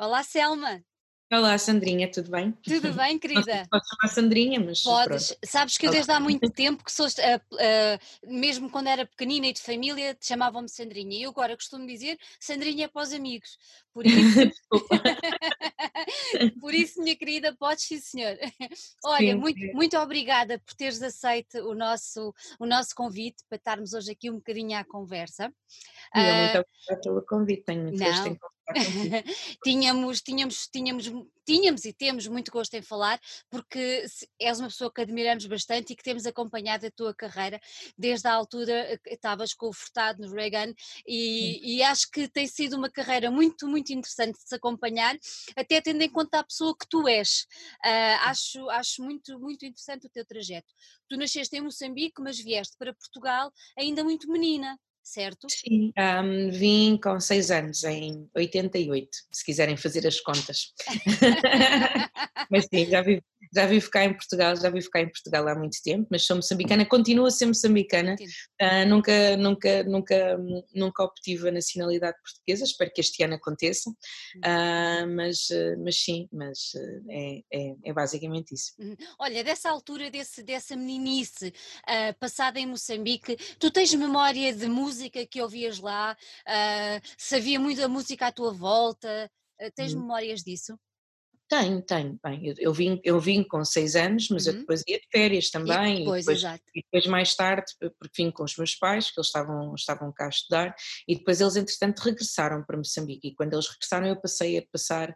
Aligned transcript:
Olá, 0.00 0.22
Selma. 0.22 0.82
Olá, 1.30 1.58
Sandrinha, 1.58 2.10
tudo 2.10 2.30
bem? 2.30 2.52
Tudo 2.62 2.90
bem, 2.96 3.18
querida? 3.18 3.68
Podes 3.70 3.86
chamar 3.86 4.08
Sandrinha, 4.14 4.58
mas. 4.58 4.82
Podes. 4.82 5.26
pronto. 5.26 5.40
Sabes 5.44 5.76
que 5.76 5.84
eu 5.84 5.90
Olá. 5.90 5.98
desde 5.98 6.12
há 6.12 6.18
muito 6.18 6.50
tempo 6.50 6.82
que 6.82 6.90
sou, 6.90 7.04
ah, 7.06 7.40
ah, 7.60 7.98
mesmo 8.26 8.70
quando 8.70 8.86
era 8.86 9.04
pequenina 9.04 9.48
e 9.48 9.52
de 9.52 9.60
família, 9.60 10.16
chamavam-me 10.18 10.70
Sandrinha. 10.70 11.18
E 11.18 11.24
eu 11.24 11.30
agora 11.30 11.54
costumo 11.54 11.86
dizer 11.86 12.18
Sandrinha 12.40 12.86
é 12.86 12.88
para 12.88 13.02
os 13.02 13.12
amigos. 13.12 13.58
Por 13.92 14.06
isso, 14.06 14.38
Desculpa. 14.72 15.02
por 16.62 16.72
isso, 16.72 17.02
minha 17.02 17.14
querida, 17.14 17.54
podes 17.54 17.84
sim, 17.84 18.00
senhor. 18.00 18.38
Olha, 19.04 19.34
Sim, 19.34 19.34
muito, 19.34 19.60
sim. 19.60 19.72
muito 19.74 19.98
obrigada 19.98 20.58
por 20.60 20.72
teres 20.72 21.02
aceito 21.02 21.58
o 21.58 21.74
nosso, 21.74 22.34
o 22.58 22.64
nosso 22.64 22.94
convite 22.94 23.44
para 23.50 23.56
estarmos 23.56 23.92
hoje 23.92 24.12
aqui 24.12 24.30
um 24.30 24.36
bocadinho 24.36 24.78
à 24.78 24.82
conversa. 24.82 25.52
E 26.14 26.20
eu 26.20 26.32
Ah, 26.32 26.36
muito 26.36 26.58
obrigada 26.58 27.00
pelo 27.02 27.22
convite, 27.26 27.64
tenho 27.64 27.82
muito 27.82 27.98
gosto 27.98 28.26
em 28.26 28.34
conversar 28.34 28.38
contigo. 28.38 28.59
tínhamos, 29.64 30.20
tínhamos, 30.20 30.68
tínhamos, 30.68 31.10
tínhamos 31.44 31.84
e 31.84 31.92
temos 31.92 32.26
muito 32.26 32.50
gosto 32.50 32.74
em 32.74 32.82
falar, 32.82 33.20
porque 33.50 34.04
és 34.38 34.60
uma 34.60 34.68
pessoa 34.68 34.92
que 34.92 35.00
admiramos 35.00 35.46
bastante 35.46 35.92
e 35.92 35.96
que 35.96 36.02
temos 36.02 36.26
acompanhado 36.26 36.86
a 36.86 36.90
tua 36.90 37.14
carreira 37.14 37.60
desde 37.96 38.28
a 38.28 38.32
altura 38.32 38.98
que 39.02 39.10
estavas 39.10 39.52
com 39.54 39.68
o 39.68 39.72
Furtado 39.72 40.22
no 40.22 40.32
Reagan 40.32 40.72
e, 41.06 41.76
e 41.76 41.82
acho 41.82 42.10
que 42.10 42.28
tem 42.28 42.46
sido 42.46 42.76
uma 42.76 42.90
carreira 42.90 43.30
muito, 43.30 43.66
muito 43.66 43.92
interessante 43.92 44.38
de 44.38 44.48
se 44.48 44.54
acompanhar, 44.54 45.16
até 45.56 45.80
tendo 45.80 46.02
em 46.02 46.10
conta 46.10 46.40
a 46.40 46.44
pessoa 46.44 46.76
que 46.76 46.86
tu 46.88 47.08
és. 47.08 47.46
Ah, 47.84 48.30
acho, 48.30 48.68
acho 48.70 49.02
muito, 49.02 49.38
muito 49.38 49.64
interessante 49.64 50.06
o 50.06 50.10
teu 50.10 50.24
trajeto. 50.24 50.72
Tu 51.08 51.16
nasceste 51.16 51.56
em 51.56 51.60
Moçambique, 51.60 52.22
mas 52.22 52.38
vieste 52.38 52.76
para 52.78 52.94
Portugal 52.94 53.52
ainda 53.76 54.04
muito 54.04 54.30
menina, 54.30 54.78
certo? 55.02 55.46
Sim, 55.50 55.92
ahm, 55.96 56.50
vim 56.50 56.96
com 56.98 57.18
6 57.20 57.50
anos, 57.50 57.84
em 57.84 58.28
88, 58.34 59.08
se 59.30 59.44
quiserem 59.44 59.76
fazer 59.76 60.06
as 60.06 60.20
contas. 60.20 60.72
mas 62.50 62.66
sim, 62.72 62.86
já 62.86 63.02
vivo, 63.02 63.22
já 63.52 63.66
vivo 63.66 63.90
cá 63.90 64.04
em 64.04 64.14
Portugal, 64.14 64.54
já 64.56 64.70
vivo 64.70 64.88
cá 64.90 65.00
em 65.00 65.08
Portugal 65.08 65.46
há 65.48 65.54
muito 65.54 65.76
tempo, 65.82 66.06
mas 66.10 66.24
sou 66.24 66.36
moçambicana, 66.36 66.86
continuo 66.86 67.26
a 67.26 67.30
ser 67.30 67.46
moçambicana, 67.46 68.16
ah, 68.60 68.84
nunca, 68.84 69.36
nunca, 69.36 69.82
nunca, 69.84 70.38
nunca 70.74 71.02
obtive 71.02 71.48
a 71.48 71.52
nacionalidade 71.52 72.16
portuguesa, 72.22 72.64
espero 72.64 72.90
que 72.94 73.00
este 73.00 73.22
ano 73.22 73.34
aconteça, 73.34 73.90
ah, 74.44 75.04
mas, 75.06 75.48
mas 75.82 75.96
sim, 75.96 76.28
mas 76.32 76.70
ah, 76.76 77.00
é, 77.10 77.42
é, 77.52 77.74
é 77.86 77.92
basicamente 77.92 78.54
isso. 78.54 78.72
Uhum. 78.78 78.96
Olha, 79.18 79.42
dessa 79.42 79.68
altura, 79.68 80.10
desse, 80.10 80.42
dessa 80.42 80.76
meninice 80.76 81.52
ah, 81.86 82.14
passada 82.18 82.60
em 82.60 82.66
Moçambique, 82.66 83.36
tu 83.58 83.70
tens 83.70 83.92
memória 83.94 84.52
de 84.54 84.66
música 84.68 85.26
que 85.26 85.42
ouvias 85.42 85.78
lá? 85.78 86.16
Se 87.16 87.36
havia 87.36 87.58
muita 87.58 87.88
música 87.88 88.26
à 88.26 88.32
tua 88.32 88.52
volta? 88.52 89.30
Tens 89.74 89.94
Hum. 89.94 90.00
memórias 90.00 90.42
disso? 90.42 90.78
Tenho, 91.50 91.82
tenho, 91.82 92.16
bem, 92.22 92.46
eu, 92.46 92.54
eu 92.58 92.72
vim, 92.72 93.00
eu 93.02 93.18
vim 93.18 93.42
com 93.42 93.64
seis 93.64 93.96
anos, 93.96 94.28
mas 94.30 94.46
eu 94.46 94.52
Uhum. 94.52 94.60
depois 94.60 94.84
ia 94.86 95.00
de 95.00 95.08
férias 95.10 95.48
E 95.48 95.50
também, 95.50 95.96
e 95.96 95.98
depois, 95.98 96.24
depois, 96.24 96.38
exato. 96.38 96.62
e 96.72 96.80
depois 96.80 97.06
mais 97.08 97.34
tarde, 97.34 97.64
porque 97.98 98.22
vim 98.22 98.30
com 98.30 98.44
os 98.44 98.56
meus 98.56 98.76
pais, 98.76 99.10
que 99.10 99.18
eles 99.18 99.26
estavam, 99.26 99.74
estavam 99.74 100.12
cá 100.12 100.26
a 100.26 100.28
estudar, 100.28 100.76
e 101.08 101.16
depois 101.16 101.40
eles 101.40 101.56
entretanto 101.56 101.98
regressaram 102.02 102.62
para 102.64 102.76
Moçambique, 102.76 103.26
e 103.28 103.34
quando 103.34 103.54
eles 103.54 103.66
regressaram 103.66 104.06
eu 104.06 104.20
passei 104.20 104.58
a 104.58 104.62
passar, 104.72 105.12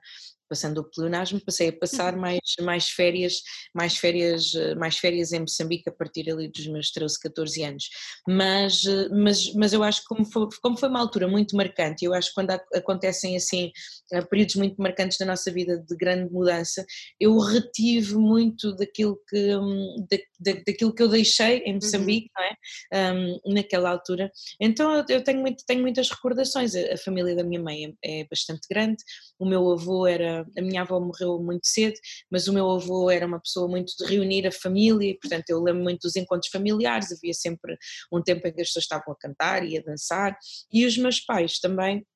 passando 0.55 0.79
o 0.79 0.85
pleonasmo, 0.85 1.41
passei 1.45 1.69
a 1.71 1.73
passar 1.73 2.17
mais, 2.17 2.39
mais 2.63 2.89
férias, 2.89 3.43
mais 3.75 3.97
férias, 3.97 4.55
eh, 4.55 4.77
mais 4.77 4.97
férias 4.97 5.33
em 5.33 5.41
Moçambique 5.41 5.89
a 5.89 5.93
partir 5.93 6.31
ali 6.31 6.47
dos 6.49 6.65
meus 6.69 6.93
13, 6.93 7.19
14 7.19 7.65
anos, 7.65 7.89
mas, 8.29 8.85
eh, 8.85 9.09
mas, 9.11 9.53
mas 9.55 9.73
eu 9.73 9.83
acho 9.83 10.03
que 10.03 10.07
como 10.07 10.25
foi, 10.25 10.47
como 10.63 10.77
foi 10.79 10.89
uma 10.89 11.01
altura 11.01 11.27
muito 11.27 11.57
marcante, 11.57 12.05
eu 12.05 12.15
acho 12.15 12.29
que 12.29 12.35
quando 12.35 12.51
ac- 12.51 12.65
acontecem 12.73 13.37
assim 13.37 13.73
eh, 14.13 14.23
períodos 14.23 14.55
muito 14.55 14.77
marcantes 14.81 15.19
da 15.19 15.27
nossa 15.27 15.51
vida 15.51 15.77
de 15.77 15.97
grande 15.97 16.33
mudança, 16.33 16.87
eu 17.19 17.37
retive 17.39 18.15
muito 18.15 18.73
daquilo 18.77 19.19
que, 19.29 19.57
hum, 19.57 20.07
da, 20.09 20.53
da- 20.53 20.61
daquilo 20.65 20.95
que 20.95 21.03
eu 21.03 21.09
deixei 21.09 21.59
em 21.65 21.75
Moçambique, 21.75 22.31
não 22.37 22.45
é? 22.45 23.13
Hum, 23.13 23.41
naquela 23.55 23.91
altura. 23.91 24.31
Então 24.61 25.05
eu- 25.09 25.25
tenho, 25.25 25.41
muito, 25.41 25.65
tenho 25.67 25.81
muitas 25.83 26.09
recordações. 26.11 26.75
A, 26.77 26.95
a 26.95 26.97
família 26.97 27.35
da 27.35 27.43
minha 27.43 27.61
mãe 27.61 27.97
é, 28.05 28.21
é 28.21 28.25
bastante 28.25 28.69
grande. 28.71 29.03
O 29.45 29.47
meu 29.47 29.71
avô 29.71 30.07
era, 30.07 30.47
a 30.57 30.63
minha 30.63 30.81
avó 30.81 30.99
morreu 30.99 31.39
muito 31.39 31.67
cedo, 31.67 31.95
mas 32.31 32.49
o 32.49 32.53
meu 32.53 32.71
avô 32.71 33.11
era 33.11 33.27
uma 33.27 33.39
pessoa 33.39 33.69
muito 33.69 33.93
de 33.95 34.07
reunir 34.07 34.47
a 34.47 34.51
família, 34.51 35.15
portanto 35.21 35.51
eu 35.51 35.63
lembro 35.63 35.83
muito 35.83 36.01
dos 36.01 36.17
encontros 36.17 36.51
familiares. 36.51 37.13
Havia 37.13 37.35
sempre 37.35 37.77
um 38.11 38.23
tempo 38.23 38.49
em 38.49 38.55
que 38.55 38.63
as 38.63 38.69
pessoas 38.69 38.85
estavam 38.85 39.13
a 39.13 39.17
cantar 39.17 39.63
e 39.63 39.77
a 39.77 39.83
dançar. 39.83 40.35
E 40.73 40.87
os 40.87 40.97
meus 40.97 41.21
pais 41.21 41.59
também 41.59 42.07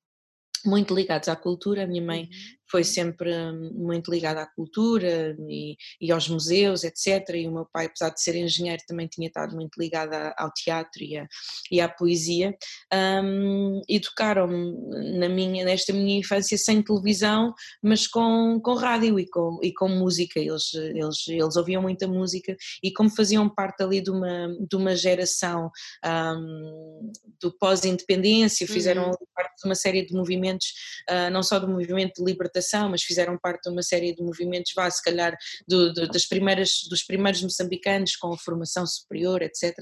muito 0.65 0.95
ligados 0.95 1.29
à 1.29 1.35
cultura, 1.35 1.83
a 1.83 1.87
minha 1.87 2.03
mãe 2.03 2.23
Uhum. 2.23 2.58
Foi 2.69 2.83
sempre 2.83 3.31
muito 3.73 4.11
ligada 4.11 4.41
à 4.41 4.45
cultura 4.45 5.35
e, 5.47 5.75
e 5.99 6.11
aos 6.11 6.27
museus, 6.29 6.83
etc. 6.83 7.29
E 7.35 7.47
o 7.47 7.51
meu 7.51 7.65
pai, 7.71 7.85
apesar 7.87 8.09
de 8.09 8.21
ser 8.21 8.35
engenheiro, 8.35 8.81
também 8.87 9.07
tinha 9.07 9.27
estado 9.27 9.55
muito 9.55 9.77
ligado 9.79 10.13
ao 10.37 10.51
teatro 10.53 11.03
e, 11.03 11.17
a- 11.17 11.27
e 11.71 11.81
à 11.81 11.89
poesia. 11.89 12.55
Hum, 12.93 13.81
Educaram-me 13.87 15.17
na 15.17 15.29
minha, 15.29 15.63
nesta 15.65 15.93
minha 15.93 16.19
infância 16.19 16.57
sem 16.57 16.81
televisão, 16.81 17.53
mas 17.81 18.07
com, 18.07 18.59
com 18.63 18.73
rádio 18.75 19.19
e 19.19 19.27
com, 19.29 19.59
e 19.63 19.73
com 19.73 19.87
música. 19.89 20.39
Eles, 20.39 20.73
eles, 20.73 21.27
eles 21.27 21.55
ouviam 21.55 21.81
muita 21.81 22.07
música 22.07 22.55
e 22.83 22.91
como 22.91 23.09
faziam 23.09 23.49
parte 23.49 23.81
ali 23.83 24.01
de 24.01 24.11
uma, 24.11 24.47
de 24.69 24.75
uma 24.75 24.95
geração 24.95 25.71
hum, 26.05 27.11
do 27.41 27.51
pós-independência, 27.57 28.67
fizeram 28.67 28.99
Uhum. 29.09 29.13
parte 29.33 29.61
de 29.61 29.67
uma 29.69 29.75
série 29.75 30.05
de 30.05 30.13
movimentos 30.13 30.67
ah, 31.07 31.29
não 31.29 31.41
só 31.41 31.57
do 31.59 31.67
movimento 31.67 32.15
de 32.17 32.23
libertação, 32.23 32.58
mas 32.89 33.03
fizeram 33.03 33.37
parte 33.37 33.63
de 33.63 33.69
uma 33.69 33.81
série 33.83 34.13
de 34.15 34.21
movimentos, 34.23 34.71
vá, 34.75 34.89
se 34.89 35.03
calhar, 35.03 35.35
do- 35.67 35.93
do- 35.93 36.07
das 36.07 36.25
primeiras, 36.25 36.81
dos 36.89 37.03
primeiros 37.03 37.41
moçambicanos 37.41 38.15
com 38.15 38.33
a 38.33 38.37
formação 38.37 38.85
superior, 38.85 39.41
etc. 39.41 39.75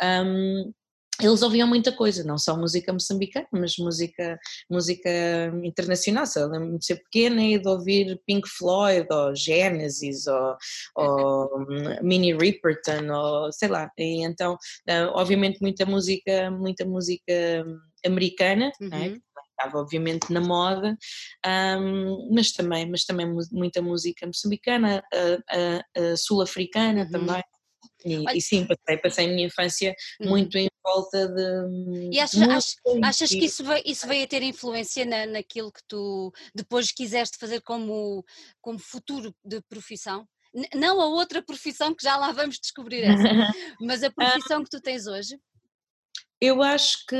Ahm, 0.00 0.70
eles 1.20 1.42
ouviam 1.42 1.68
muita 1.68 1.92
coisa, 1.92 2.24
não 2.24 2.38
só 2.38 2.56
música 2.56 2.92
moçambicana, 2.92 3.46
mas 3.52 3.76
música, 3.76 4.38
música 4.68 5.08
internacional. 5.62 6.24
Eu 6.34 6.48
lembro-me 6.48 6.78
de 6.78 6.86
ser 6.86 6.96
pequena 6.96 7.42
e 7.42 7.58
de 7.58 7.68
ouvir 7.68 8.20
Pink 8.26 8.48
Floyd, 8.48 9.06
ou 9.10 9.34
Genesis, 9.36 10.26
ou, 10.26 10.56
ou 10.96 11.60
hum, 11.60 11.96
Minnie 12.02 12.36
Riperton, 12.36 13.08
ou 13.12 13.52
sei 13.52 13.68
lá. 13.68 13.90
E 13.98 14.24
então, 14.24 14.56
ah, 14.88 15.10
obviamente, 15.14 15.60
muita 15.60 15.84
música, 15.84 16.50
muita 16.50 16.84
música 16.84 17.32
americana, 18.04 18.72
é? 18.92 19.08
Estava 19.62 19.78
obviamente 19.78 20.32
na 20.32 20.40
moda, 20.40 20.98
ahm, 21.46 22.28
mas 22.34 22.50
também, 22.50 22.90
mas 22.90 23.04
também 23.04 23.26
mu- 23.32 23.46
muita 23.52 23.80
música 23.80 24.26
moçambicana, 24.26 25.02
sul-africana 26.16 27.04
Uhum. 27.04 27.10
também. 27.10 27.42
E, 28.04 28.16
Olha- 28.16 28.36
e 28.36 28.40
sim, 28.40 28.66
passei, 28.66 28.98
passei 29.00 29.26
a 29.26 29.28
minha 29.28 29.46
infância 29.46 29.94
Uhum. 30.20 30.30
muito 30.30 30.58
em 30.58 30.68
volta 30.82 31.28
de. 31.28 32.10
E 32.12 32.18
achas, 32.18 32.40
de 32.40 32.46
música 32.46 32.56
ach- 32.58 32.96
e- 32.96 33.04
achas 33.04 33.28
que 33.30 33.44
isso 33.44 33.64
veio, 33.64 33.82
isso 33.86 34.06
veio 34.08 34.24
a 34.24 34.26
ter 34.26 34.42
influência 34.42 35.04
na, 35.04 35.26
naquilo 35.26 35.70
que 35.70 35.82
tu 35.86 36.32
depois 36.52 36.90
quiseste 36.90 37.38
fazer 37.38 37.60
como, 37.60 38.24
como 38.60 38.78
futuro 38.80 39.32
de 39.44 39.60
profissão? 39.68 40.26
N- 40.52 40.68
não 40.74 41.00
a 41.00 41.06
outra 41.06 41.40
profissão 41.42 41.94
que 41.94 42.02
já 42.02 42.16
lá 42.16 42.32
vamos 42.32 42.58
descobrir 42.58 43.02
essa, 43.04 43.28
mas 43.80 44.02
a 44.02 44.10
profissão 44.10 44.64
que 44.64 44.70
tu 44.70 44.80
tens 44.80 45.06
hoje? 45.06 45.38
Eu 46.44 46.60
acho 46.60 47.06
que, 47.06 47.16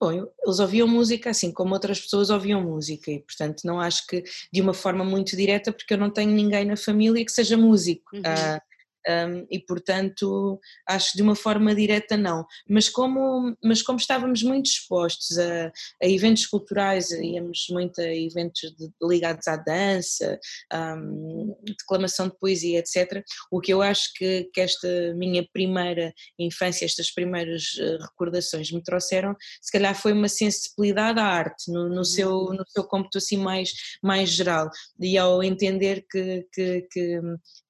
bom, 0.00 0.10
eles 0.42 0.58
ouviam 0.58 0.88
música 0.88 1.28
assim 1.28 1.52
como 1.52 1.74
outras 1.74 2.00
pessoas 2.00 2.30
ouviam 2.30 2.62
música 2.62 3.10
e, 3.10 3.18
portanto, 3.20 3.60
não 3.62 3.78
acho 3.78 4.06
que 4.06 4.24
de 4.50 4.62
uma 4.62 4.72
forma 4.72 5.04
muito 5.04 5.36
direta, 5.36 5.70
porque 5.70 5.92
eu 5.92 5.98
não 5.98 6.08
tenho 6.08 6.30
ninguém 6.30 6.64
na 6.64 6.74
família 6.74 7.22
que 7.22 7.30
seja 7.30 7.58
músico. 7.58 8.16
Uhum. 8.16 8.22
ah, 8.24 8.62
um, 9.08 9.46
e 9.50 9.58
portanto 9.58 10.60
acho 10.88 11.12
que 11.12 11.16
de 11.16 11.22
uma 11.22 11.34
forma 11.34 11.74
direta 11.74 12.16
não, 12.16 12.46
mas 12.68 12.88
como, 12.88 13.56
mas 13.62 13.82
como 13.82 13.98
estávamos 13.98 14.42
muito 14.42 14.66
expostos 14.66 15.38
a, 15.38 15.72
a 16.02 16.08
eventos 16.08 16.46
culturais, 16.46 17.10
íamos 17.10 17.66
muito 17.70 18.00
a 18.00 18.14
eventos 18.14 18.74
de- 18.76 18.92
ligados 19.02 19.46
à 19.48 19.56
dança, 19.56 20.38
um, 20.72 21.54
declamação 21.62 22.28
de 22.28 22.38
poesia, 22.38 22.78
etc. 22.78 23.22
O 23.50 23.60
que 23.60 23.72
eu 23.72 23.82
acho 23.82 24.12
que, 24.14 24.44
que 24.52 24.60
esta 24.60 24.88
minha 25.14 25.46
primeira 25.52 26.12
infância, 26.38 26.84
estas 26.84 27.10
primeiras 27.10 27.76
eh, 27.78 27.98
recordações 28.00 28.70
me 28.70 28.82
trouxeram, 28.82 29.36
se 29.60 29.70
calhar 29.72 29.94
foi 29.94 30.12
uma 30.12 30.28
sensibilidade 30.28 31.18
à 31.20 31.24
arte, 31.24 31.70
no, 31.70 31.88
no 31.88 32.04
seu, 32.04 32.52
no 32.52 32.64
seu 32.68 32.84
cômputo 32.84 33.18
assim 33.18 33.36
mais, 33.36 33.70
mais 34.02 34.30
geral, 34.30 34.70
e 34.98 35.16
ao 35.18 35.42
entender 35.42 36.04
que, 36.10 36.46
que, 36.52 36.82
que, 36.90 37.20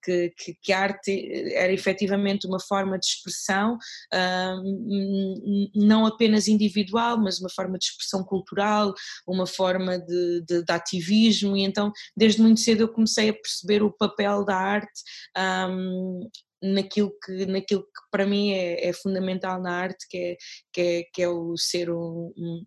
que, 0.04 0.30
que- 0.36 0.54
que 0.62 0.72
a 0.72 0.80
arte 0.80 1.52
era 1.54 1.72
efetivamente 1.72 2.46
uma 2.46 2.60
forma 2.60 2.98
de 2.98 3.06
expressão, 3.06 3.78
ah, 4.12 4.56
n- 4.64 5.70
não 5.74 6.06
apenas 6.06 6.48
individual, 6.48 7.18
mas 7.18 7.40
uma 7.40 7.50
forma 7.50 7.78
de 7.78 7.86
expressão 7.86 8.22
cultural, 8.24 8.92
uma 9.26 9.46
forma 9.46 9.98
de, 9.98 10.42
de- 10.46 10.64
de 10.64 10.72
ativismo, 10.72 11.56
e 11.56 11.62
então 11.62 11.92
desde 12.16 12.40
muito 12.42 12.60
cedo 12.60 12.82
eu 12.82 12.88
comecei 12.92 13.28
a 13.30 13.34
perceber 13.34 13.82
o 13.82 13.92
papel 13.92 14.44
da 14.44 14.56
arte. 14.56 15.02
ahm, 15.36 16.20
naquilo 16.62 17.12
que, 17.22 17.44
naquilo 17.46 17.82
que 17.82 17.88
para 18.10 18.24
mim 18.26 18.52
é, 18.52 18.88
é 18.88 18.92
fundamental 18.94 19.60
na 19.60 19.70
arte, 19.72 20.06
que 20.08 20.16
é, 20.16 20.36
que 20.72 20.80
é, 20.80 21.02
que 21.12 21.22
é 21.22 21.28
o 21.28 21.54
ser 21.58 21.90
um, 21.90 22.32
um- 22.36 22.64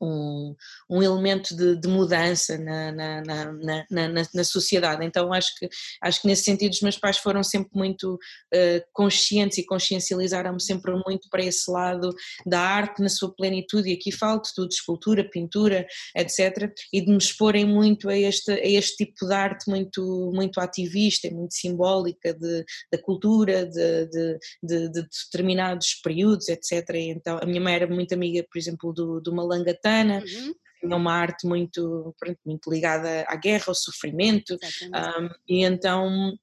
um, 0.00 0.54
um 0.88 1.02
elemento 1.02 1.54
de, 1.54 1.76
de 1.76 1.88
mudança 1.88 2.56
na, 2.58 2.92
na, 2.92 3.22
na, 3.22 3.52
na, 3.90 4.08
na, 4.34 4.44
sociedade. 4.44 5.04
Então 5.04 5.32
acho 5.32 5.54
que, 5.56 5.68
acho 6.02 6.22
que 6.22 6.26
nesse 6.26 6.44
sentido 6.44 6.72
os 6.72 6.80
meus 6.80 6.96
pais 6.96 7.18
foram 7.18 7.42
sempre 7.42 7.70
muito 7.74 8.14
uh, 8.14 8.82
conscientes 8.92 9.58
e 9.58 9.66
consciencializaram-me 9.66 10.60
sempre 10.60 10.92
muito 11.06 11.28
para 11.30 11.44
esse 11.44 11.70
lado 11.70 12.14
da 12.46 12.60
arte 12.60 13.02
na 13.02 13.08
sua 13.08 13.34
plenitude, 13.34 13.90
e 13.90 13.94
aqui 13.94 14.10
falo 14.10 14.40
de 14.40 14.54
tudo, 14.54 14.70
escultura, 14.70 15.28
pintura, 15.28 15.86
etc., 16.16 16.72
e 16.92 17.00
de 17.00 17.10
me 17.10 17.18
exporem 17.18 17.64
muito 17.64 18.08
a 18.08 18.16
este, 18.16 18.52
a 18.52 18.66
este 18.66 19.04
tipo 19.04 19.26
de 19.26 19.34
arte 19.34 19.68
muito, 19.68 20.30
muito 20.34 20.60
ativista 20.60 21.26
e 21.26 21.34
muito 21.34 21.54
simbólica 21.54 22.32
de, 22.32 22.64
da 22.90 22.98
cultura, 22.98 23.66
de, 23.66 24.06
de, 24.06 24.38
de, 24.62 24.88
de 24.88 25.02
determinados 25.02 25.94
períodos, 26.02 26.48
etc. 26.48 26.88
E 26.94 27.10
então 27.10 27.38
a 27.40 27.46
minha 27.46 27.60
mãe 27.60 27.74
era 27.74 27.86
muito 27.86 28.14
amiga, 28.14 28.44
por 28.50 28.58
exemplo, 28.58 28.92
do, 28.92 29.20
do 29.20 29.34
Malangata 29.90 30.26
uhum. 30.26 30.54
tinha 30.80 30.96
uma 30.96 31.12
arte 31.12 31.46
muito, 31.46 32.14
muito 32.44 32.70
ligada 32.70 33.24
à 33.28 33.36
guerra, 33.36 33.64
ao 33.68 33.74
sofrimento, 33.74 34.54
um, 34.54 35.28
e 35.48 35.64
então 35.64 36.34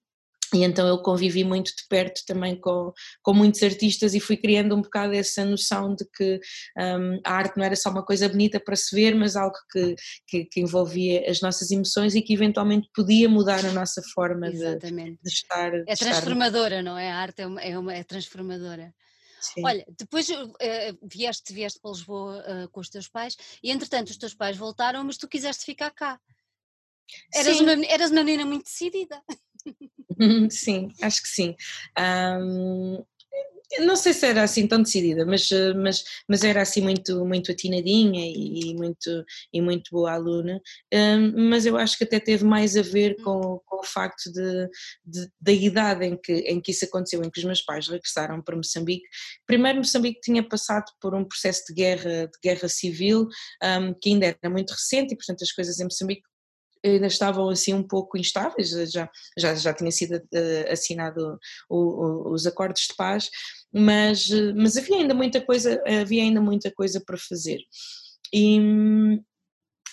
e 0.53 0.63
então 0.63 0.88
eu 0.88 1.01
convivi 1.01 1.44
muito 1.44 1.75
de 1.75 1.85
perto 1.89 2.21
também 2.25 2.59
com, 2.59 2.94
com 3.21 3.33
muitos 3.33 3.61
artistas 3.63 4.13
e 4.13 4.19
fui 4.19 4.38
criando 4.38 4.75
um 4.75 4.81
bocado 4.81 5.13
essa 5.13 5.44
noção 5.44 5.94
de 5.94 6.05
que 6.15 6.39
um, 6.77 7.19
a 7.25 7.33
arte 7.33 7.57
não 7.57 7.65
era 7.65 7.75
só 7.75 7.89
uma 7.89 8.03
coisa 8.03 8.29
bonita 8.29 8.59
para 8.59 8.75
se 8.75 8.95
ver, 8.95 9.13
mas 9.13 9.35
algo 9.35 9.57
que, 9.71 9.95
que, 10.25 10.45
que 10.45 10.61
envolvia 10.61 11.29
as 11.29 11.41
nossas 11.41 11.69
emoções 11.69 12.15
e 12.15 12.21
que 12.21 12.33
eventualmente 12.33 12.89
podia 12.95 13.27
mudar 13.27 13.65
a 13.65 13.73
nossa 13.73 14.01
forma 14.13 14.49
de, 14.49 14.77
de, 14.77 15.17
estar. 15.25 15.73
É 15.85 15.95
transformadora, 15.95 16.79
estar... 16.79 16.83
não 16.83 16.97
é? 16.97 17.11
A 17.11 17.17
arte 17.17 17.41
é, 17.41 17.47
uma, 17.47 17.61
é, 17.61 17.77
uma, 17.77 17.94
é 17.94 18.03
transformadora. 18.03 18.94
Sim. 19.39 19.66
Olha, 19.66 19.86
depois 19.98 20.28
uh, 20.30 20.54
vieste, 21.04 21.54
vieste 21.54 21.80
para 21.80 21.92
Lisboa 21.92 22.44
uh, 22.48 22.69
com 22.69 22.80
os 22.80 22.89
teus 22.89 23.07
pais 23.07 23.38
e 23.62 23.72
entretanto 23.72 24.10
os 24.10 24.18
teus 24.18 24.34
pais 24.34 24.57
voltaram, 24.57 25.04
mas 25.04 25.18
tu 25.18 25.28
quiseste 25.28 25.66
ficar 25.66 25.92
cá. 25.92 26.19
Eras, 27.34 27.60
uma, 27.60 27.86
eras 27.86 28.12
uma 28.12 28.24
menina 28.24 28.45
muito 28.45 28.66
decidida. 28.66 29.22
Sim, 30.50 30.89
acho 31.01 31.22
que 31.22 31.28
sim. 31.28 31.56
Um, 31.98 33.06
não 33.80 33.96
sei 33.96 34.14
se 34.14 34.25
era 34.25 34.44
assim 34.44 34.68
tão 34.68 34.81
decidida, 34.81 35.25
mas, 35.25 35.50
mas, 35.75 36.04
mas 36.28 36.44
era 36.44 36.62
assim 36.62 36.81
muito, 36.81 37.25
muito 37.25 37.52
atinadinha 37.52 38.25
e 38.25 38.74
muito, 38.75 39.25
e 39.52 39.62
muito 39.62 39.92
boa 39.92 40.14
aluna, 40.14 40.62
um, 40.94 41.50
mas 41.50 41.66
eu 41.66 41.78
acho 41.78 41.98
que 41.98 42.06
até 42.06 42.19
teve 42.19 42.46
mais 42.46 42.78
a 42.78 42.81
ver 42.81 43.18
hum. 43.19 43.24
com, 43.24 43.62
com 43.66 43.80
o 43.80 43.84
facto 43.84 44.31
de, 44.31 44.69
de, 45.06 45.30
da 45.40 45.52
idade 45.52 46.06
em 46.06 46.18
que, 46.18 46.34
em 46.34 46.62
que 46.62 46.72
isso 46.72 46.86
aconteceu, 46.86 47.24
em 47.24 47.30
que 47.30 47.40
os 47.40 47.46
meus 47.46 47.62
pais 47.62 47.88
regressaram 47.88 48.42
para 48.42 48.56
Moçambique. 48.56 49.06
Primeiro 49.46 49.80
Moçambique 49.80 50.22
tinha 50.22 50.48
passado 50.48 50.86
por 51.02 51.14
um 51.14 51.25
processo 51.25 51.66
de 51.68 51.74
guerra, 51.74 52.28
de 52.28 52.40
guerra 52.42 52.69
civil, 52.69 53.28
um, 53.64 53.94
que 53.94 54.10
ainda 54.10 54.28
era 54.28 54.50
muito 54.50 54.72
recente 54.72 55.14
e 55.14 55.18
portanto 55.18 55.44
as 55.44 55.52
coisas 55.52 55.80
em 55.80 55.84
Moçambique 55.84 56.24
ainda 56.84 57.08
estavam 57.08 57.50
assim 57.50 57.74
um 57.74 57.84
pouco 57.84 58.18
instáveis, 58.18 58.69
já, 58.69 59.10
já, 59.38 59.56
já 59.56 59.74
tinha 59.74 59.92
sido 59.92 60.18
uh, 60.18 60.72
assinado 60.72 61.40
o, 61.69 61.78
o, 61.78 62.34
os 62.34 62.46
acordos 62.46 62.84
de 62.84 62.96
paz, 62.96 63.30
mas, 63.74 64.30
mas 64.56 64.78
havia 64.78 64.98
ainda 64.98 65.14
muita 65.14 65.42
coisa, 65.42 65.81
havia 66.02 66.24
ainda 66.24 66.42
muita 66.42 66.72
coisa 66.72 67.02
para 67.06 67.18
fazer. 67.18 67.60
E, 68.34 68.60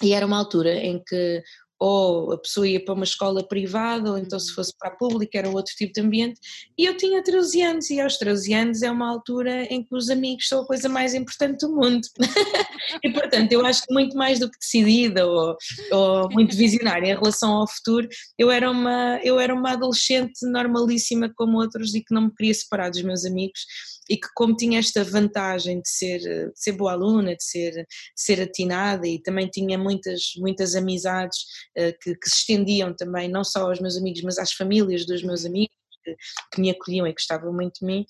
e 0.02 0.12
era 0.12 0.26
uma 0.26 0.38
altura 0.38 0.74
em 0.74 1.02
que 1.02 1.42
ou 1.78 2.32
a 2.32 2.38
pessoa 2.38 2.66
ia 2.66 2.82
para 2.82 2.94
uma 2.94 3.04
escola 3.04 3.46
privada, 3.46 4.10
ou 4.10 4.18
então 4.18 4.38
se 4.38 4.50
uhum. 4.50 4.54
fosse 4.56 4.72
para 4.78 4.90
a 4.90 4.96
pública 4.96 5.38
era 5.38 5.48
outro 5.48 5.74
tipo 5.74 5.92
de 5.92 6.00
ambiente, 6.00 6.40
e 6.78 6.84
eu 6.84 6.96
tinha 6.96 7.22
13 7.22 7.62
anos, 7.62 7.90
e 7.90 8.00
aos 8.00 8.16
13 8.16 8.54
anos 8.54 8.82
é 8.82 8.90
uma 8.90 9.08
altura 9.08 9.64
em 9.64 9.82
que 9.82 9.94
os 9.94 10.08
amigos 10.10 10.48
são 10.48 10.62
a 10.62 10.66
coisa 10.66 10.88
mais 10.88 11.14
importante 11.14 11.66
do 11.66 11.74
mundo, 11.74 12.06
e 13.02 13.12
portanto 13.12 13.52
eu 13.52 13.64
acho 13.64 13.82
que 13.82 13.92
muito 13.92 14.16
mais 14.16 14.38
do 14.38 14.50
que 14.50 14.58
decidida 14.58 15.26
ou, 15.26 15.56
ou 15.92 16.30
muito 16.30 16.56
visionária 16.56 17.12
em 17.12 17.14
relação 17.14 17.52
ao 17.52 17.68
futuro, 17.68 18.08
eu 18.38 18.50
era, 18.50 18.70
uma, 18.70 19.20
eu 19.22 19.38
era 19.38 19.54
uma 19.54 19.72
adolescente 19.72 20.44
normalíssima 20.44 21.32
como 21.34 21.58
outros 21.58 21.94
e 21.94 22.00
que 22.00 22.14
não 22.14 22.22
me 22.22 22.34
queria 22.34 22.54
separar 22.54 22.90
dos 22.90 23.02
meus 23.02 23.24
amigos, 23.24 23.60
e 24.08 24.16
que 24.16 24.28
como 24.34 24.56
tinha 24.56 24.78
esta 24.78 25.02
vantagem 25.02 25.80
de 25.80 25.88
ser, 25.88 26.18
de 26.18 26.52
ser 26.54 26.72
boa 26.72 26.92
aluna, 26.92 27.36
de 27.36 27.44
ser, 27.44 27.72
de 27.72 27.86
ser 28.14 28.40
atinada 28.40 29.06
e 29.06 29.18
também 29.18 29.48
tinha 29.48 29.78
muitas, 29.78 30.32
muitas 30.36 30.74
amizades 30.74 31.38
uh, 31.78 31.96
que, 32.02 32.14
que, 32.14 32.28
se 32.28 32.36
estendiam 32.36 32.94
também 32.94 33.28
não 33.28 33.44
só 33.44 33.68
aos 33.68 33.80
meus 33.80 33.96
amigos, 33.96 34.22
mas 34.22 34.38
às 34.38 34.52
famílias 34.52 35.06
dos 35.06 35.22
meus 35.22 35.44
amigos 35.44 35.74
que, 36.04 36.16
que 36.52 36.60
me 36.60 36.70
acolhiam 36.70 37.06
e 37.06 37.12
gostavam 37.12 37.52
muito 37.52 37.80
de 37.80 37.86
mim, 37.86 38.06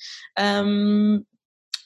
um, 0.67 1.25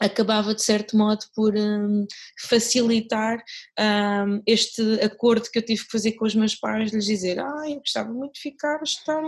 acabava 0.00 0.54
de 0.54 0.62
certo 0.62 0.96
modo 0.96 1.24
por 1.34 1.54
um, 1.56 2.06
facilitar 2.46 3.42
um, 3.78 4.42
este 4.46 4.82
acordo 5.02 5.50
que 5.50 5.58
eu 5.58 5.64
tive 5.64 5.84
que 5.84 5.90
fazer 5.90 6.12
com 6.12 6.24
os 6.24 6.34
meus 6.34 6.54
pais, 6.54 6.92
lhes 6.92 7.04
dizer, 7.04 7.40
ah, 7.40 7.64
eu 7.68 7.78
gostava 7.78 8.12
muito 8.12 8.34
de 8.34 8.40
ficar 8.40 8.80
estar 8.82 9.20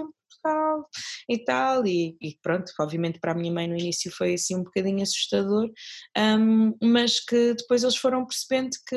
Portugal 0.43 0.89
e 1.29 1.39
tal, 1.39 1.87
e, 1.87 2.17
e, 2.21 2.37
pronto, 2.43 2.73
obviamente 2.81 3.19
para 3.21 3.33
a 3.33 3.35
minha 3.35 3.53
mãe 3.53 3.69
no 3.69 3.77
início 3.77 4.11
foi 4.11 4.35
assim 4.35 4.57
um 4.57 4.63
bocadinho 4.63 5.03
assustador, 5.03 5.71
um, 6.17 6.75
mas 6.83 7.21
que 7.21 7.55
depois 7.55 7.83
eles 7.83 7.97
foram 7.97 8.27
percebendo 8.27 8.71
que, 8.89 8.97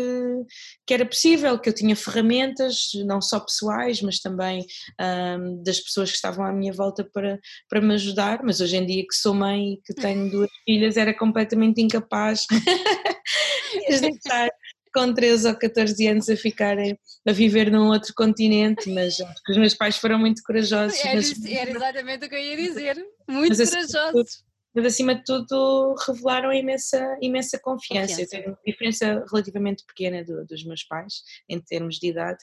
que 0.86 0.94
era 0.94 1.06
possível, 1.06 1.60
que 1.60 1.70
eu 1.70 1.74
tinha 1.74 1.96
ferramentas, 1.96 2.92
não 3.06 3.22
só 3.22 3.40
pessoais, 3.40 4.02
mas 4.02 4.20
também 4.20 4.66
um, 5.00 5.62
das 5.64 5.80
pessoas 5.80 6.10
que 6.10 6.16
estavam 6.16 6.46
à 6.46 6.52
minha 6.52 6.74
volta 6.74 7.08
para, 7.14 7.40
para 7.70 7.82
me 7.82 7.94
ajudar, 7.96 8.42
mas 8.44 8.62
hoje 8.62 8.78
em 8.78 8.86
dia 8.86 9.04
que 9.04 9.16
sou 9.16 9.34
mãe 9.34 9.74
e 9.74 9.82
que 9.82 9.94
tenho 9.94 10.30
duas 10.32 10.50
filhas 10.66 10.98
era 10.98 11.14
completamente 11.14 11.82
incapaz 11.82 12.46
de 13.90 14.00
deixar 14.00 14.50
com 14.94 15.14
13 15.14 15.48
ou 15.48 15.56
14 15.56 16.08
anos 16.08 16.30
a 16.30 16.36
ficarem 16.36 16.98
a 17.28 17.32
viver 17.32 17.72
num 17.72 17.88
outro 17.88 18.14
continente, 18.16 18.90
mas 18.90 19.18
os 19.50 19.58
meus 19.58 19.74
pais 19.74 19.98
foram 19.98 20.20
muito 20.20 20.42
corajosos. 20.44 21.04
Era, 21.04 21.16
mas... 21.16 21.46
era 21.46 21.72
exatamente 21.72 22.26
o 22.26 22.30
que 22.30 22.36
eu 22.36 22.40
ia 22.40 22.58
dizer, 22.58 22.96
muito 23.28 23.58
mas, 23.58 23.70
corajosos 23.70 24.44
mas 24.74 24.86
acima 24.86 25.16
de 25.16 25.24
tudo 25.24 25.96
revelaram 26.08 26.52
imensa, 26.52 27.18
imensa 27.22 27.60
confiança. 27.60 28.16
confiança. 28.16 28.22
Eu 28.22 28.28
tenho 28.28 28.48
uma 28.54 28.60
diferença 28.66 29.26
relativamente 29.32 29.86
pequena 29.86 30.24
do, 30.24 30.46
dos 30.46 30.64
meus 30.66 30.84
pais, 30.84 31.22
em 31.48 31.60
termos 31.62 31.98
de 32.00 32.08
idade, 32.08 32.40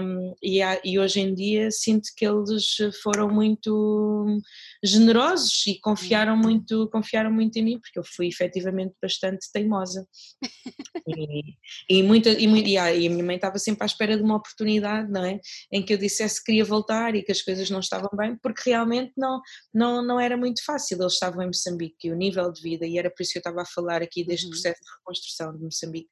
um, 0.00 0.34
e, 0.42 0.62
há, 0.62 0.80
e, 0.84 0.98
hoje 0.98 1.20
em 1.20 1.34
dia 1.34 1.70
sinto 1.70 2.08
que 2.16 2.24
eles 2.24 2.76
foram 3.02 3.28
muito 3.28 4.40
generosos 4.82 5.66
e 5.66 5.78
confiaram 5.80 6.34
hum. 6.34 6.38
muito, 6.38 6.88
confiaram 6.90 7.32
muito 7.32 7.56
em 7.58 7.64
mim, 7.64 7.80
porque 7.80 7.98
eu 7.98 8.04
fui 8.04 8.28
efetivamente 8.28 8.94
bastante 9.00 9.50
teimosa. 9.52 10.06
e, 11.08 11.54
e, 11.88 12.02
muita, 12.02 12.30
e, 12.30 12.46
e, 12.46 12.78
a, 12.78 12.92
e 12.94 13.06
a 13.06 13.10
minha 13.10 13.24
mãe 13.24 13.36
estava 13.36 13.58
sempre 13.58 13.82
à 13.82 13.86
espera 13.86 14.16
de 14.16 14.22
uma 14.22 14.36
oportunidade, 14.36 15.10
não 15.10 15.24
é? 15.24 15.40
Em 15.72 15.84
que 15.84 15.94
eu 15.94 15.98
dissesse 15.98 16.38
que 16.38 16.46
queria 16.46 16.64
voltar 16.64 17.14
e 17.14 17.22
que 17.22 17.32
as 17.32 17.42
coisas 17.42 17.68
não 17.70 17.80
estavam 17.80 18.10
bem, 18.16 18.36
porque 18.42 18.70
realmente 18.70 19.12
não, 19.16 19.40
não, 19.74 20.04
não 20.04 20.20
era 20.20 20.36
muito 20.36 20.64
fácil. 20.64 21.00
Eles 21.00 21.14
estavam 21.14 21.42
em 21.42 21.46
Moçambique 21.46 22.08
e 22.08 22.12
o 22.12 22.16
nível 22.16 22.50
de 22.52 22.62
vida, 22.62 22.86
e 22.86 22.98
era 22.98 23.10
por 23.10 23.22
isso 23.22 23.32
que 23.32 23.38
eu 23.38 23.40
estava 23.40 23.62
a 23.62 23.66
falar 23.66 24.02
aqui 24.02 24.24
deste 24.24 24.44
uhum. 24.44 24.50
processo 24.50 24.80
de 24.80 24.90
reconstrução 24.98 25.56
de 25.56 25.64
Moçambique, 25.64 26.08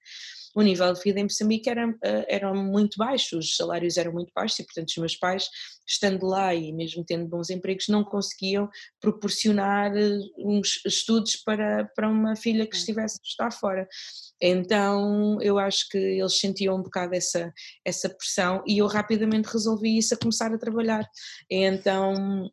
o 0.56 0.62
nível 0.62 0.90
de 0.90 1.02
vida 1.02 1.20
em 1.20 1.24
Moçambique 1.24 1.68
era, 1.68 1.94
eh, 2.02 2.26
era 2.30 2.54
muito 2.54 2.96
baixo, 2.96 3.36
os 3.36 3.56
salários 3.56 3.98
eram 3.98 4.10
muito 4.10 4.32
baixos 4.34 4.58
e, 4.58 4.64
portanto, 4.64 4.88
os 4.88 4.96
meus 4.96 5.14
pais, 5.14 5.50
estando 5.86 6.24
lá 6.24 6.54
e 6.54 6.72
mesmo 6.72 7.04
tendo 7.04 7.28
bons 7.28 7.50
empregos, 7.50 7.88
não 7.88 8.02
conseguiam 8.02 8.66
proporcionar 8.98 9.94
eh, 9.94 10.18
uns 10.38 10.80
estudos 10.86 11.36
para, 11.36 11.84
para 11.94 12.08
uma 12.08 12.34
filha 12.34 12.66
que 12.66 12.74
estivesse 12.74 13.18
a 13.18 13.22
estar 13.22 13.52
fora. 13.52 13.86
Então 14.40 15.38
eu 15.42 15.58
acho 15.58 15.88
que 15.90 15.98
eles 15.98 16.38
sentiam 16.38 16.76
um 16.76 16.82
bocado 16.82 17.14
essa, 17.14 17.52
essa 17.84 18.08
pressão 18.08 18.62
e 18.66 18.78
eu 18.78 18.86
rapidamente 18.86 19.48
resolvi 19.48 19.98
isso 19.98 20.14
a 20.14 20.18
começar 20.18 20.52
a 20.54 20.58
trabalhar. 20.58 21.06
Então 21.50 22.50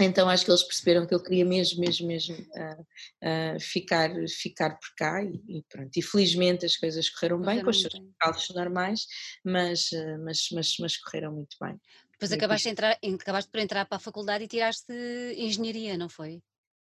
então 0.00 0.28
acho 0.28 0.44
que 0.44 0.50
eles 0.50 0.62
perceberam 0.62 1.06
que 1.06 1.14
eu 1.14 1.22
queria 1.22 1.44
mesmo, 1.44 1.80
mesmo, 1.80 2.06
mesmo 2.06 2.36
uh, 2.36 2.82
uh, 2.82 3.60
ficar, 3.60 4.10
ficar 4.28 4.78
por 4.78 4.94
cá 4.96 5.22
e, 5.22 5.42
e, 5.48 5.62
pronto. 5.68 5.90
E 5.96 6.02
felizmente 6.02 6.64
as 6.64 6.76
coisas 6.76 7.08
correram 7.10 7.40
bem, 7.40 7.62
com 7.62 7.70
os 7.70 7.80
seus 7.80 7.94
cálculos 8.18 8.48
normais, 8.54 9.06
mas, 9.44 9.90
uh, 9.92 10.18
mas, 10.24 10.48
mas, 10.52 10.76
mas 10.78 10.96
correram 10.96 11.32
muito 11.32 11.56
bem. 11.60 11.80
Depois 12.12 12.32
acabaste, 12.32 12.64
de 12.64 12.72
entrar, 12.72 12.98
acabaste 13.14 13.50
por 13.50 13.60
entrar 13.60 13.84
para 13.86 13.96
a 13.96 14.00
faculdade 14.00 14.44
e 14.44 14.48
tiraste 14.48 14.92
engenharia, 15.36 15.96
não 15.96 16.08
foi? 16.08 16.42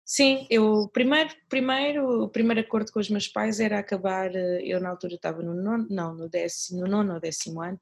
Sim, 0.04 0.46
eu 0.48 0.88
primeiro, 0.92 1.34
primeiro, 1.48 2.24
o 2.24 2.28
primeiro 2.28 2.60
acordo 2.60 2.92
com 2.92 3.00
os 3.00 3.10
meus 3.10 3.26
pais 3.26 3.58
era 3.58 3.80
acabar, 3.80 4.32
eu 4.62 4.80
na 4.80 4.90
altura 4.90 5.16
estava 5.16 5.42
no 5.42 5.52
nono, 5.52 5.86
não, 5.90 6.14
no 6.14 6.28
décimo, 6.28 6.82
no 6.82 6.86
nono 6.86 7.14
ou 7.14 7.20
décimo 7.20 7.60
ano, 7.60 7.80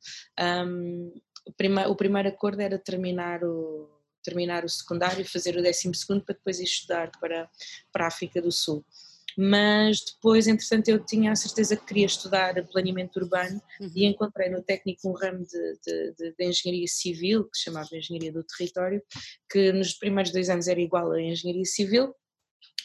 um, 0.67 1.13
o, 1.47 1.53
primeiro, 1.53 1.91
o 1.91 1.95
primeiro 1.95 2.31
acordo 2.31 2.63
era 2.63 2.79
terminar 2.79 3.45
o 3.45 3.95
terminar 4.25 4.65
o 4.65 4.69
secundário 4.69 5.21
e 5.21 5.29
fazer 5.29 5.57
o 5.57 5.63
décimo 5.63 5.95
segundo 5.95 6.25
para 6.25 6.35
depois 6.35 6.59
ir 6.59 6.65
estudar 6.65 7.11
para, 7.21 7.49
para 7.93 8.05
a 8.05 8.09
África 8.09 8.41
do 8.41 8.51
Sul. 8.51 8.85
Mas 9.37 10.01
depois, 10.01 10.47
entretanto, 10.47 10.89
eu 10.89 11.05
tinha 11.05 11.33
a 11.33 11.37
certeza 11.37 11.77
que 11.77 11.85
queria 11.85 12.07
estudar 12.07 12.55
planeamento 12.69 13.19
urbano 13.19 13.61
uhum. 13.81 13.91
e 13.95 14.05
encontrei 14.05 14.49
no 14.49 14.63
técnico 14.63 15.09
um 15.09 15.13
ramo 15.13 15.45
de, 15.45 15.79
de, 15.85 16.15
de, 16.17 16.35
de, 16.37 16.45
engenharia 16.45 16.87
civil, 16.87 17.45
que 17.45 17.59
se 17.59 17.65
chamava 17.65 17.89
Engenharia 17.93 18.33
do 18.33 18.45
Território, 18.45 19.03
que 19.51 19.73
nos 19.73 19.93
primeiros 19.93 20.33
dois 20.33 20.49
anos 20.49 20.69
era 20.69 20.81
igual 20.81 21.11
a 21.13 21.21
engenharia 21.21 21.65
civil, 21.65 22.15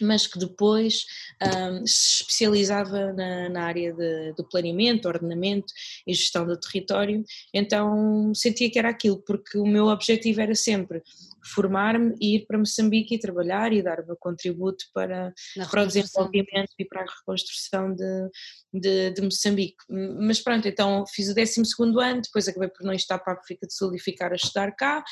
mas 0.02 0.26
que 0.26 0.40
depois 0.40 1.06
um, 1.42 1.86
se 1.86 2.22
especializava 2.22 3.14
na, 3.14 3.50
na 3.50 3.64
área 3.64 3.94
de, 3.94 4.34
do 4.34 4.44
planeamento, 4.48 5.08
ordenamento 5.08 5.74
e 6.08 6.14
gestão 6.14 6.46
do 6.46 6.60
território, 6.60 7.24
então 7.54 8.34
sentia 8.34 8.70
que 8.72 8.80
era 8.80 8.90
aquilo, 8.90 9.22
porque 9.22 9.58
o 9.58 9.66
meu 9.66 9.88
objetivo 9.88 10.42
era 10.42 10.56
sempre 10.56 11.04
formar-me 11.44 12.16
e 12.20 12.36
ir 12.36 12.46
para 12.46 12.58
Moçambique 12.58 13.16
e 13.16 13.20
trabalhar 13.20 13.72
e 13.74 13.82
dar 13.82 14.00
o 14.00 14.06
meu 14.06 14.18
contributo 14.18 14.86
para, 14.94 15.34
para 15.70 15.84
o 15.84 15.88
desenvolvimento 15.88 16.70
e 16.78 16.86
para 16.86 17.02
a 17.02 17.06
reconstrução 17.06 17.94
de, 17.94 18.30
de, 18.74 19.12
de, 19.12 19.22
Moçambique. 19.22 19.78
Mas 19.90 20.40
pronto, 20.42 20.68
então 20.68 21.06
fiz 21.08 21.30
o 21.30 21.36
12 21.36 21.62
ano, 22.02 22.22
depois 22.22 22.48
acabei 22.48 22.70
por 22.70 22.86
não 22.86 22.94
estar 22.94 23.20
para 23.20 23.34
a 23.34 23.38
África 23.38 23.66
do 23.66 23.74
Sul 23.74 23.96
e 23.96 24.00
ficar 24.00 24.32
a 24.32 24.36
estudar 24.36 24.72
cá, 24.76 25.04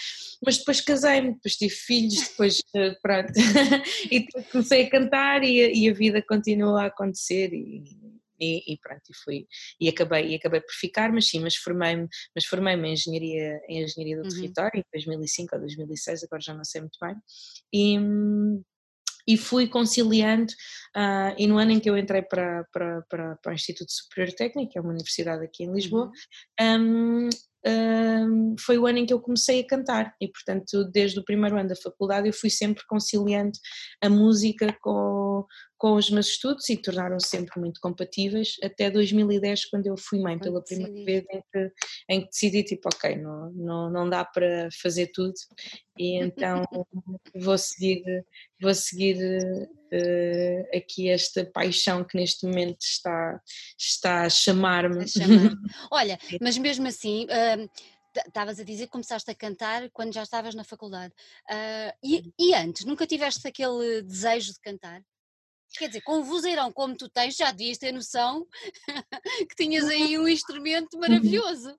mas 0.46 0.57
depois 0.57 0.81
casei-me, 0.81 1.34
depois 1.34 1.55
tive 1.55 1.74
filhos, 1.74 2.27
depois 2.29 2.62
eh, 2.75 2.96
pronto, 3.01 3.31
e 4.12 4.27
comecei 4.51 4.86
a 4.86 4.89
cantar 4.89 5.43
e, 5.43 5.86
e 5.86 5.89
a 5.89 5.93
vida 5.93 6.22
continuou 6.22 6.77
a 6.77 6.86
acontecer 6.86 7.53
e, 7.53 7.84
e, 8.39 8.74
e, 8.74 8.77
pronto, 8.77 9.01
e 9.10 9.15
fui, 9.24 9.48
e 9.79 9.89
acabei, 9.89 10.27
e 10.27 10.36
acabei 10.36 10.62
por 10.62 10.74
ficar, 10.74 11.12
mas 11.12 11.27
sim, 11.29 11.39
mas 11.39 11.56
formei-me, 11.56 12.08
mas 12.36 12.46
formei-me 12.46 12.89
em 12.89 12.94
engenharia, 12.94 13.60
em 13.67 13.84
engenharia 13.84 14.17
do 14.17 14.24
uhum. 14.24 14.29
território 14.29 14.79
em 14.79 14.84
2005 14.94 15.56
ou 15.56 15.62
2006, 15.62 16.24
agora 16.24 16.41
já 16.41 16.53
não 16.53 16.63
sei 16.63 16.82
muito 16.82 16.98
bem, 17.01 17.15
e, 17.74 17.98
e 19.27 19.38
fui 19.38 19.67
conciliando, 19.67 20.53
uh, 20.96 21.36
e 21.38 21.46
no 21.48 21.58
ano 21.58 21.72
em 21.72 21.79
que 21.79 21.89
eu 21.89 21.98
entrei 21.98 22.22
para, 22.22 22.63
para, 22.72 23.01
para, 23.10 23.36
para 23.36 23.51
o 23.51 23.56
Instituto 23.56 23.91
Superior 23.91 24.34
Técnico, 24.34 24.72
que 24.72 24.77
é 24.77 24.82
uma 24.82 24.91
universidade 24.91 25.44
aqui 25.44 25.65
em 25.65 25.74
Lisboa, 25.74 26.10
uhum. 26.60 27.29
um, 27.65 28.56
foi 28.58 28.77
o 28.77 28.88
ano 28.88 29.00
em 29.00 29.06
que 29.06 29.13
eu 29.13 29.20
comecei 29.20 29.60
a 29.60 29.67
cantar 29.67 30.15
e 30.22 30.29
portanto 30.29 30.89
desde 30.89 31.20
o 31.20 31.25
primeiro 31.25 31.58
ano 31.58 31.67
da 31.67 31.75
faculdade 31.75 32.27
eu 32.27 32.34
fui 32.34 32.50
sempre 32.50 32.84
conciliando 32.88 33.51
a 34.01 34.08
música 34.08 34.74
com, 34.82 35.46
com 35.77 35.93
os 35.93 36.10
meus 36.10 36.29
estudos 36.29 36.67
e 36.69 36.77
tornaram-se 36.77 37.27
sempre 37.27 37.60
muito 37.60 37.79
compatíveis 37.79 38.55
até 38.63 38.89
2010 38.89 39.65
quando 39.65 39.88
eu 39.88 39.96
fui 39.98 40.19
mãe 40.19 40.38
pela 40.39 40.63
primeira 40.63 41.05
vez 41.05 41.25
em 41.31 41.41
que, 41.51 41.72
em 42.10 42.22
que 42.22 42.29
decidi 42.29 42.63
tipo 42.63 42.89
ok, 42.91 43.15
não, 43.15 43.51
não, 43.51 43.89
não 43.91 44.10
dá 44.10 44.25
para 44.25 44.69
fazer 44.81 45.12
tudo 45.13 45.36
e 45.98 46.15
então 46.15 46.63
vou 47.36 47.57
seguir, 47.57 48.03
vou 48.60 48.74
seguir 48.74 49.17
uh, 49.17 50.77
aqui 50.77 51.10
esta 51.10 51.46
paixão 51.46 52.03
que 52.03 52.17
neste 52.17 52.46
momento 52.46 52.81
está, 52.81 53.41
está 53.77 54.22
a 54.24 54.29
chamar-me. 54.29 55.07
Chamar. 55.07 55.53
Olha, 55.91 56.19
mas 56.41 56.57
mesmo 56.57 56.88
assim, 56.88 57.25
uh, 57.25 57.69
estavas 58.25 58.60
a 58.60 58.63
dizer 58.63 58.86
que 58.86 58.91
começaste 58.91 59.29
a 59.29 59.36
cantar 59.36 59.89
quando 59.91 60.13
já 60.13 60.24
estavas 60.24 60.55
na 60.55 60.63
faculdade. 60.63 61.13
Uh, 61.50 61.93
e, 62.03 62.31
e, 62.39 62.53
antes, 62.53 62.86
nunca 62.86 63.05
tiveste 63.05 63.48
aquele 63.48 64.01
desejo 64.03 64.53
de 64.53 64.60
cantar? 64.60 65.01
Quer 65.77 65.88
dizer, 65.88 66.01
com 66.01 66.19
um 66.19 66.24
vozeirão 66.24 66.71
como 66.71 66.95
tu 66.95 67.09
tens, 67.09 67.36
já 67.36 67.51
devias 67.51 67.77
ter 67.77 67.91
noção 67.91 68.45
que 69.50 69.55
tinhas 69.55 69.86
aí 69.86 70.17
um 70.17 70.27
instrumento 70.27 70.93
uhum. 70.95 71.01
maravilhoso. 71.01 71.75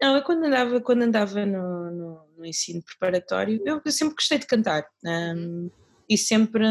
Não, 0.00 0.16
eu 0.16 0.22
quando 0.22 0.44
andava, 0.44 0.80
quando 0.80 1.02
andava 1.02 1.46
no, 1.46 1.90
no, 1.90 2.28
no 2.36 2.46
ensino 2.46 2.82
preparatório, 2.82 3.60
eu, 3.64 3.80
eu, 3.84 3.92
sempre 3.92 4.14
gostei 4.14 4.38
de 4.38 4.46
cantar. 4.46 4.86
Um, 5.04 5.70
e 6.08 6.18
sempre, 6.18 6.64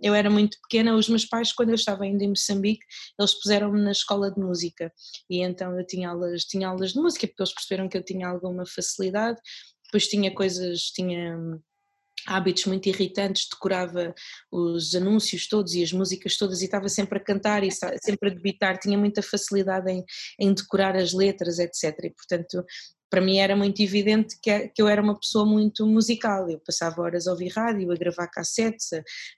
eu 0.00 0.14
era 0.14 0.30
muito 0.30 0.58
pequena, 0.62 0.94
os 0.94 1.08
meus 1.08 1.24
pais, 1.24 1.52
quando 1.52 1.70
eu 1.70 1.74
estava 1.74 2.04
ainda 2.04 2.22
em 2.22 2.28
Moçambique, 2.28 2.84
eles 3.18 3.34
puseram-me 3.34 3.80
na 3.80 3.90
escola 3.90 4.30
de 4.30 4.40
música 4.40 4.92
e 5.28 5.42
então 5.42 5.78
eu 5.78 5.86
tinha 5.86 6.08
aulas, 6.08 6.44
tinha 6.44 6.68
aulas 6.68 6.92
de 6.92 7.00
música 7.00 7.26
porque 7.26 7.42
eles 7.42 7.54
perceberam 7.54 7.88
que 7.88 7.98
eu 7.98 8.04
tinha 8.04 8.28
alguma 8.28 8.64
facilidade, 8.64 9.40
depois 9.84 10.08
tinha 10.08 10.32
coisas, 10.34 10.82
tinha 10.82 11.36
hábitos 12.26 12.66
muito 12.66 12.88
irritantes, 12.88 13.48
decorava 13.50 14.14
os 14.50 14.94
anúncios 14.94 15.48
todos 15.48 15.74
e 15.74 15.82
as 15.82 15.92
músicas 15.92 16.36
todas 16.36 16.62
e 16.62 16.64
estava 16.66 16.88
sempre 16.88 17.18
a 17.18 17.22
cantar 17.22 17.64
e 17.64 17.70
sempre 17.70 18.30
a 18.30 18.34
debitar, 18.34 18.78
tinha 18.78 18.98
muita 18.98 19.22
facilidade 19.22 19.90
em, 19.90 20.04
em 20.38 20.54
decorar 20.54 20.96
as 20.96 21.12
letras, 21.12 21.58
etc. 21.58 21.98
E 22.04 22.10
portanto 22.10 22.64
para 23.12 23.20
mim 23.20 23.40
era 23.40 23.54
muito 23.54 23.82
evidente 23.82 24.38
que, 24.40 24.48
é, 24.48 24.68
que 24.68 24.80
eu 24.80 24.88
era 24.88 25.02
uma 25.02 25.14
pessoa 25.14 25.44
muito 25.44 25.86
musical, 25.86 26.48
eu 26.48 26.58
passava 26.58 27.02
horas 27.02 27.26
a 27.26 27.32
ouvir 27.32 27.48
rádio, 27.48 27.92
a 27.92 27.94
gravar 27.94 28.26
cassetes, 28.26 28.88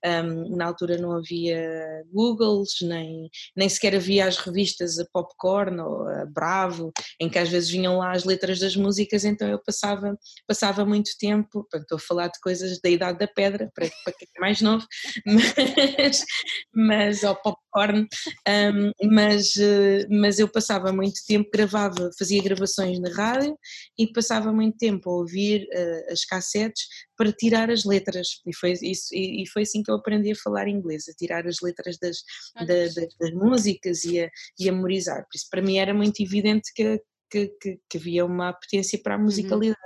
um, 0.06 0.56
na 0.56 0.66
altura 0.66 0.96
não 0.96 1.10
havia 1.10 2.04
Googles, 2.12 2.76
nem, 2.82 3.28
nem 3.56 3.68
sequer 3.68 3.96
havia 3.96 4.28
as 4.28 4.36
revistas 4.36 5.00
a 5.00 5.04
Popcorn 5.12 5.80
ou 5.80 6.08
a 6.08 6.24
Bravo, 6.24 6.92
em 7.20 7.28
que 7.28 7.36
às 7.36 7.48
vezes 7.48 7.68
vinham 7.68 7.98
lá 7.98 8.12
as 8.12 8.22
letras 8.22 8.60
das 8.60 8.76
músicas, 8.76 9.24
então 9.24 9.48
eu 9.48 9.58
passava, 9.58 10.16
passava 10.46 10.86
muito 10.86 11.10
tempo, 11.18 11.66
estou 11.74 11.96
a 11.96 12.00
falar 12.00 12.28
de 12.28 12.38
coisas 12.38 12.80
da 12.80 12.88
idade 12.88 13.18
da 13.18 13.26
pedra, 13.26 13.72
para, 13.74 13.90
para 14.04 14.12
quem 14.12 14.28
é 14.36 14.40
mais 14.40 14.60
novo, 14.60 14.86
mas, 15.26 16.24
mas 16.72 17.24
ao 17.24 17.34
Popcorn, 17.34 18.06
um, 18.48 18.92
mas, 19.10 19.56
eh, 19.56 20.06
mas 20.08 20.38
eu 20.38 20.46
passava 20.46 20.92
muito 20.92 21.26
tempo, 21.26 21.50
gravava, 21.52 22.12
fazia 22.16 22.40
gravações 22.40 23.00
na 23.00 23.10
rádio, 23.10 23.58
e 23.98 24.12
passava 24.12 24.52
muito 24.52 24.76
tempo 24.76 25.10
a 25.10 25.14
ouvir 25.14 25.66
uh, 25.72 26.12
as 26.12 26.24
cassetes 26.24 26.86
para 27.16 27.32
tirar 27.32 27.70
as 27.70 27.84
letras 27.84 28.40
e 28.46 28.54
foi, 28.54 28.72
isso, 28.72 29.08
e, 29.12 29.42
e, 29.42 29.48
foi 29.48 29.62
assim 29.62 29.82
que 29.82 29.90
eu 29.90 29.96
aprendi 29.96 30.32
a 30.32 30.36
falar 30.36 30.68
inglês, 30.68 31.04
a 31.08 31.12
tirar 31.12 31.46
as 31.46 31.56
letras 31.62 31.98
das, 31.98 32.18
da, 32.54 32.64
das, 32.64 32.94
das 32.94 33.30
músicas 33.32 34.04
e 34.04 34.20
a, 34.20 34.30
e 34.58 34.68
a 34.68 34.72
memorizar, 34.72 35.22
por 35.22 35.36
isso 35.36 35.46
para 35.50 35.62
mim 35.62 35.78
era 35.78 35.94
muito 35.94 36.22
evidente 36.22 36.72
que, 36.74 37.00
que, 37.30 37.48
que, 37.60 37.80
que 37.88 37.98
havia 37.98 38.24
uma 38.24 38.50
apetência 38.50 38.98
para 39.02 39.14
a 39.14 39.18
uhum. 39.18 39.24
musicalidade. 39.24 39.78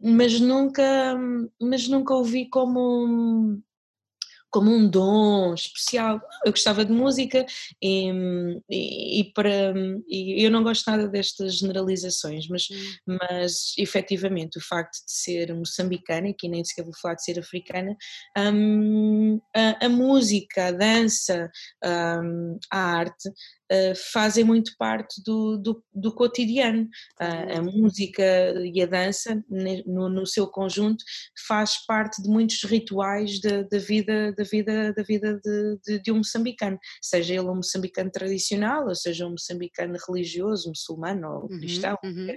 Uhum. 0.00 0.16
Mas 0.16 0.40
nunca, 0.40 1.16
mas 1.60 1.88
nunca 1.88 2.14
ouvi 2.14 2.48
como 2.48 3.62
como 4.52 4.70
um 4.70 4.86
dom 4.88 5.54
especial. 5.54 6.20
Eu 6.44 6.52
gostava 6.52 6.84
de 6.84 6.92
música 6.92 7.44
e, 7.82 8.12
e, 8.70 9.20
e 9.20 9.32
para, 9.32 9.74
e 10.06 10.44
eu 10.44 10.50
não 10.50 10.62
gosto 10.62 10.88
nada 10.88 11.08
destas 11.08 11.56
generalizações, 11.56 12.46
mas, 12.48 12.68
hum. 12.70 13.16
mas 13.20 13.72
efetivamente 13.78 14.58
o 14.58 14.60
facto 14.60 14.92
de 15.04 15.12
ser 15.12 15.54
moçambicana, 15.54 16.28
e 16.28 16.34
que 16.34 16.48
nem 16.48 16.62
sequer 16.62 16.84
vou 16.84 16.94
falar 17.00 17.14
de 17.14 17.24
ser 17.24 17.38
africana, 17.38 17.96
um, 18.36 19.40
a, 19.56 19.86
a, 19.86 19.88
música, 19.88 20.66
a 20.66 20.72
dança, 20.72 21.50
um, 22.22 22.58
a 22.70 22.78
arte 22.78 23.30
uh, 23.72 23.94
fazem 24.12 24.44
muito 24.44 24.72
parte 24.78 25.22
do, 25.24 25.56
do, 25.56 25.84
do 25.94 26.14
cotidiano. 26.14 26.88
Uh, 27.20 27.58
a 27.58 27.62
música 27.62 28.22
e 28.62 28.82
a 28.82 28.86
dança, 28.86 29.42
no, 29.86 30.08
no, 30.08 30.26
seu 30.26 30.46
conjunto, 30.46 31.02
faz 31.46 31.84
parte 31.86 32.22
de 32.22 32.28
muitos 32.28 32.62
rituais 32.64 33.40
da, 33.40 33.62
da 33.62 33.78
vida, 33.78 34.32
da 34.32 34.44
vida, 34.44 34.92
da 34.92 35.02
vida 35.02 35.40
de, 35.42 35.78
de, 35.86 36.02
de, 36.02 36.12
um 36.12 36.18
moçambicano, 36.18 36.78
seja 37.00 37.34
ele 37.34 37.48
um 37.48 37.56
moçambicano 37.56 38.10
tradicional, 38.10 38.88
ou 38.88 38.94
seja 38.94 39.26
um 39.26 39.30
moçambicano 39.32 39.96
religioso, 40.06 40.68
muçulmano 40.68 41.28
ou 41.28 41.42
uhum, 41.42 41.60
cristão, 41.60 41.96
uhum. 42.04 42.28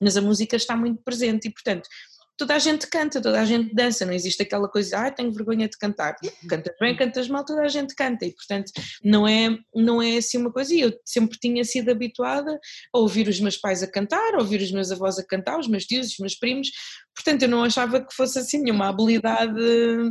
mas 0.00 0.16
a 0.16 0.20
música 0.20 0.56
está 0.56 0.76
muito 0.76 1.02
presente 1.02 1.48
e, 1.48 1.52
portanto, 1.52 1.88
toda 2.36 2.54
a 2.54 2.58
gente 2.58 2.86
canta, 2.86 3.20
toda 3.20 3.40
a 3.40 3.44
gente 3.44 3.74
dança, 3.74 4.04
não 4.04 4.12
existe 4.12 4.42
aquela 4.42 4.68
coisa, 4.68 4.98
ah, 4.98 5.10
tenho 5.10 5.32
vergonha 5.32 5.68
de 5.68 5.78
cantar. 5.78 6.16
Cantas 6.48 6.74
bem, 6.78 6.96
cantas 6.96 7.28
mal, 7.28 7.44
toda 7.44 7.62
a 7.62 7.68
gente 7.68 7.94
canta 7.94 8.26
e, 8.26 8.32
portanto, 8.32 8.72
não 9.02 9.26
é, 9.26 9.56
não 9.74 10.02
é 10.02 10.18
assim 10.18 10.38
uma 10.38 10.52
coisa. 10.52 10.74
E 10.74 10.80
eu 10.80 10.92
sempre 11.04 11.38
tinha 11.38 11.64
sido 11.64 11.90
habituada 11.90 12.58
a 12.94 12.98
ouvir 12.98 13.28
os 13.28 13.40
meus 13.40 13.56
pais 13.56 13.82
a 13.82 13.86
cantar, 13.86 14.34
a 14.34 14.38
ouvir 14.38 14.60
os 14.60 14.70
meus 14.70 14.92
avós 14.92 15.18
a 15.18 15.26
cantar, 15.26 15.58
os 15.58 15.68
meus 15.68 15.84
tios, 15.84 16.08
os 16.08 16.18
meus 16.18 16.34
primos, 16.34 16.70
portanto, 17.14 17.42
eu 17.42 17.48
não 17.48 17.64
achava 17.64 18.00
que 18.00 18.14
fosse 18.14 18.38
assim 18.38 18.62
nenhuma 18.62 18.88
habilidade 18.88 19.60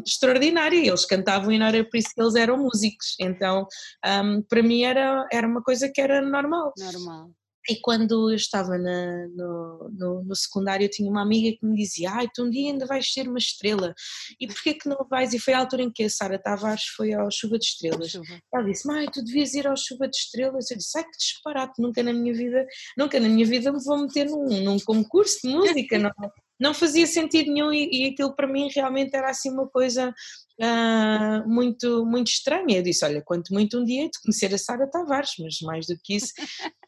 extraordinária. 0.06 0.78
Eles 0.78 1.06
cantavam 1.06 1.52
e 1.52 1.60
não 1.60 1.68
era 1.68 1.84
por 1.84 1.98
isso 1.98 2.10
que 2.14 2.22
eles 2.22 2.36
eram 2.36 2.58
músicos. 2.58 3.16
Então, 3.20 3.68
um, 4.06 4.42
para 4.42 4.64
mim 4.64 4.84
era, 4.84 5.28
era 5.32 5.48
uma 5.48 5.62
coisa 5.62 5.90
que 5.90 6.02
era 6.02 6.22
normal. 6.22 6.74
Normal. 6.78 7.30
E 7.70 7.76
quando 7.82 8.32
eu 8.32 8.36
estava 8.36 8.78
na, 8.78 9.28
no, 9.30 9.90
no, 9.92 10.24
no, 10.24 10.36
secundário, 10.36 10.86
eu 10.86 10.90
tinha 10.90 11.10
uma 11.10 11.22
amiga 11.22 11.58
que 11.58 11.66
me 11.66 11.76
dizia: 11.76 12.12
Ai, 12.12 12.28
tu 12.34 12.44
um 12.44 12.50
dia 12.50 12.72
ainda 12.72 12.86
vais 12.86 13.12
ser 13.12 13.28
uma 13.28 13.38
estrela, 13.38 13.94
e 14.40 14.48
porquê 14.48 14.74
que 14.74 14.88
não 14.88 15.06
vais? 15.10 15.34
E 15.34 15.40
foi 15.40 15.54
a 15.54 15.60
altura 15.60 15.84
em 15.84 15.92
que 15.92 16.04
a 16.04 16.10
Sara 16.10 16.38
Tavares 16.38 16.86
foi 16.96 17.14
ao 17.14 17.30
Chuva 17.32 17.58
de 17.58 17.66
Estrelas. 17.66 18.12
Chuva. 18.12 18.40
Ela 18.54 18.64
disse: 18.64 18.88
Mãe, 18.88 19.08
tu 19.12 19.24
devias 19.24 19.54
ir 19.54 19.68
ao 19.68 19.76
Chuva 19.76 20.08
de 20.08 20.16
Estrelas. 20.16 20.70
Eu 20.70 20.78
disse: 20.78 20.98
Ai, 20.98 21.04
que 21.04 21.18
disparate, 21.18 21.82
nunca 21.82 22.04
na 22.04 22.14
minha 22.14 22.34
vida, 22.34 22.66
nunca 22.98 23.20
na 23.20 23.28
minha 23.28 23.46
vida 23.46 23.72
me 23.72 23.84
vou 23.84 23.98
meter 23.98 24.30
num, 24.30 24.64
num 24.64 24.80
concurso 24.80 25.40
de 25.44 25.50
música, 25.50 25.98
não, 25.98 26.12
não 26.60 26.74
fazia 26.74 27.06
sentido 27.06 27.52
nenhum, 27.52 27.72
e, 27.74 27.90
e 27.92 28.06
aquilo 28.12 28.36
para 28.36 28.48
mim 28.48 28.70
realmente 28.74 29.16
era 29.16 29.30
assim 29.30 29.52
uma 29.52 29.68
coisa 29.68 30.14
uh, 30.62 31.50
muito, 31.50 32.06
muito 32.06 32.28
estranha. 32.28 32.78
Eu 32.78 32.84
disse: 32.84 33.04
Olha, 33.06 33.22
quanto 33.22 33.54
muito 33.54 33.80
um 33.80 33.84
dia 33.84 34.06
de 34.06 34.20
conhecer 34.22 34.54
a 34.54 34.58
Sara 34.58 34.90
Tavares, 34.90 35.32
mas 35.40 35.60
mais 35.62 35.88
do 35.88 35.98
que 36.02 36.16
isso, 36.16 36.34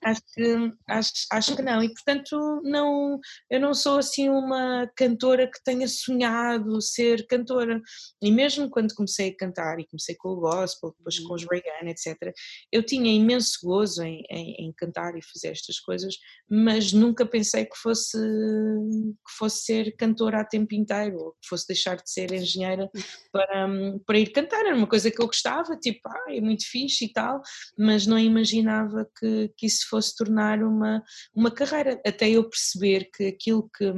acho 0.08 0.22
que, 0.34 0.74
acho, 0.88 1.12
acho 1.32 1.56
que 1.56 1.62
não. 1.62 1.84
E 1.84 1.94
portanto, 1.94 2.62
não, 2.64 3.20
eu 3.50 3.60
não 3.60 3.74
sou 3.74 4.00
assim 4.00 4.30
uma 4.30 4.90
cantora 4.96 5.48
que 5.48 5.64
tenha 5.64 5.88
sonhado 5.88 6.82
ser 6.82 7.26
cantora. 7.28 7.82
E 8.22 8.32
mesmo 8.32 8.70
quando 8.70 8.94
comecei 8.94 9.30
a 9.30 9.38
cantar, 9.38 9.80
e 9.80 9.88
comecei 9.88 10.16
com 10.16 10.30
o 10.30 10.40
gospel, 10.40 10.94
depois 10.98 11.20
com 11.20 11.34
os 11.34 11.44
uhum. 11.44 11.50
Reagan, 11.52 11.90
etc., 11.90 12.34
eu 12.72 12.84
tinha 12.84 13.12
imenso 13.12 13.60
gozo 13.64 14.04
em, 14.04 14.24
em, 14.30 14.68
em 14.68 14.74
cantar 14.74 15.18
e 15.18 15.22
fazer 15.22 15.50
estas 15.50 15.80
coisas, 15.80 16.16
mas 16.50 16.94
nunca 16.94 17.26
pensei 17.26 17.66
que 17.66 17.78
fosse 17.78 18.18
que 18.18 19.38
fosse 19.38 19.66
ser 19.66 19.96
cantora 19.98 20.42
a 20.42 20.46
tempo 20.46 20.74
inteiro, 20.74 21.18
ou 21.18 21.32
que 21.34 21.48
fosse 21.48 21.68
deixar 21.68 21.96
de 21.96 22.10
ser 22.10 22.32
engenheira 22.32 22.90
para, 23.32 23.68
para 24.06 24.20
ir 24.20 24.32
cantar. 24.32 24.66
Era 24.66 24.76
uma 24.76 24.88
coisa 24.88 25.12
que 25.12 25.22
eu 25.22 25.28
gostava, 25.28 25.76
tipo, 25.78 26.00
ah, 26.08 26.26
é 26.30 26.42
muito 26.42 26.66
fixe 26.70 27.06
e 27.06 27.14
tal, 27.14 27.42
mas 27.78 28.06
não 28.06 28.18
imaginava 28.18 29.08
que, 29.20 29.52
que 29.58 29.66
isso 29.66 29.88
fosse 29.90 29.97
tornar 30.16 30.64
uma, 30.64 31.04
uma 31.34 31.52
carreira, 31.52 32.02
até 32.06 32.30
eu 32.30 32.50
perceber 32.50 33.10
que 33.14 33.28
aquilo 33.28 33.70
que 33.70 33.94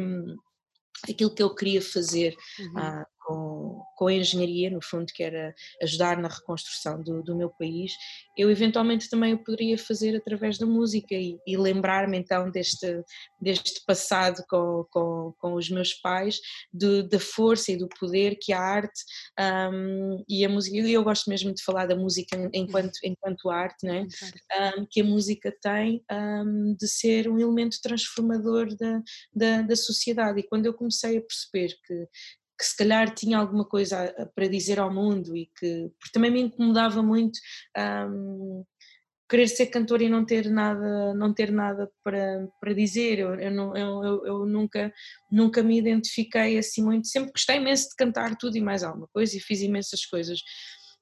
aquilo 1.09 1.33
que 1.33 1.41
eu 1.41 1.55
queria 1.55 1.81
fazer 1.81 2.35
uhum. 2.59 2.77
ah, 2.77 3.07
com, 3.29 3.83
com 3.95 4.07
a 4.07 4.13
engenharia, 4.13 4.71
no 4.71 4.81
fundo, 4.81 5.05
que 5.13 5.21
era 5.21 5.53
ajudar 5.83 6.17
na 6.17 6.27
reconstrução 6.27 7.01
do, 7.03 7.21
do 7.21 7.36
meu 7.36 7.50
país, 7.50 7.93
eu 8.36 8.50
eventualmente 8.50 9.09
também 9.09 9.33
o 9.33 9.43
poderia 9.43 9.77
fazer 9.77 10.15
através 10.15 10.57
da 10.57 10.65
música 10.65 11.13
e, 11.13 11.38
e 11.45 11.57
lembrar-me 11.57 12.17
então 12.17 12.50
deste, 12.50 13.03
deste 13.39 13.83
passado 13.86 14.43
com, 14.50 14.86
com, 14.91 15.33
com 15.38 15.53
os 15.53 15.69
meus 15.69 15.93
pais, 15.93 16.39
da 16.74 17.19
força 17.19 17.71
e 17.71 17.77
do 17.77 17.88
poder 18.00 18.38
que 18.41 18.51
a 18.51 18.59
arte 18.59 19.01
um, 19.39 20.24
e 20.27 20.43
a 20.43 20.50
música, 20.50 20.77
e 20.77 20.93
eu 20.93 21.03
gosto 21.03 21.29
mesmo 21.29 21.53
de 21.53 21.63
falar 21.63 21.86
da 21.86 21.95
música 21.95 22.50
enquanto, 22.53 22.98
enquanto 23.03 23.50
arte, 23.50 23.86
né? 23.86 24.07
Um, 24.77 24.86
que 24.89 25.01
a 25.01 25.03
música 25.03 25.53
tem 25.62 26.03
um, 26.12 26.75
de 26.79 26.88
ser 26.88 27.29
um 27.29 27.39
elemento 27.39 27.77
transformador 27.81 28.75
da, 28.75 29.01
da, 29.33 29.62
da 29.62 29.75
sociedade. 29.75 30.39
E 30.39 30.48
quando 30.48 30.65
eu 30.65 30.74
comecei 30.74 31.17
a 31.17 31.21
perceber 31.21 31.75
que 31.86 32.07
que 32.59 32.65
se 32.65 32.75
calhar 32.75 33.13
tinha 33.15 33.37
alguma 33.37 33.63
coisa 33.63 34.13
para 34.35 34.49
dizer 34.49 34.79
ao 34.79 34.93
mundo 34.93 35.35
e 35.35 35.45
que 35.57 35.89
porque 35.97 36.11
também 36.11 36.29
me 36.29 36.41
incomodava 36.41 37.01
muito 37.01 37.39
um, 38.11 38.65
querer 39.29 39.47
ser 39.47 39.67
cantora 39.67 40.03
e 40.03 40.09
não 40.09 40.25
ter 40.25 40.49
nada 40.49 41.13
não 41.13 41.33
ter 41.33 41.51
nada 41.51 41.89
para, 42.03 42.49
para 42.59 42.73
dizer. 42.73 43.19
Eu, 43.19 43.35
eu, 43.35 43.75
eu, 43.75 44.25
eu, 44.25 44.45
nunca 44.45 44.91
nunca 45.31 45.63
me 45.63 45.77
identifiquei 45.77 46.57
assim 46.57 46.83
muito. 46.83 47.07
Sempre 47.07 47.31
gostei 47.31 47.55
imenso 47.55 47.89
de 47.89 47.95
cantar 47.95 48.35
tudo 48.35 48.57
e 48.57 48.61
mais 48.61 48.83
alguma 48.83 49.07
coisa 49.13 49.37
e 49.37 49.39
fiz 49.39 49.61
imensas 49.61 50.05
coisas 50.05 50.39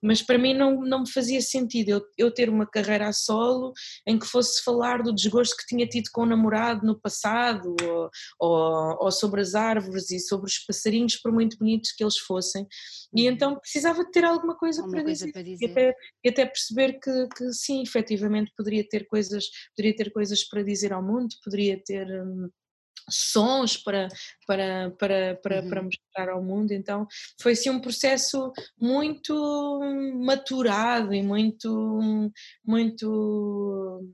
mas 0.07 0.21
para 0.21 0.37
mim 0.37 0.53
não, 0.53 0.79
não 0.79 1.01
me 1.01 1.11
fazia 1.11 1.41
sentido 1.41 1.89
eu, 1.89 2.01
eu 2.17 2.33
ter 2.33 2.49
uma 2.49 2.65
carreira 2.65 3.09
a 3.09 3.13
solo 3.13 3.73
em 4.07 4.17
que 4.17 4.25
fosse 4.25 4.63
falar 4.63 5.03
do 5.03 5.13
desgosto 5.13 5.57
que 5.57 5.65
tinha 5.65 5.85
tido 5.85 6.09
com 6.13 6.21
o 6.21 6.25
namorado 6.25 6.85
no 6.85 6.97
passado, 6.97 7.75
ou, 7.83 8.09
ou, 8.39 8.97
ou 9.01 9.11
sobre 9.11 9.41
as 9.41 9.53
árvores 9.53 10.09
e 10.09 10.19
sobre 10.19 10.47
os 10.47 10.59
passarinhos, 10.59 11.17
por 11.17 11.31
muito 11.31 11.57
bonitos 11.57 11.91
que 11.91 12.03
eles 12.03 12.17
fossem, 12.17 12.65
e 13.13 13.27
uhum. 13.27 13.33
então 13.33 13.59
precisava 13.59 14.05
de 14.05 14.11
ter 14.11 14.23
alguma 14.23 14.55
coisa, 14.55 14.81
para, 14.83 15.03
coisa 15.03 15.25
dizer, 15.25 15.31
para, 15.33 15.41
dizer, 15.41 15.65
E, 15.65 15.71
até, 15.71 15.95
e 16.23 16.29
até 16.29 16.45
perceber 16.45 16.99
que, 16.99 17.27
que 17.35 17.51
sim, 17.51 17.81
efetivamente 17.81 18.53
poderia 18.55 18.87
ter 18.87 19.05
coisas, 19.07 19.45
poderia 19.75 19.95
ter 19.95 20.11
coisas 20.11 20.47
para 20.47 20.63
dizer 20.63 20.93
ao 20.93 21.03
mundo, 21.03 21.35
poderia 21.43 21.81
ter. 21.83 22.07
Hum, 22.07 22.49
sons 23.09 23.77
para, 23.77 24.07
para, 24.45 24.91
para, 24.97 25.35
para, 25.35 25.61
uhum. 25.61 25.69
para 25.69 25.83
mostrar 25.83 26.29
ao 26.29 26.43
mundo, 26.43 26.71
então 26.71 27.07
foi 27.39 27.53
assim 27.53 27.69
um 27.69 27.79
processo 27.79 28.51
muito 28.79 29.79
maturado 30.15 31.13
e 31.13 31.21
muito, 31.21 31.99
muito 32.65 34.13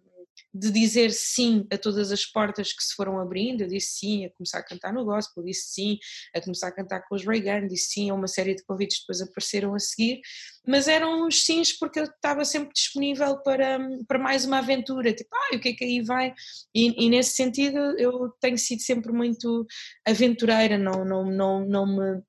de 0.53 0.69
dizer 0.71 1.11
sim 1.11 1.65
a 1.71 1.77
todas 1.77 2.11
as 2.11 2.25
portas 2.25 2.71
que 2.71 2.83
se 2.83 2.93
foram 2.93 3.19
abrindo, 3.19 3.61
eu 3.61 3.67
disse 3.67 3.97
sim 3.99 4.25
a 4.25 4.29
começar 4.31 4.59
a 4.59 4.63
cantar 4.63 4.93
no 4.93 5.03
gospel, 5.03 5.43
disse 5.43 5.73
sim 5.73 5.97
a 6.35 6.39
começar 6.39 6.67
a 6.67 6.71
cantar 6.71 7.01
com 7.07 7.15
os 7.15 7.25
Reagan, 7.25 7.67
disse 7.67 7.93
sim 7.93 8.09
a 8.09 8.13
uma 8.13 8.27
série 8.27 8.53
de 8.53 8.63
convites 8.63 8.97
que 8.97 9.03
depois 9.03 9.21
apareceram 9.21 9.73
a 9.73 9.79
seguir, 9.79 10.21
mas 10.67 10.87
eram 10.87 11.27
os 11.27 11.43
sims 11.43 11.77
porque 11.77 11.99
eu 11.99 12.03
estava 12.03 12.45
sempre 12.45 12.71
disponível 12.73 13.41
para, 13.41 13.79
para 14.07 14.19
mais 14.19 14.45
uma 14.45 14.59
aventura, 14.59 15.11
tipo, 15.11 15.29
ah, 15.33 15.55
o 15.55 15.59
que 15.59 15.69
é 15.69 15.73
que 15.73 15.83
aí 15.83 16.01
vai? 16.01 16.33
E, 16.73 17.05
e, 17.05 17.09
nesse 17.09 17.31
sentido 17.35 17.77
eu 17.97 18.29
tenho 18.39 18.57
sido 18.57 18.81
sempre 18.81 19.11
muito 19.11 19.65
aventureira, 20.05 20.77
não, 20.77 21.03
não, 21.03 21.25
não, 21.25 21.65
não 21.65 21.85
me 21.87 22.21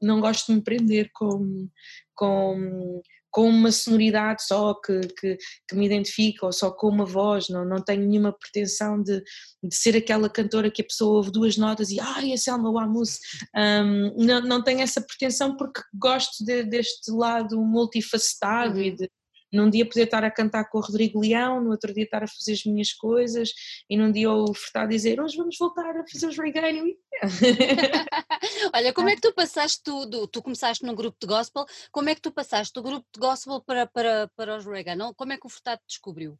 não 0.00 0.20
gosto 0.20 0.46
de 0.46 0.54
me 0.54 0.64
prender 0.64 1.10
com, 1.12 1.68
com 2.14 3.02
com 3.30 3.48
uma 3.48 3.70
sonoridade 3.70 4.42
só 4.44 4.74
que, 4.74 5.00
que, 5.18 5.38
que, 5.68 5.76
me 5.76 5.86
identifica 5.86 6.46
ou 6.46 6.52
só 6.52 6.70
com 6.70 6.88
uma 6.88 7.04
voz, 7.04 7.48
não, 7.48 7.64
não 7.64 7.82
tenho 7.82 8.06
nenhuma 8.06 8.32
pretensão 8.32 9.02
de, 9.02 9.22
de 9.62 9.74
ser 9.74 9.96
aquela 9.96 10.28
cantora 10.28 10.70
que 10.70 10.82
a 10.82 10.84
pessoa 10.84 11.16
ouve 11.16 11.30
duas 11.30 11.56
notas 11.56 11.90
e 11.90 12.00
ai, 12.00 12.32
a 12.32 12.36
Selma 12.36 12.70
Wamus, 12.70 13.18
um, 13.56 14.24
não, 14.24 14.40
não 14.40 14.62
tenho 14.62 14.80
essa 14.80 15.00
pretensão 15.00 15.56
porque 15.56 15.80
gosto 15.94 16.44
de, 16.44 16.64
deste 16.64 17.10
lado 17.10 17.60
multifacetado 17.60 18.76
uhum. 18.76 18.82
e 18.82 18.90
de, 18.96 19.10
num 19.52 19.68
dia 19.68 19.86
poder 19.86 20.04
estar 20.04 20.24
a 20.24 20.30
cantar 20.30 20.64
com 20.68 20.78
o 20.78 20.80
Rodrigo 20.80 21.20
Leão, 21.20 21.62
no 21.62 21.70
outro 21.70 21.92
dia 21.92 22.04
estar 22.04 22.22
a 22.22 22.26
fazer 22.26 22.52
as 22.52 22.64
minhas 22.64 22.92
coisas 22.92 23.52
e 23.88 23.96
num 23.96 24.10
dia 24.10 24.30
o 24.30 24.54
Furtado 24.54 24.90
dizer 24.90 25.20
hoje 25.20 25.36
vamos 25.36 25.56
voltar 25.58 25.96
a 25.96 26.04
fazer 26.06 26.26
os 26.26 26.38
regainho. 26.38 26.96
Olha, 28.74 28.92
como 28.92 29.08
é 29.08 29.14
que 29.14 29.22
tu 29.22 29.32
passaste 29.32 29.82
tudo? 29.82 30.26
Tu 30.26 30.42
começaste 30.42 30.84
num 30.84 30.94
grupo 30.94 31.18
de 31.20 31.26
gospel, 31.26 31.64
como 31.90 32.08
é 32.08 32.14
que 32.14 32.20
tu 32.20 32.32
passaste 32.32 32.72
do 32.74 32.82
grupo 32.82 33.06
de 33.12 33.20
gospel 33.20 33.60
para, 33.60 33.86
para, 33.86 34.30
para 34.36 34.56
os 34.56 34.66
reggae? 34.66 34.96
Como 35.16 35.32
é 35.32 35.38
que 35.38 35.46
o 35.46 35.50
Furtado 35.50 35.80
descobriu? 35.86 36.38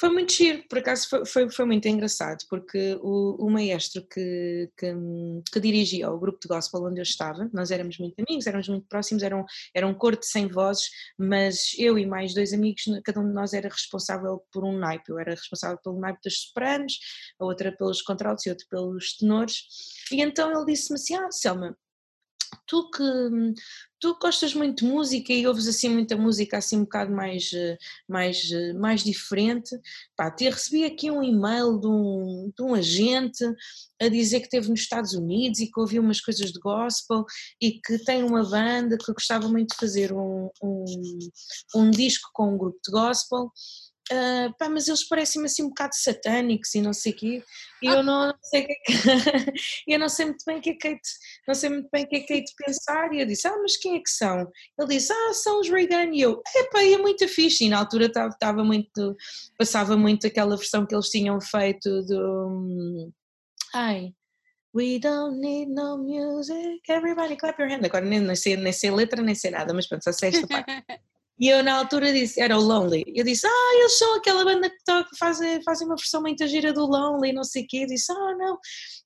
Foi 0.00 0.08
muito 0.08 0.32
giro, 0.32 0.64
por 0.66 0.78
acaso 0.78 1.06
foi, 1.10 1.26
foi, 1.26 1.50
foi 1.50 1.66
muito 1.66 1.86
engraçado, 1.86 2.38
porque 2.48 2.98
o, 3.02 3.36
o 3.46 3.50
maestro 3.50 4.02
que, 4.06 4.70
que, 4.74 4.94
que, 5.52 5.60
dirigia 5.60 6.10
o 6.10 6.18
grupo 6.18 6.40
de 6.40 6.48
gospel 6.48 6.84
onde 6.84 7.00
eu 7.00 7.02
estava, 7.02 7.50
nós 7.52 7.70
éramos 7.70 7.98
muito 7.98 8.14
amigos, 8.18 8.46
éramos 8.46 8.66
muito 8.66 8.86
próximos, 8.88 9.22
era 9.22 9.36
um, 9.36 9.44
era 9.74 9.86
um 9.86 9.92
coro 9.92 10.18
de 10.18 10.24
100 10.24 10.48
vozes, 10.48 10.88
mas 11.18 11.72
eu 11.76 11.98
e 11.98 12.06
mais 12.06 12.32
dois 12.32 12.54
amigos, 12.54 12.84
cada 13.04 13.20
um 13.20 13.28
de 13.28 13.34
nós 13.34 13.52
era 13.52 13.68
responsável 13.68 14.42
por 14.50 14.64
um 14.64 14.78
naipe, 14.78 15.10
eu 15.10 15.18
era 15.18 15.32
responsável 15.32 15.76
pelo 15.84 16.00
naipe 16.00 16.20
dos 16.24 16.44
sopranos, 16.44 16.98
a 17.38 17.44
outra 17.44 17.70
pelos 17.70 18.00
contraltos 18.00 18.46
e 18.46 18.48
outra 18.48 18.66
pelos 18.70 19.18
tenores, 19.18 19.66
e 20.10 20.22
então 20.22 20.50
ele 20.50 20.64
disse-me 20.64 20.94
assim, 20.94 21.14
ah 21.14 21.30
Selma, 21.30 21.76
tu 22.66 22.90
que 22.90 23.02
tu 24.00 24.16
gostas 24.18 24.54
muito 24.54 24.82
de 24.82 24.90
música 24.90 25.32
e 25.32 25.46
ouves 25.46 25.68
assim 25.68 25.90
muita 25.90 26.16
música 26.16 26.56
assim 26.56 26.78
um 26.78 26.84
bocado 26.84 27.12
mais, 27.12 27.50
mais, 28.08 28.50
mais 28.74 29.04
diferente, 29.04 29.78
pá, 30.16 30.30
te 30.30 30.48
recebi 30.48 30.84
aqui 30.84 31.10
um 31.10 31.22
e-mail 31.22 31.78
de 31.78 31.86
um, 31.86 32.50
de 32.56 32.62
um 32.62 32.74
agente 32.74 33.44
a 34.00 34.08
dizer 34.08 34.40
que 34.40 34.46
esteve 34.46 34.70
nos 34.70 34.80
Estados 34.80 35.12
Unidos 35.12 35.60
e 35.60 35.70
que 35.70 35.78
ouviu 35.78 36.02
umas 36.02 36.20
coisas 36.20 36.50
de 36.50 36.58
gospel 36.58 37.24
e 37.60 37.72
que 37.72 37.98
tem 38.02 38.22
uma 38.22 38.42
banda 38.42 38.96
que 38.96 39.12
gostava 39.12 39.46
muito 39.48 39.72
de 39.72 39.76
fazer 39.76 40.12
um, 40.12 40.48
um, 40.62 40.84
um 41.76 41.90
disco 41.90 42.30
com 42.32 42.54
um 42.54 42.58
grupo 42.58 42.78
de 42.82 42.90
gospel 42.90 43.52
Uh, 44.12 44.52
pá, 44.58 44.68
mas 44.68 44.88
eles 44.88 45.06
parecem-me 45.06 45.46
assim 45.46 45.62
um 45.62 45.68
bocado 45.68 45.94
satânicos 45.94 46.74
e 46.74 46.80
não 46.80 46.92
sei 46.92 47.12
o 47.12 47.16
quê, 47.16 47.44
e 47.80 47.86
eu 47.86 48.02
não, 48.02 48.34
sei 48.42 48.64
que, 48.64 48.72
é 48.72 48.76
eu 49.86 50.00
não 50.00 50.08
sei 50.08 50.26
muito 50.26 50.44
bem 50.44 50.58
o 50.58 50.60
que 50.60 50.70
é 50.70 50.74
que 50.74 50.94
de, 50.94 51.00
não 51.46 51.54
sei 51.54 51.70
muito 51.70 51.88
bem 51.92 52.04
o 52.04 52.08
que 52.08 52.16
é 52.16 52.20
que 52.20 52.40
de 52.40 52.52
pensar, 52.56 53.12
e 53.12 53.20
eu 53.20 53.26
disse, 53.26 53.46
ah, 53.46 53.56
mas 53.62 53.76
quem 53.76 53.94
é 53.94 54.00
que 54.00 54.10
são? 54.10 54.50
Ele 54.76 54.88
disse, 54.88 55.12
ah, 55.12 55.32
são 55.32 55.60
os 55.60 55.68
Reagan, 55.68 56.10
e 56.12 56.22
eu, 56.22 56.42
epá, 56.56 56.82
é 56.82 56.98
muito 56.98 57.28
fixe, 57.28 57.66
e 57.66 57.68
na 57.68 57.78
altura 57.78 58.06
estava 58.06 58.64
muito, 58.64 59.16
passava 59.56 59.96
muito 59.96 60.26
aquela 60.26 60.56
versão 60.56 60.84
que 60.84 60.94
eles 60.94 61.08
tinham 61.08 61.40
feito 61.40 62.02
do, 62.02 63.12
ai, 63.72 64.12
We 64.72 65.00
don't 65.00 65.40
need 65.40 65.68
no 65.68 65.98
music, 65.98 66.88
everybody 66.88 67.34
clap 67.36 67.58
your 67.58 67.68
hand. 67.68 67.84
Agora 67.84 68.04
nem, 68.04 68.20
nem, 68.20 68.36
sei, 68.36 68.56
nem 68.56 68.72
sei 68.72 68.90
letra, 68.92 69.20
nem 69.20 69.34
sei 69.34 69.50
nada, 69.50 69.74
mas 69.74 69.88
pronto, 69.88 70.04
só 70.04 70.12
sei 70.12 70.28
esta 70.28 70.46
parte. 70.46 70.70
E 71.40 71.48
eu 71.48 71.64
na 71.64 71.74
altura 71.74 72.12
disse, 72.12 72.38
era 72.38 72.58
o 72.58 72.60
Lonely. 72.60 73.02
Eu 73.14 73.24
disse, 73.24 73.46
ah, 73.46 73.78
eles 73.78 73.96
são 73.96 74.16
aquela 74.16 74.44
banda 74.44 74.68
que 74.68 75.16
fazem, 75.18 75.62
fazem 75.62 75.86
uma 75.86 75.96
versão 75.96 76.20
muito 76.20 76.46
gira 76.46 76.70
do 76.70 76.84
Lonely, 76.84 77.32
não 77.32 77.44
sei 77.44 77.62
o 77.62 77.66
quê. 77.66 77.78
Eu 77.78 77.86
disse, 77.86 78.12
ah, 78.12 78.36
não, 78.38 78.58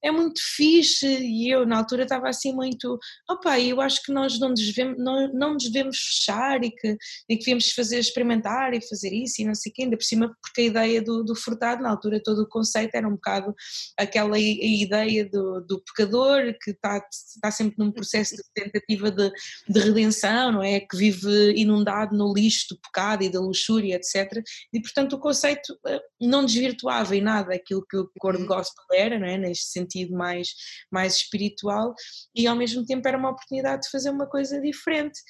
é 0.03 0.11
muito 0.11 0.41
fixe. 0.57 1.07
E 1.07 1.49
eu 1.49 1.65
na 1.65 1.79
altura 1.79 2.03
estava 2.03 2.29
assim 2.29 2.53
muito, 2.53 2.99
opa, 3.31 3.61
eu 3.61 3.81
acho 3.81 4.03
que 4.03 4.13
nós 4.13 4.41
não 4.41 4.53
devemos, 4.53 4.99
não, 4.99 5.33
não 5.33 5.55
nos 5.55 5.71
devemos 5.71 5.97
fechar 5.97 6.65
e 6.65 6.73
que, 6.73 6.97
e 7.29 7.37
que 7.37 7.45
devemos 7.45 7.71
fazer 7.71 8.01
experimentar 8.01 8.75
e 8.75 8.85
fazer 8.85 9.13
isso 9.13 9.41
e 9.41 9.45
não 9.45 9.55
sei 9.55 9.71
o 9.71 9.73
quê. 9.73 9.83
Ainda 9.85 9.97
por 9.97 10.05
cima, 10.05 10.37
porque 10.43 10.63
a 10.63 10.65
ideia 10.65 11.03
do, 11.03 11.23
do 11.23 11.37
Furtado, 11.37 11.85
na 11.85 11.91
altura 11.91 12.21
todo 12.21 12.43
o 12.43 12.49
conceito 12.49 12.97
era 12.97 13.07
um 13.07 13.13
bocado 13.13 13.55
aquela 13.97 14.37
ideia 14.39 15.25
do, 15.29 15.61
do 15.61 15.81
pecador 15.85 16.53
que 16.61 16.73
está, 16.73 17.01
está 17.13 17.53
sempre 17.53 17.77
num 17.79 17.93
processo 17.93 18.35
de 18.35 18.43
tentativa 18.53 19.09
de, 19.09 19.31
de 19.69 19.79
redenção, 19.79 20.51
não 20.51 20.63
é? 20.65 20.81
Que 20.81 20.97
vive 20.97 21.53
inundado 21.55 22.17
no 22.17 22.24
no 22.25 22.33
lixo 22.33 22.67
do 22.71 22.81
pecado 22.81 23.23
e 23.23 23.29
da 23.29 23.41
luxúria, 23.41 23.97
etc. 23.97 24.43
E 24.73 24.81
portanto 24.81 25.15
o 25.15 25.21
conceito 25.21 25.79
eh, 25.87 26.01
não 26.21 26.45
desvirtuava 26.45 27.15
em 27.15 27.21
nada 27.21 27.55
aquilo 27.55 27.85
que 27.89 27.97
o 27.97 28.11
cor 28.19 28.37
de 28.37 28.43
uhum. 28.43 28.49
gospel 28.49 28.85
era, 28.93 29.19
não 29.19 29.27
é? 29.27 29.37
neste 29.37 29.67
sentido 29.67 30.15
mais, 30.15 30.49
mais 30.91 31.17
espiritual, 31.17 31.95
e 32.35 32.47
ao 32.47 32.57
mesmo 32.57 32.85
tempo 32.85 33.07
era 33.07 33.19
uma 33.19 33.31
oportunidade 33.31 33.83
de 33.83 33.91
fazer 33.91 34.11
uma 34.11 34.27
coisa 34.27 34.61
diferente. 34.61 35.21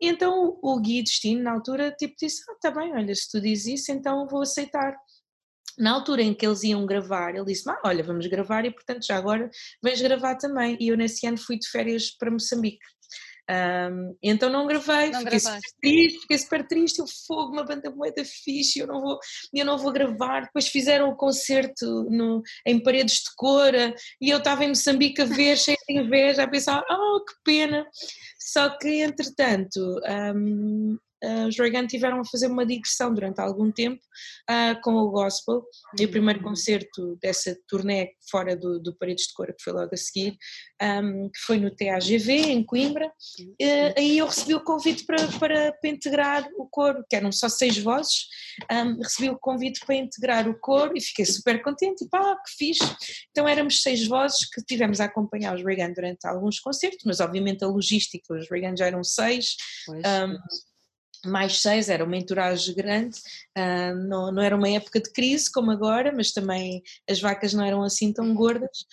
E 0.00 0.08
então 0.08 0.58
o 0.60 0.80
Gui 0.80 1.02
Destino, 1.02 1.42
na 1.44 1.52
altura, 1.52 1.92
tipo, 1.92 2.14
disse: 2.20 2.42
Ah, 2.50 2.56
tá 2.60 2.70
bem, 2.72 2.92
olha, 2.92 3.14
se 3.14 3.30
tu 3.30 3.40
dizes 3.40 3.80
isso, 3.80 3.92
então 3.92 4.26
vou 4.26 4.42
aceitar. 4.42 4.96
Na 5.78 5.92
altura 5.92 6.22
em 6.22 6.34
que 6.34 6.44
eles 6.44 6.64
iam 6.64 6.84
gravar, 6.84 7.34
ele 7.34 7.46
disse: 7.46 7.70
ah, 7.70 7.80
Olha, 7.84 8.02
vamos 8.02 8.26
gravar 8.26 8.64
e, 8.64 8.70
portanto, 8.70 9.06
já 9.06 9.16
agora 9.16 9.48
vens 9.82 10.02
gravar 10.02 10.34
também. 10.36 10.76
E 10.80 10.88
eu, 10.88 10.96
nesse 10.96 11.24
ano, 11.26 11.38
fui 11.38 11.56
de 11.56 11.68
férias 11.68 12.10
para 12.10 12.30
Moçambique. 12.30 12.84
Um, 13.52 14.16
então 14.22 14.48
não 14.48 14.66
gravei, 14.66 15.10
não 15.10 15.20
fiquei 15.20 15.40
super 15.40 15.60
triste, 15.80 16.20
fiquei 16.20 16.38
super 16.38 16.66
triste, 16.66 16.98
eu 17.00 17.06
fogo, 17.26 17.52
uma 17.52 17.64
banda 17.64 17.90
moeda 17.90 18.24
fixe, 18.24 18.78
eu 18.78 18.86
não 18.86 19.00
vou, 19.00 19.18
eu 19.52 19.66
não 19.66 19.76
vou 19.76 19.92
gravar. 19.92 20.42
Depois 20.42 20.68
fizeram 20.68 21.10
o 21.10 21.16
concerto 21.16 22.08
no, 22.10 22.42
em 22.66 22.82
paredes 22.82 23.16
de 23.16 23.34
cora 23.36 23.94
e 24.20 24.30
eu 24.30 24.38
estava 24.38 24.64
em 24.64 24.68
Moçambique 24.68 25.20
a 25.20 25.26
ver, 25.26 25.58
cheia 25.58 25.76
de 25.86 25.98
inveja, 25.98 26.44
a 26.44 26.48
pensar, 26.48 26.82
oh 26.88 27.22
que 27.24 27.34
pena. 27.44 27.86
Só 28.38 28.70
que 28.78 29.02
entretanto 29.02 29.78
um, 30.34 30.96
uh, 31.24 31.48
os 31.48 31.58
Reagan 31.58 31.86
tiveram 31.86 32.20
a 32.20 32.24
fazer 32.24 32.46
uma 32.46 32.66
digressão 32.66 33.12
durante 33.12 33.40
algum 33.40 33.70
tempo 33.70 34.00
uh, 34.50 34.80
com 34.82 34.94
o 34.94 35.10
gospel. 35.10 35.64
E 35.98 36.04
o 36.04 36.10
primeiro 36.10 36.40
uhum. 36.40 36.46
concerto 36.46 37.16
dessa 37.20 37.56
turnê 37.68 38.12
fora 38.30 38.56
do, 38.56 38.80
do 38.80 38.96
Paredes 38.96 39.26
de 39.26 39.34
Cora 39.34 39.52
que 39.52 39.62
foi 39.62 39.72
logo 39.72 39.90
a 39.92 39.96
seguir 39.96 40.36
um, 40.82 41.28
que 41.28 41.38
foi 41.40 41.58
no 41.58 41.74
TAGV 41.74 42.32
em 42.32 42.64
Coimbra 42.64 43.06
uh, 43.06 43.92
aí 43.96 44.18
eu 44.18 44.26
recebi 44.26 44.54
o 44.54 44.64
convite 44.64 45.04
para, 45.04 45.26
para, 45.38 45.72
para, 45.72 45.90
integrar 45.90 46.46
o 46.56 46.66
coro, 46.66 47.04
que 47.08 47.16
eram 47.16 47.30
só 47.32 47.48
seis 47.48 47.78
vozes. 47.78 48.26
Um, 48.70 48.98
recebi 48.98 49.30
o 49.30 49.38
convite 49.38 49.84
para 49.84 49.94
integrar 49.94 50.48
o 50.48 50.58
coro 50.58 50.92
e 50.96 51.00
fiquei 51.00 51.24
super 51.24 51.62
contente. 51.62 52.06
Pá, 52.08 52.36
que 52.36 52.56
fixe! 52.56 52.96
Então 53.30 53.46
éramos 53.46 53.82
seis 53.82 54.06
vozes 54.06 54.48
que 54.50 54.62
tivemos 54.62 55.00
a 55.00 55.04
acompanhar 55.04 55.54
os 55.54 55.64
Reagan 55.64 55.92
durante 55.92 56.26
alguns 56.26 56.58
concertos, 56.60 57.02
mas 57.04 57.20
obviamente 57.20 57.64
a 57.64 57.68
logística, 57.68 58.34
os 58.34 58.48
Reagan 58.50 58.76
já 58.76 58.86
eram 58.86 59.02
seis. 59.04 59.56
Um, 59.88 60.38
mais 61.24 61.60
seis, 61.60 61.88
era 61.88 62.04
uma 62.04 62.16
entourage 62.16 62.72
grande, 62.74 63.18
uh, 63.56 63.94
não, 64.08 64.32
não 64.32 64.42
era 64.42 64.56
uma 64.56 64.68
época 64.68 65.00
de 65.00 65.10
crise 65.10 65.50
como 65.50 65.70
agora, 65.70 66.12
mas 66.14 66.32
também 66.32 66.82
as 67.08 67.20
vacas 67.20 67.52
não 67.52 67.64
eram 67.64 67.82
assim 67.82 68.12
tão 68.12 68.34
gordas, 68.34 68.86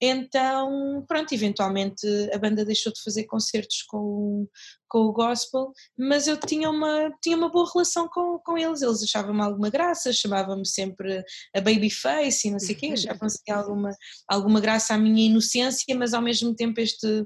então 0.00 1.04
pronto, 1.08 1.32
eventualmente 1.32 2.06
a 2.32 2.38
banda 2.38 2.64
deixou 2.64 2.92
de 2.92 3.02
fazer 3.02 3.24
concertos 3.24 3.82
com, 3.82 4.46
com 4.88 4.98
o 4.98 5.12
gospel, 5.12 5.72
mas 5.98 6.26
eu 6.26 6.36
tinha 6.36 6.68
uma, 6.68 7.10
tinha 7.22 7.36
uma 7.36 7.48
boa 7.50 7.70
relação 7.72 8.06
com, 8.08 8.38
com 8.40 8.58
eles, 8.58 8.82
eles 8.82 9.02
achavam-me 9.02 9.40
alguma 9.40 9.70
graça, 9.70 10.12
chamavam-me 10.12 10.66
sempre 10.66 11.24
a 11.54 11.60
babyface 11.60 12.46
e 12.46 12.50
não 12.50 12.58
sei 12.58 12.74
o 12.74 12.78
quê, 12.78 12.86
achavam-se 12.88 13.40
alguma, 13.50 13.90
alguma 14.28 14.60
graça 14.60 14.94
à 14.94 14.98
minha 14.98 15.26
inocência, 15.26 15.96
mas 15.96 16.12
ao 16.12 16.20
mesmo 16.20 16.54
tempo 16.54 16.78
este 16.78 17.24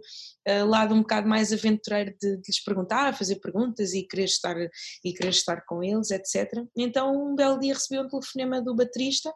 uh, 0.50 0.66
lado 0.66 0.94
um 0.94 1.00
bocado 1.00 1.28
mais 1.28 1.52
aventureiro 1.52 2.14
de, 2.20 2.36
de, 2.36 2.42
lhes 2.48 2.62
perguntar, 2.62 3.16
fazer 3.16 3.36
perguntas 3.36 3.92
e 3.94 4.02
querer 4.02 4.24
estar, 4.24 4.56
e 5.04 5.12
querer 5.12 5.30
estar 5.30 5.64
com 5.66 5.82
eles, 5.82 6.10
etc. 6.10 6.64
Então 6.76 7.12
um 7.14 7.34
belo 7.34 7.58
dia 7.58 7.74
recebi 7.74 8.00
um 8.00 8.08
telefonema 8.08 8.60
do 8.60 8.74
baterista 8.74 9.32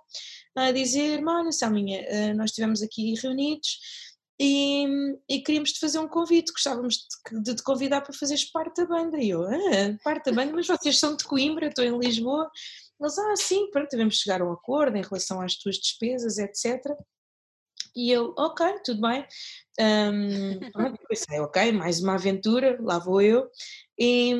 a 0.56 0.72
dizer, 0.72 1.22
olha 1.24 1.52
Salminha, 1.52 2.00
uh, 2.02 2.36
nós 2.36 2.50
estivemos 2.50 2.82
aqui 2.82 3.14
reunidos 3.20 3.78
e, 4.40 4.84
e, 5.28 5.40
queríamos 5.42 5.72
te 5.72 5.78
fazer 5.78 5.98
um 6.00 6.08
convite, 6.08 6.52
gostávamos 6.52 7.06
de, 7.30 7.40
de, 7.42 7.54
te 7.54 7.62
convidar 7.62 8.00
para 8.00 8.12
fazeres 8.12 8.44
parte 8.50 8.82
da 8.82 8.86
banda. 8.86 9.16
E 9.18 9.30
eu, 9.30 9.44
ah, 9.44 9.56
parte 10.02 10.26
da 10.30 10.32
banda, 10.32 10.52
mas 10.52 10.66
vocês 10.66 10.98
são 10.98 11.16
de 11.16 11.24
Coimbra, 11.24 11.68
estou 11.68 11.84
em 11.84 11.96
Lisboa. 11.96 12.50
Eles, 13.00 13.18
ah, 13.18 13.36
sim, 13.36 13.70
pronto, 13.70 13.88
devemos 13.90 14.16
chegar 14.16 14.42
a 14.42 14.44
um 14.44 14.52
acordo 14.52 14.96
em 14.96 15.02
relação 15.02 15.40
às 15.40 15.54
tuas 15.56 15.76
despesas, 15.76 16.38
etc. 16.38 16.82
E 17.96 18.10
eu, 18.10 18.34
ok, 18.36 18.80
tudo 18.84 19.00
bem. 19.00 19.24
Um, 19.80 20.58
pronto, 20.72 20.98
pensei, 21.08 21.40
ok, 21.40 21.72
mais 21.72 22.00
uma 22.00 22.14
aventura, 22.14 22.76
lá 22.80 22.98
vou 22.98 23.20
eu. 23.22 23.48
E, 23.98 24.34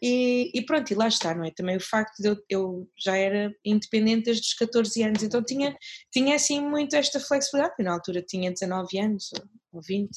e, 0.00 0.50
e, 0.54 0.64
pronto, 0.64 0.90
e 0.90 0.94
lá 0.94 1.08
está, 1.08 1.34
não 1.34 1.44
é? 1.44 1.50
Também 1.50 1.76
o 1.76 1.80
facto 1.80 2.22
de 2.22 2.28
eu, 2.28 2.36
eu, 2.48 2.88
já 2.96 3.16
era 3.16 3.52
independente 3.64 4.26
desde 4.26 4.46
os 4.46 4.54
14 4.54 5.02
anos, 5.02 5.22
então 5.22 5.42
tinha, 5.42 5.76
tinha 6.12 6.36
assim 6.36 6.60
muito 6.60 6.94
esta 6.94 7.18
flexibilidade, 7.18 7.74
na 7.80 7.92
altura 7.92 8.22
tinha 8.22 8.52
19 8.52 8.98
anos, 8.98 9.30
ou 9.72 9.80
20, 9.82 10.10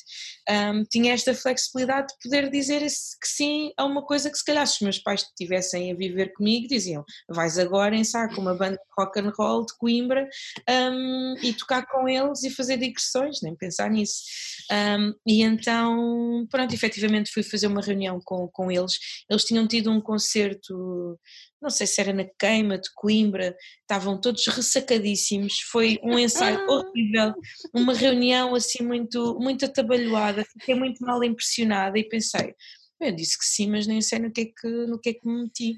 um, 0.50 0.84
tinha 0.84 1.14
esta 1.14 1.34
flexibilidade 1.34 2.08
de 2.08 2.16
poder 2.24 2.50
dizer 2.50 2.82
que 2.82 3.28
sim 3.28 3.72
a 3.78 3.86
uma 3.86 4.04
coisa 4.04 4.30
que 4.30 4.38
se 4.38 4.44
calhar 4.44 4.66
se 4.68 4.76
os 4.76 4.82
meus 4.82 5.00
pais 5.00 5.22
estivessem 5.22 5.92
a 5.92 5.96
viver 5.96 6.34
comigo 6.34 6.68
diziam, 6.68 7.04
vais 7.30 7.58
agora 7.58 7.96
ensaiar 7.96 8.34
com 8.34 8.42
uma 8.42 8.54
banda 8.54 8.78
de 8.78 8.84
rock 8.98 9.20
and 9.20 9.32
roll 9.38 9.66
de 9.66 9.78
Coimbra 9.78 10.28
um, 10.70 11.36
e 11.42 11.54
tocar 11.54 11.86
com 11.88 12.08
eles 12.08 12.44
e 12.44 12.50
fazer 12.50 12.78
digressões, 12.78 13.42
nem 13.42 13.56
pensar 13.56 13.90
nisso. 13.90 14.24
Um, 14.72 15.14
e 15.28 15.44
então, 15.44 16.48
pronto, 16.50 16.74
efetivamente 16.74 17.32
fui 17.32 17.44
fazer 17.44 17.68
uma 17.68 17.82
reunião 17.82 18.20
com, 18.24 18.48
com 18.48 18.72
eles, 18.72 18.94
eles 19.30 19.44
tinham 19.44 19.68
tido 19.68 19.92
um 19.92 20.02
concerto 20.02 21.20
não 21.66 21.72
sei 21.72 21.88
se 21.88 22.00
era 22.00 22.14
na 22.14 22.24
queima 22.24 22.78
de 22.78 22.90
Coimbra, 22.94 23.56
estavam 23.82 24.22
todos 24.22 24.46
ressacadíssimos, 24.46 25.62
foi 25.72 26.00
um 26.04 26.18
ensaio 26.18 26.60
ah. 26.60 26.72
horrível, 26.72 27.34
uma 27.74 27.92
reunião 27.92 28.54
assim 28.54 28.84
muito, 28.84 29.36
muito 29.40 29.66
atabalhoada, 29.66 30.46
fiquei 30.46 30.76
muito 30.76 31.04
mal 31.04 31.24
impressionada 31.24 31.98
e 31.98 32.08
pensei, 32.08 32.54
eu 33.02 33.12
disse 33.12 33.38
que 33.38 33.46
sim, 33.46 33.68
mas 33.68 33.88
nem 33.88 34.00
sei 34.00 34.20
no 34.20 34.32
que 34.32 34.42
é 34.42 34.46
que, 34.46 34.68
no 34.86 35.00
que, 35.00 35.10
é 35.10 35.14
que 35.14 35.28
me 35.28 35.44
meti. 35.44 35.76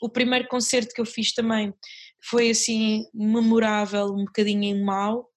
O 0.00 0.08
primeiro 0.08 0.48
concerto 0.48 0.94
que 0.94 1.00
eu 1.02 1.06
fiz 1.06 1.34
também 1.34 1.72
foi 2.24 2.48
assim 2.48 3.04
memorável, 3.12 4.06
um 4.06 4.24
bocadinho 4.24 4.64
em 4.64 4.82
mau, 4.82 5.28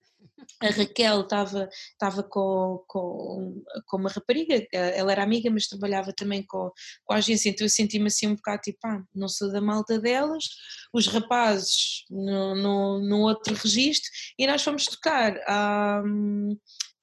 a 0.62 0.70
Raquel 0.70 1.22
estava, 1.22 1.70
estava 1.92 2.24
com, 2.24 2.84
com, 2.88 3.64
com 3.86 3.98
uma 3.98 4.10
rapariga, 4.10 4.66
ela 4.74 5.12
era 5.12 5.24
amiga, 5.24 5.50
mas 5.50 5.68
trabalhava 5.68 6.12
também 6.14 6.44
com, 6.46 6.72
com 7.06 7.14
a 7.14 7.18
agência, 7.18 7.50
então 7.50 7.66
eu 7.66 7.70
senti-me 7.70 8.08
assim 8.08 8.28
um 8.28 8.36
bocado 8.36 8.62
tipo, 8.62 8.80
ah, 8.86 9.02
não 9.16 9.28
sou 9.28 9.52
da 9.52 9.62
malta 9.62 10.00
delas, 10.00 10.46
os 10.94 11.08
rapazes 11.08 12.04
no, 12.10 13.20
outro 13.20 13.54
registro, 13.54 14.10
e 14.38 14.46
nós 14.48 14.64
fomos 14.64 14.86
tocar 14.86 15.38
a. 15.48 16.04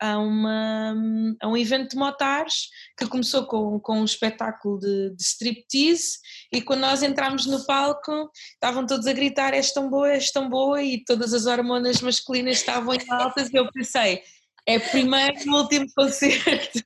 A, 0.00 0.18
uma, 0.18 0.94
a 1.40 1.48
um 1.48 1.56
evento 1.56 1.92
de 1.92 1.96
motares 1.96 2.68
que 2.98 3.06
começou 3.06 3.46
com, 3.46 3.80
com 3.80 4.00
um 4.00 4.04
espetáculo 4.04 4.78
de, 4.78 5.16
de 5.16 5.22
striptease 5.22 6.18
e 6.52 6.60
quando 6.60 6.80
nós 6.80 7.02
entramos 7.02 7.46
no 7.46 7.64
palco 7.64 8.30
estavam 8.52 8.86
todos 8.86 9.06
a 9.06 9.12
gritar 9.14 9.54
és 9.54 9.72
tão 9.72 9.88
boa, 9.88 10.10
és 10.10 10.30
tão 10.30 10.50
boa 10.50 10.82
e 10.82 11.02
todas 11.02 11.32
as 11.32 11.46
hormonas 11.46 12.02
masculinas 12.02 12.58
estavam 12.58 12.94
em 12.94 13.10
altas 13.10 13.48
e 13.50 13.56
eu 13.56 13.70
pensei 13.72 14.22
é 14.66 14.78
o 14.78 14.90
primeiro 14.90 15.38
e 15.38 15.48
último 15.48 15.86
concerto. 15.94 16.82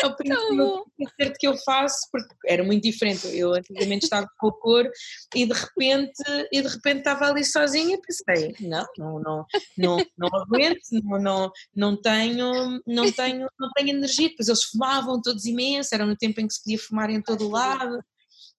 é 0.00 0.06
o 0.06 0.16
primeiro 0.16 0.86
concerto 0.96 1.36
que 1.38 1.48
eu 1.48 1.56
faço, 1.58 2.08
porque 2.10 2.34
era 2.46 2.62
muito 2.62 2.84
diferente. 2.84 3.26
Eu 3.36 3.52
antigamente 3.52 4.04
estava 4.04 4.28
com 4.38 4.46
o 4.46 4.52
coro 4.52 4.88
e 5.34 5.44
de 5.44 5.52
repente, 5.52 6.22
e 6.52 6.62
de 6.62 6.68
repente 6.68 6.98
estava 6.98 7.26
ali 7.26 7.44
sozinha 7.44 7.96
e 7.96 8.00
pensei, 8.00 8.54
não, 8.60 8.86
não, 8.96 9.20
não, 9.20 9.46
não, 9.76 10.06
não 10.16 10.28
aguento, 10.40 10.80
não, 11.02 11.18
não, 11.20 11.52
não 11.74 12.00
tenho, 12.00 12.80
não 12.86 13.10
tenho, 13.10 13.48
não 13.58 13.70
tenho 13.76 13.88
energia. 13.90 14.28
Depois 14.28 14.48
eles 14.48 14.62
fumavam 14.62 15.20
todos 15.20 15.44
imenso, 15.44 15.92
era 15.92 16.06
no 16.06 16.16
tempo 16.16 16.40
em 16.40 16.46
que 16.46 16.54
se 16.54 16.62
podia 16.62 16.78
fumar 16.78 17.10
em 17.10 17.20
todo 17.20 17.46
o 17.46 17.50
lado. 17.50 17.98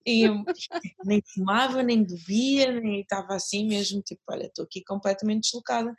E 0.06 0.24
eu 0.24 0.44
nem 1.06 1.22
fumava, 1.34 1.82
nem 1.82 2.04
bebia, 2.04 2.72
nem 2.80 3.02
estava 3.02 3.36
assim 3.36 3.68
mesmo, 3.68 4.02
tipo, 4.02 4.22
olha, 4.30 4.46
estou 4.46 4.66
aqui 4.66 4.84
completamente 4.84 5.44
deslocada. 5.44 5.94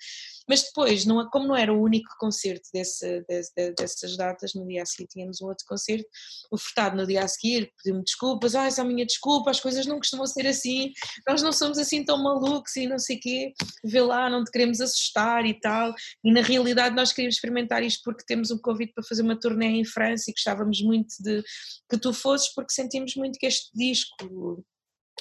Mas 0.49 0.63
depois, 0.63 1.07
não, 1.07 1.29
como 1.31 1.47
não 1.47 1.57
era 1.57 1.73
o 1.73 1.81
único 1.81 2.11
concerto 2.19 2.69
desse, 2.73 3.25
desse, 3.29 3.53
dessas 3.73 4.17
datas, 4.17 4.53
no 4.55 4.67
dia 4.67 4.83
a 4.83 4.87
seguir 4.87 5.09
tínhamos 5.09 5.41
um 5.41 5.47
outro 5.47 5.65
concerto, 5.67 6.07
o 6.51 6.59
Furtado 6.59 6.97
no 6.97 7.07
dia 7.07 7.25
a 7.25 7.29
seguir 7.29 7.73
pediu-me 7.79 8.05
desculpas, 8.05 8.55
ah, 8.55 8.67
essa 8.67 8.83
é 8.83 8.85
a 8.85 8.87
minha 8.87 9.07
desculpa, 9.07 9.51
as 9.51 9.61
coisas 9.61 9.87
não 9.87 9.97
costumam 9.97 10.27
ser 10.27 10.47
assim, 10.47 10.93
nós 11.27 11.43
não 11.43 11.53
somos 11.53 11.79
assim 11.79 12.05
tão 12.05 12.23
malucos 12.23 12.77
e 12.77 12.87
não 12.87 12.99
sei 12.99 13.17
o 13.17 13.21
quê, 13.21 13.55
vê 13.85 14.01
lá, 14.01 14.29
não 14.29 14.45
te 14.45 14.51
queremos 14.51 14.81
assustar 14.81 15.47
e 15.47 15.59
tal. 15.59 15.95
E 16.23 16.33
na 16.33 16.43
realidade 16.43 16.95
nós 16.95 17.13
queríamos 17.13 17.37
experimentar 17.37 17.83
isto 17.83 18.03
porque 18.05 18.25
temos 18.27 18.51
um 18.51 18.59
convite 18.59 18.93
para 18.93 19.05
fazer 19.05 19.23
uma 19.23 19.39
turnê 19.39 19.67
em 19.67 19.85
França 19.85 20.31
e 20.31 20.33
gostávamos 20.33 20.83
muito 20.83 21.15
de 21.21 21.43
que 21.89 21.99
tu 21.99 22.13
fosses 22.13 22.53
porque 22.55 22.73
sentimos 22.73 23.15
muito 23.17 23.39
que 23.39 23.47
este 23.47 23.71
disco 23.75 23.94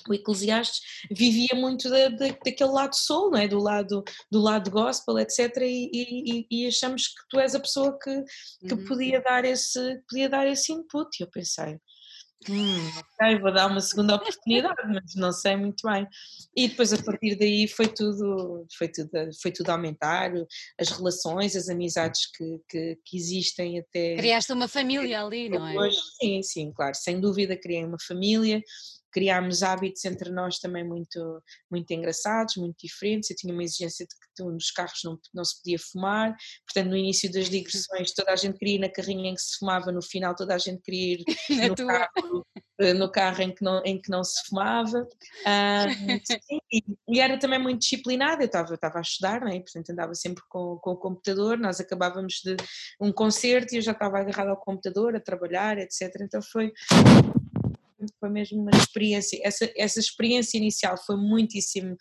o 0.07 0.13
Eclesiastes 0.13 0.81
vivia 1.11 1.55
muito 1.55 1.89
da, 1.89 2.09
da, 2.09 2.27
daquele 2.27 2.71
lado 2.71 2.95
soul, 2.95 3.31
não 3.31 3.37
é? 3.37 3.47
do, 3.47 3.59
lado, 3.59 4.03
do 4.31 4.39
lado 4.39 4.69
gospel, 4.71 5.19
etc. 5.19 5.55
E, 5.61 5.89
e, 5.93 6.47
e 6.49 6.67
achamos 6.67 7.07
que 7.07 7.21
tu 7.29 7.39
és 7.39 7.55
a 7.55 7.59
pessoa 7.59 7.97
que, 7.97 8.23
que 8.67 8.73
uhum. 8.73 8.85
podia, 8.85 9.21
dar 9.21 9.45
esse, 9.45 10.01
podia 10.09 10.29
dar 10.29 10.47
esse 10.47 10.71
input. 10.71 11.09
E 11.19 11.23
eu 11.23 11.29
pensei, 11.29 11.79
hum, 12.49 12.91
ok, 12.97 13.39
vou 13.39 13.53
dar 13.53 13.67
uma 13.67 13.81
segunda 13.81 14.15
oportunidade, 14.15 14.75
mas 14.87 15.15
não 15.15 15.31
sei 15.31 15.55
muito 15.55 15.87
bem. 15.87 16.07
E 16.55 16.67
depois 16.67 16.93
a 16.93 17.01
partir 17.01 17.35
daí 17.35 17.67
foi 17.67 17.87
tudo, 17.87 18.65
foi 18.77 18.87
tudo, 18.87 19.09
foi 19.41 19.51
tudo 19.51 19.69
aumentar, 19.69 20.31
as 20.79 20.89
relações, 20.89 21.55
as 21.55 21.69
amizades 21.69 22.29
que, 22.35 22.59
que, 22.69 22.99
que 23.05 23.17
existem 23.17 23.79
até. 23.79 24.15
Criaste 24.15 24.51
uma 24.53 24.67
família 24.67 25.23
ali, 25.23 25.49
não 25.49 25.67
é? 25.67 25.91
Sim, 26.19 26.41
sim, 26.43 26.71
claro, 26.71 26.95
sem 26.95 27.19
dúvida 27.19 27.57
criei 27.57 27.83
uma 27.83 27.97
família 27.99 28.61
criámos 29.13 29.61
hábitos 29.63 30.03
entre 30.05 30.31
nós 30.31 30.59
também 30.59 30.83
muito, 30.83 31.41
muito 31.69 31.91
engraçados, 31.91 32.57
muito 32.57 32.75
diferentes. 32.81 33.29
Eu 33.29 33.35
tinha 33.35 33.53
uma 33.53 33.63
exigência 33.63 34.05
de 34.05 34.13
que 34.15 34.43
nos 34.43 34.71
carros 34.71 34.99
não, 35.03 35.19
não 35.33 35.45
se 35.45 35.61
podia 35.61 35.77
fumar, 35.79 36.35
portanto 36.65 36.89
no 36.89 36.97
início 36.97 37.31
das 37.31 37.49
digressões 37.49 38.13
toda 38.13 38.31
a 38.31 38.35
gente 38.35 38.57
queria 38.57 38.75
ir 38.75 38.79
na 38.79 38.89
carrinha 38.89 39.29
em 39.29 39.35
que 39.35 39.41
se 39.41 39.59
fumava, 39.59 39.91
no 39.91 40.01
final 40.01 40.35
toda 40.35 40.55
a 40.55 40.57
gente 40.57 40.81
queria 40.81 41.17
ir 41.17 41.25
no 41.69 41.87
carro, 41.87 42.45
eh, 42.79 42.93
no 42.93 43.11
carro 43.11 43.41
em 43.43 43.53
que 43.53 43.63
não, 43.63 43.83
em 43.85 44.01
que 44.01 44.09
não 44.09 44.23
se 44.23 44.41
fumava. 44.47 45.07
Um, 45.45 46.09
e, 46.71 46.83
e, 47.09 47.19
era 47.19 47.37
também 47.37 47.59
muito 47.59 47.81
disciplinada, 47.81 48.41
eu 48.41 48.47
estava, 48.47 48.73
estava 48.73 48.97
a 48.97 49.01
estudar, 49.01 49.41
não 49.41 49.49
é? 49.49 49.59
portanto 49.59 49.89
andava 49.91 50.15
sempre 50.15 50.43
com, 50.49 50.77
com 50.81 50.91
o 50.91 50.97
computador, 50.97 51.57
nós 51.57 51.79
acabávamos 51.79 52.41
de 52.43 52.55
um 52.99 53.11
concerto 53.11 53.73
e 53.73 53.77
eu 53.77 53.81
já 53.81 53.91
estava 53.91 54.19
agarrada 54.19 54.49
ao 54.49 54.57
computador 54.57 55.15
a 55.15 55.19
trabalhar, 55.19 55.77
etc. 55.77 56.15
Então 56.21 56.41
foi 56.41 56.73
foi 58.19 58.29
mesmo 58.29 58.61
uma 58.61 58.71
experiência, 58.71 59.39
essa, 59.43 59.71
essa 59.75 59.99
experiência 59.99 60.57
inicial 60.57 60.95
foi 61.05 61.15
muitíssimo, 61.15 61.95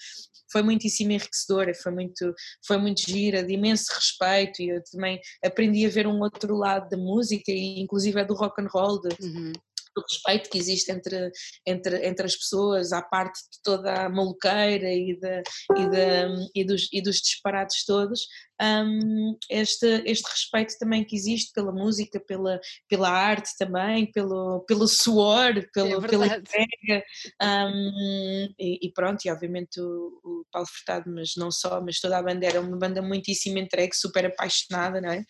foi 0.50 0.62
muitíssimo 0.62 1.12
enriquecedora, 1.12 1.74
foi 1.74 1.92
muito, 1.92 2.34
foi 2.66 2.76
muito 2.76 3.00
gira, 3.00 3.42
de 3.42 3.54
imenso 3.54 3.92
respeito 3.94 4.62
e 4.62 4.68
eu 4.68 4.82
também 4.90 5.20
aprendi 5.44 5.86
a 5.86 5.90
ver 5.90 6.06
um 6.06 6.20
outro 6.20 6.54
lado 6.54 6.88
da 6.88 6.96
música 6.96 7.50
e 7.50 7.80
inclusive 7.80 8.20
é 8.20 8.24
do 8.24 8.34
rock 8.34 8.60
and 8.60 8.68
roll, 8.70 9.00
de, 9.00 9.08
uhum. 9.24 9.52
do 9.52 10.02
respeito 10.10 10.50
que 10.50 10.58
existe 10.58 10.92
entre, 10.92 11.30
entre, 11.66 12.06
entre 12.06 12.26
as 12.26 12.36
pessoas, 12.36 12.92
à 12.92 13.02
parte 13.02 13.40
de 13.50 13.62
toda 13.62 14.04
a 14.04 14.08
maluqueira 14.08 14.92
e, 14.92 15.18
de, 15.18 15.42
e, 15.76 15.88
de, 15.88 16.50
e, 16.54 16.64
dos, 16.64 16.88
e 16.92 17.02
dos 17.02 17.16
disparates 17.16 17.84
todos, 17.84 18.26
um, 18.62 19.36
este, 19.50 20.02
este 20.06 20.30
respeito 20.30 20.78
também 20.78 21.04
que 21.04 21.16
existe 21.16 21.52
pela 21.52 21.72
música, 21.72 22.20
pela, 22.20 22.60
pela 22.88 23.10
arte 23.10 23.50
também, 23.58 24.10
pelo, 24.12 24.60
pelo 24.60 24.86
suor, 24.86 25.54
pelo, 25.72 26.04
é 26.04 26.08
pela 26.08 26.26
entrega. 26.26 27.04
Um, 27.42 28.54
e, 28.58 28.86
e, 28.86 28.92
pronto, 28.92 29.24
e 29.24 29.30
obviamente 29.30 29.80
o, 29.80 30.20
o, 30.24 30.44
Paulo 30.52 30.68
Furtado, 30.68 31.10
mas 31.10 31.32
não 31.36 31.50
só, 31.50 31.80
mas 31.80 31.98
toda 31.98 32.18
a 32.18 32.22
banda 32.22 32.46
era 32.46 32.60
uma 32.60 32.76
banda 32.76 33.02
muitíssimo 33.02 33.58
entregue, 33.58 33.96
super 33.96 34.26
apaixonada, 34.26 35.00
não 35.00 35.10
é? 35.10 35.24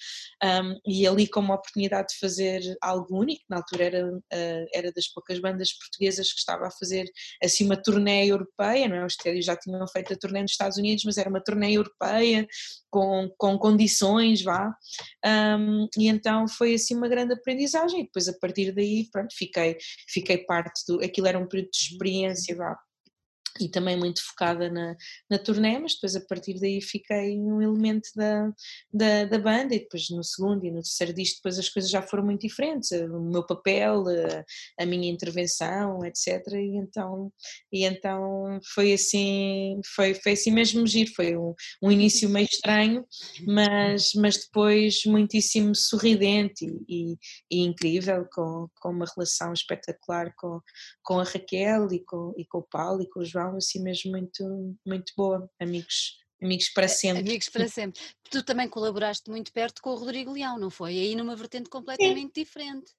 Um, 0.44 0.78
e 0.86 1.06
ali 1.06 1.26
com 1.26 1.40
uma 1.40 1.54
oportunidade 1.54 2.08
de 2.08 2.18
fazer 2.18 2.60
algo 2.82 3.18
único, 3.18 3.42
na 3.48 3.58
altura 3.58 3.84
era, 3.84 4.06
uh, 4.08 4.66
era 4.74 4.92
das 4.92 5.08
poucas 5.08 5.38
bandas 5.38 5.72
portuguesas 5.72 6.32
que 6.32 6.38
estava 6.38 6.66
a 6.66 6.70
fazer 6.70 7.06
assim 7.42 7.64
uma 7.64 7.76
turnê 7.76 8.26
europeia, 8.26 8.88
não 8.88 8.96
é? 8.96 9.06
Os 9.06 9.16
Tédios 9.16 9.46
já 9.46 9.56
tinham 9.56 9.86
feito 9.88 10.12
a 10.12 10.16
turnê 10.16 10.42
nos 10.42 10.52
Estados 10.52 10.76
Unidos, 10.76 11.04
mas 11.04 11.16
era 11.16 11.30
uma 11.30 11.42
turnê 11.42 11.72
europeia 11.72 12.46
com, 12.90 13.21
com 13.36 13.58
condições, 13.58 14.42
vá, 14.42 14.74
um, 15.58 15.88
e 15.98 16.08
então 16.08 16.46
foi 16.48 16.74
assim 16.74 16.96
uma 16.96 17.08
grande 17.08 17.34
aprendizagem, 17.34 18.00
e 18.00 18.04
depois 18.04 18.28
a 18.28 18.32
partir 18.38 18.72
daí, 18.72 19.08
pronto, 19.10 19.34
fiquei, 19.36 19.76
fiquei 20.08 20.38
parte 20.38 20.82
do, 20.86 21.02
aquilo 21.02 21.26
era 21.26 21.38
um 21.38 21.46
período 21.46 21.70
de 21.70 21.78
experiência, 21.78 22.56
vá, 22.56 22.78
e 23.60 23.68
também 23.68 23.96
muito 23.96 24.24
focada 24.24 24.70
na, 24.70 24.96
na 25.30 25.38
turnê, 25.38 25.78
mas 25.78 25.94
depois 25.94 26.16
a 26.16 26.20
partir 26.20 26.58
daí 26.58 26.80
fiquei 26.80 27.38
um 27.38 27.60
elemento 27.60 28.08
da, 28.14 28.52
da, 28.92 29.24
da, 29.24 29.38
banda 29.38 29.74
e 29.74 29.80
depois 29.80 30.08
no 30.10 30.24
segundo 30.24 30.64
e 30.64 30.70
no 30.70 30.82
terceiro 30.82 31.12
disco 31.12 31.36
depois 31.36 31.58
as 31.58 31.68
coisas 31.68 31.90
já 31.90 32.02
foram 32.02 32.24
muito 32.24 32.42
diferentes, 32.42 32.90
o 32.92 33.20
meu 33.20 33.44
papel, 33.44 34.04
a, 34.08 34.82
a 34.82 34.86
minha 34.86 35.10
intervenção, 35.10 36.04
etc. 36.04 36.46
E 36.54 36.76
então, 36.76 37.32
e 37.72 37.84
então 37.84 38.60
foi 38.74 38.92
assim, 38.92 39.80
foi, 39.94 40.14
foi 40.14 40.32
assim 40.32 40.50
mesmo 40.50 40.86
giro, 40.86 41.12
foi 41.14 41.36
um, 41.36 41.54
um 41.82 41.90
início 41.90 42.28
meio 42.28 42.46
estranho, 42.46 43.04
mas, 43.46 44.12
mas 44.14 44.36
depois 44.38 45.02
muitíssimo 45.06 45.74
sorridente 45.74 46.64
e, 46.88 47.12
e, 47.12 47.18
e 47.50 47.62
incrível, 47.62 48.26
com, 48.32 48.68
com 48.80 48.90
uma 48.90 49.06
relação 49.14 49.52
espetacular 49.52 50.32
com, 50.36 50.60
com 51.02 51.18
a 51.18 51.24
Raquel 51.24 51.92
e 51.92 52.04
com, 52.04 52.32
e 52.36 52.44
com 52.46 52.58
o 52.58 52.62
Paulo 52.62 53.02
e 53.02 53.08
com 53.08 53.20
o 53.20 53.24
João 53.24 53.41
assim 53.48 53.82
mesmo 53.82 54.10
muito, 54.12 54.76
muito 54.86 55.12
boa, 55.16 55.50
amigos, 55.60 56.18
amigos 56.42 56.68
para 56.70 56.88
sempre. 56.88 57.20
Amigos 57.22 57.48
para 57.48 57.68
sempre. 57.68 58.00
Tu 58.30 58.42
também 58.42 58.68
colaboraste 58.68 59.30
muito 59.30 59.52
perto 59.52 59.82
com 59.82 59.90
o 59.90 59.96
Rodrigo 59.96 60.32
Leão, 60.32 60.58
não 60.58 60.70
foi? 60.70 60.92
Aí 60.92 61.14
numa 61.14 61.36
vertente 61.36 61.68
completamente 61.68 62.32
Sim. 62.34 62.44
diferente. 62.44 62.92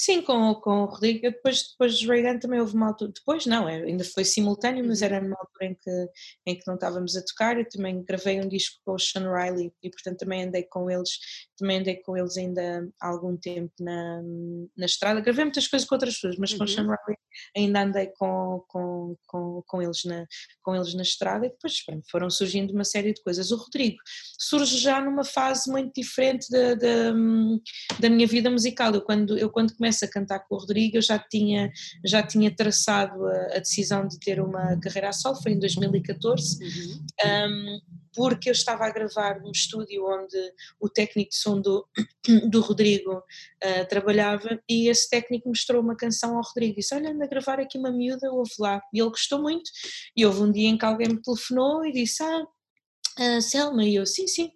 Sim, 0.00 0.22
com, 0.22 0.54
com 0.54 0.82
o 0.82 0.84
Rodrigo, 0.84 1.22
depois, 1.22 1.70
depois 1.72 2.00
do 2.00 2.08
Reagan 2.08 2.38
também 2.38 2.60
houve 2.60 2.72
uma 2.72 2.86
altura, 2.86 3.10
depois 3.12 3.46
não, 3.46 3.68
é, 3.68 3.82
ainda 3.82 4.04
foi 4.04 4.24
simultâneo, 4.24 4.86
mas 4.86 5.00
uhum. 5.00 5.06
era 5.06 5.20
numa 5.20 5.36
altura 5.36 5.66
em 5.66 5.74
que, 5.74 6.08
em 6.46 6.54
que 6.56 6.66
não 6.68 6.74
estávamos 6.74 7.16
a 7.16 7.24
tocar, 7.24 7.58
eu 7.58 7.68
também 7.68 8.04
gravei 8.04 8.40
um 8.40 8.48
disco 8.48 8.76
com 8.84 8.92
o 8.94 8.98
Sean 8.98 9.28
Riley 9.28 9.72
e 9.82 9.90
portanto 9.90 10.18
também 10.18 10.44
andei 10.44 10.62
com 10.62 10.88
eles, 10.88 11.10
também 11.56 11.80
andei 11.80 11.96
com 11.96 12.16
eles 12.16 12.36
ainda 12.36 12.88
há 13.00 13.08
algum 13.08 13.36
tempo 13.36 13.72
na, 13.80 14.22
na 14.76 14.86
estrada, 14.86 15.20
gravei 15.20 15.44
muitas 15.44 15.66
coisas 15.66 15.88
com 15.88 15.96
outras 15.96 16.14
pessoas, 16.14 16.36
mas 16.38 16.52
uhum. 16.52 16.58
com 16.58 16.64
o 16.64 16.68
Sean 16.68 16.84
Riley 16.84 17.18
ainda 17.56 17.82
andei 17.82 18.06
com, 18.16 18.64
com, 18.68 19.16
com, 19.26 19.62
com, 19.66 19.82
eles, 19.82 20.04
na, 20.04 20.24
com 20.62 20.76
eles 20.76 20.94
na 20.94 21.02
estrada 21.02 21.46
e 21.46 21.50
depois 21.50 21.74
foram 22.08 22.30
surgindo 22.30 22.72
uma 22.72 22.84
série 22.84 23.12
de 23.12 23.22
coisas. 23.22 23.50
O 23.50 23.56
Rodrigo 23.56 23.98
surge 24.38 24.78
já 24.78 25.00
numa 25.00 25.24
fase 25.24 25.70
muito 25.70 25.92
diferente 25.94 26.48
da, 26.50 26.74
da, 26.74 27.12
da 27.98 28.10
minha 28.10 28.26
vida 28.26 28.48
musical, 28.48 28.94
eu 28.94 29.02
quando, 29.02 29.36
eu 29.36 29.50
quando 29.50 29.74
começo 29.74 29.87
começo 29.88 30.04
a 30.04 30.08
cantar 30.08 30.40
com 30.40 30.54
o 30.54 30.58
Rodrigo, 30.58 30.98
eu 30.98 31.02
já 31.02 31.18
tinha, 31.18 31.72
já 32.04 32.22
tinha 32.22 32.54
traçado 32.54 33.26
a, 33.26 33.56
a 33.56 33.58
decisão 33.58 34.06
de 34.06 34.18
ter 34.20 34.38
uma 34.40 34.78
carreira 34.80 35.08
a 35.08 35.12
solo, 35.12 35.42
foi 35.42 35.52
em 35.52 35.58
2014, 35.58 36.62
uhum. 36.62 37.04
um, 37.24 37.80
porque 38.14 38.50
eu 38.50 38.52
estava 38.52 38.84
a 38.84 38.90
gravar 38.90 39.40
num 39.40 39.50
estúdio 39.50 40.04
onde 40.06 40.36
o 40.78 40.88
técnico 40.88 41.30
de 41.30 41.36
som 41.36 41.60
do, 41.60 41.86
do 42.50 42.60
Rodrigo 42.60 43.16
uh, 43.18 43.88
trabalhava 43.88 44.60
e 44.68 44.88
esse 44.88 45.08
técnico 45.08 45.48
mostrou 45.48 45.80
uma 45.80 45.96
canção 45.96 46.36
ao 46.36 46.42
Rodrigo 46.42 46.74
e 46.74 46.76
disse, 46.76 46.94
olha, 46.94 47.10
anda 47.10 47.24
a 47.24 47.28
gravar 47.28 47.58
aqui 47.58 47.78
uma 47.78 47.90
miúda, 47.90 48.30
ouve 48.30 48.50
lá. 48.58 48.82
E 48.92 49.00
ele 49.00 49.08
gostou 49.08 49.40
muito 49.40 49.70
e 50.16 50.26
houve 50.26 50.42
um 50.42 50.52
dia 50.52 50.68
em 50.68 50.76
que 50.76 50.84
alguém 50.84 51.08
me 51.08 51.22
telefonou 51.22 51.86
e 51.86 51.92
disse, 51.92 52.22
ah, 52.22 52.44
Uh, 53.18 53.42
Selma, 53.42 53.84
e 53.84 53.96
eu, 53.96 54.06
sim, 54.06 54.28
sim, 54.28 54.52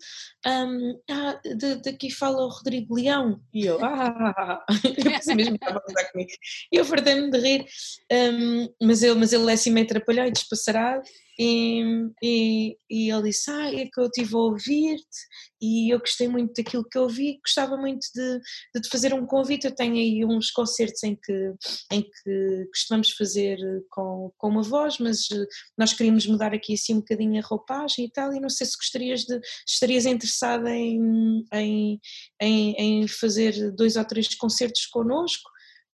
um, 0.46 1.00
ah, 1.10 1.40
daqui 1.84 2.10
fala 2.10 2.44
o 2.44 2.48
Rodrigo 2.48 2.94
Leão, 2.94 3.40
e 3.52 3.66
eu, 3.66 3.84
ah, 3.84 4.64
eu 4.84 4.94
pensei 5.04 5.34
mesmo 5.34 5.58
que 5.58 5.64
estava 5.64 5.78
a 5.78 5.82
contar 5.82 6.04
comigo, 6.12 6.30
e 6.70 6.76
eu 6.76 6.84
fartei-me 6.84 7.30
de 7.30 7.38
rir, 7.38 7.66
um, 8.12 8.68
mas, 8.80 9.02
ele, 9.02 9.14
mas 9.14 9.32
ele 9.32 9.50
é 9.50 9.54
assim 9.54 9.70
meio 9.70 9.86
atrapalhado 9.86 10.28
e 10.28 10.32
despassarado, 10.32 11.02
e, 11.38 11.82
e, 12.22 12.76
e, 12.90 13.10
ele 13.10 13.22
disse: 13.24 13.50
Ah, 13.50 13.72
é 13.72 13.86
que 13.86 13.98
eu 13.98 14.04
estive 14.04 14.34
a 14.34 14.38
ouvir-te 14.38 15.18
e 15.60 15.94
eu 15.94 15.98
gostei 15.98 16.28
muito 16.28 16.52
daquilo 16.54 16.84
que 16.84 16.98
eu 16.98 17.02
ouvi, 17.02 17.38
gostava 17.38 17.76
muito 17.76 18.06
de, 18.14 18.40
de 18.74 18.80
te 18.82 18.88
fazer 18.88 19.14
um 19.14 19.26
convite. 19.26 19.66
Eu 19.66 19.74
tenho 19.74 19.94
aí 19.94 20.24
uns 20.24 20.50
concertos 20.50 21.02
em 21.04 21.16
que, 21.16 21.54
em 21.90 22.02
que 22.02 22.66
costumamos 22.74 23.12
fazer 23.12 23.58
com, 23.90 24.32
com 24.36 24.48
uma 24.48 24.62
voz, 24.62 24.98
mas 24.98 25.30
eh, 25.30 25.46
nós 25.78 25.92
queríamos 25.92 26.26
mudar 26.26 26.52
aqui 26.52 26.74
assim 26.74 26.94
um 26.94 27.00
bocadinho 27.00 27.40
a 27.40 27.46
roupagem 27.46 28.04
e 28.04 28.10
tal. 28.10 28.32
E 28.34 28.40
não 28.40 28.50
sei 28.50 28.66
se 28.66 28.76
gostarias 28.76 29.22
de, 29.22 29.40
estarias 29.66 30.04
interessada 30.04 30.70
em, 30.70 31.44
em, 31.54 32.00
em, 32.40 32.74
em 32.76 33.08
fazer 33.08 33.72
dois 33.72 33.96
ou 33.96 34.04
três 34.04 34.34
concertos 34.34 34.86
connosco. 34.86 35.48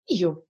E 0.09 0.22
eu, 0.22 0.46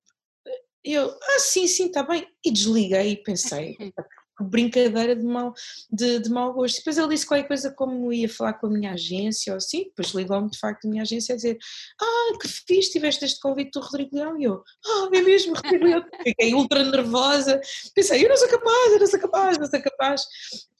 eu, 0.84 1.10
ah, 1.10 1.38
sim, 1.40 1.66
sim, 1.66 1.86
está 1.86 2.02
bem. 2.02 2.26
E 2.44 2.52
desliguei 2.52 3.12
e 3.12 3.22
pensei, 3.22 3.76
brincadeira 4.40 5.16
de 5.16 5.24
mau, 5.24 5.52
de, 5.90 6.18
de 6.20 6.30
mau 6.30 6.52
gosto. 6.52 6.76
Depois 6.76 6.98
ele 6.98 7.08
disse 7.08 7.26
qualquer 7.26 7.46
coisa 7.46 7.70
como 7.70 8.12
ia 8.12 8.28
falar 8.28 8.54
com 8.54 8.66
a 8.66 8.70
minha 8.70 8.92
agência 8.92 9.52
ou 9.52 9.56
assim, 9.56 9.84
depois 9.84 10.08
ligou-me 10.08 10.50
de 10.50 10.58
facto 10.58 10.86
a 10.86 10.90
minha 10.90 11.02
agência 11.02 11.32
a 11.32 11.36
dizer 11.36 11.58
ah, 12.00 12.38
que 12.40 12.48
fiz, 12.48 12.88
tiveste 12.88 13.24
este 13.24 13.40
convite 13.40 13.72
do 13.72 13.80
Rodrigo 13.80 14.16
Leão 14.16 14.38
e 14.38 14.44
eu, 14.44 14.62
ah, 14.84 15.08
é 15.12 15.22
mesmo, 15.22 15.54
Rodrigo 15.56 15.84
Leão, 15.84 16.04
fiquei 16.22 16.54
ultra 16.54 16.84
nervosa, 16.84 17.60
pensei, 17.94 18.24
eu 18.24 18.28
não 18.28 18.36
sou 18.36 18.48
capaz, 18.48 18.92
eu 18.92 19.00
não 19.00 19.06
sou 19.06 19.20
capaz, 19.20 19.58
não 19.58 19.66
sou 19.66 19.82
capaz. 19.82 20.22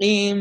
E, 0.01 0.35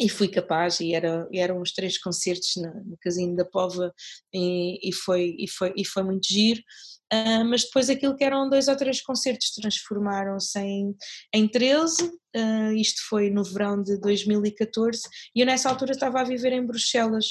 e 0.00 0.08
fui 0.08 0.28
capaz 0.28 0.80
e, 0.80 0.94
era, 0.94 1.28
eram 1.32 1.60
os 1.60 1.72
três 1.72 1.98
concertos 1.98 2.52
no, 2.56 2.72
no 2.84 2.98
Casino 3.00 3.34
da 3.36 3.44
Pova 3.44 3.92
e, 4.32 4.88
e, 4.88 4.92
foi, 4.92 5.34
e, 5.38 5.48
foi, 5.48 5.72
e 5.76 5.84
foi 5.84 6.02
muito 6.02 6.26
giro. 6.28 6.60
Uh, 7.12 7.44
mas 7.44 7.62
depois 7.62 7.88
aquilo 7.88 8.16
que 8.16 8.24
eram 8.24 8.48
dois 8.48 8.66
ou 8.66 8.76
três 8.76 9.00
concertos 9.00 9.52
transformaram-se 9.52 10.58
em, 10.58 10.94
em 11.32 11.48
13, 11.48 12.02
uh, 12.02 12.10
ah, 12.34 12.74
isto 12.74 13.00
foi 13.08 13.30
no 13.30 13.44
verão 13.44 13.80
de 13.80 13.96
2014, 14.00 15.02
e 15.32 15.40
eu 15.40 15.46
nessa 15.46 15.70
altura 15.70 15.92
estava 15.92 16.20
a 16.20 16.24
viver 16.24 16.52
em 16.52 16.66
Bruxelas, 16.66 17.26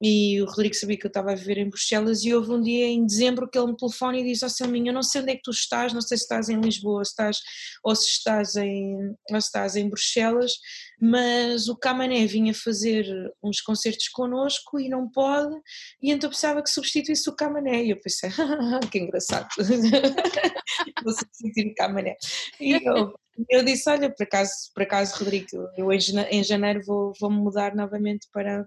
e 0.00 0.40
o 0.42 0.46
Rodrigo 0.46 0.74
sabia 0.74 0.98
que 0.98 1.06
eu 1.06 1.08
estava 1.08 1.32
a 1.32 1.34
viver 1.34 1.56
em 1.58 1.68
Bruxelas 1.68 2.22
e 2.22 2.34
houve 2.34 2.52
um 2.52 2.60
dia 2.60 2.86
em 2.86 3.06
dezembro 3.06 3.48
que 3.48 3.58
ele 3.58 3.68
me 3.68 3.76
telefona 3.76 4.18
e 4.18 4.24
diz 4.24 4.42
ao 4.42 4.48
oh, 4.48 4.50
Selminho, 4.50 4.88
eu 4.88 4.94
não 4.94 5.02
sei 5.02 5.22
onde 5.22 5.32
é 5.32 5.36
que 5.36 5.42
tu 5.42 5.50
estás, 5.50 5.92
não 5.92 6.02
sei 6.02 6.18
se 6.18 6.24
estás 6.24 6.48
em 6.48 6.60
Lisboa 6.60 7.04
se 7.04 7.12
estás, 7.12 7.40
ou 7.82 7.96
se 7.96 8.08
estás 8.08 8.56
em, 8.56 8.94
ou 9.30 9.40
se 9.40 9.46
estás 9.46 9.74
em 9.74 9.88
Bruxelas, 9.88 10.52
mas 11.00 11.68
o 11.68 11.76
Camané 11.76 12.26
vinha 12.26 12.52
fazer 12.52 13.06
uns 13.42 13.60
concertos 13.62 14.08
connosco 14.08 14.78
e 14.78 14.88
não 14.88 15.10
pode, 15.10 15.54
e 16.02 16.10
então 16.10 16.28
precisava 16.28 16.62
que 16.62 16.70
substituísse 16.70 17.28
o 17.30 17.34
Camané, 17.34 17.84
e 17.84 17.90
eu 17.90 18.00
pensei, 18.00 18.30
que 18.92 18.98
engraçado, 18.98 19.48
vou 21.02 21.12
substituir 21.12 21.70
o 21.70 21.74
Camané. 21.74 22.16
E 22.60 22.72
eu, 22.86 23.14
eu 23.48 23.64
disse, 23.64 23.88
olha, 23.88 24.12
por 24.14 24.24
acaso, 24.24 24.52
por 24.74 24.82
acaso 24.82 25.18
Rodrigo, 25.18 25.46
eu 25.76 25.90
em 25.92 26.44
janeiro 26.44 26.82
vou, 26.84 27.12
vou 27.18 27.30
mudar 27.30 27.74
novamente 27.74 28.28
para 28.30 28.66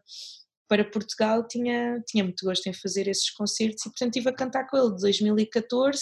para 0.70 0.86
Portugal 0.86 1.46
tinha, 1.48 2.02
tinha 2.08 2.24
muito 2.24 2.46
gosto 2.46 2.68
em 2.68 2.74
fazer 2.74 3.08
esses 3.08 3.32
concertos 3.32 3.86
e 3.86 3.90
portanto 3.90 4.16
estive 4.16 4.30
a 4.30 4.36
cantar 4.36 4.68
com 4.68 4.78
ele 4.78 4.96
de 4.96 5.02
2014 5.02 6.02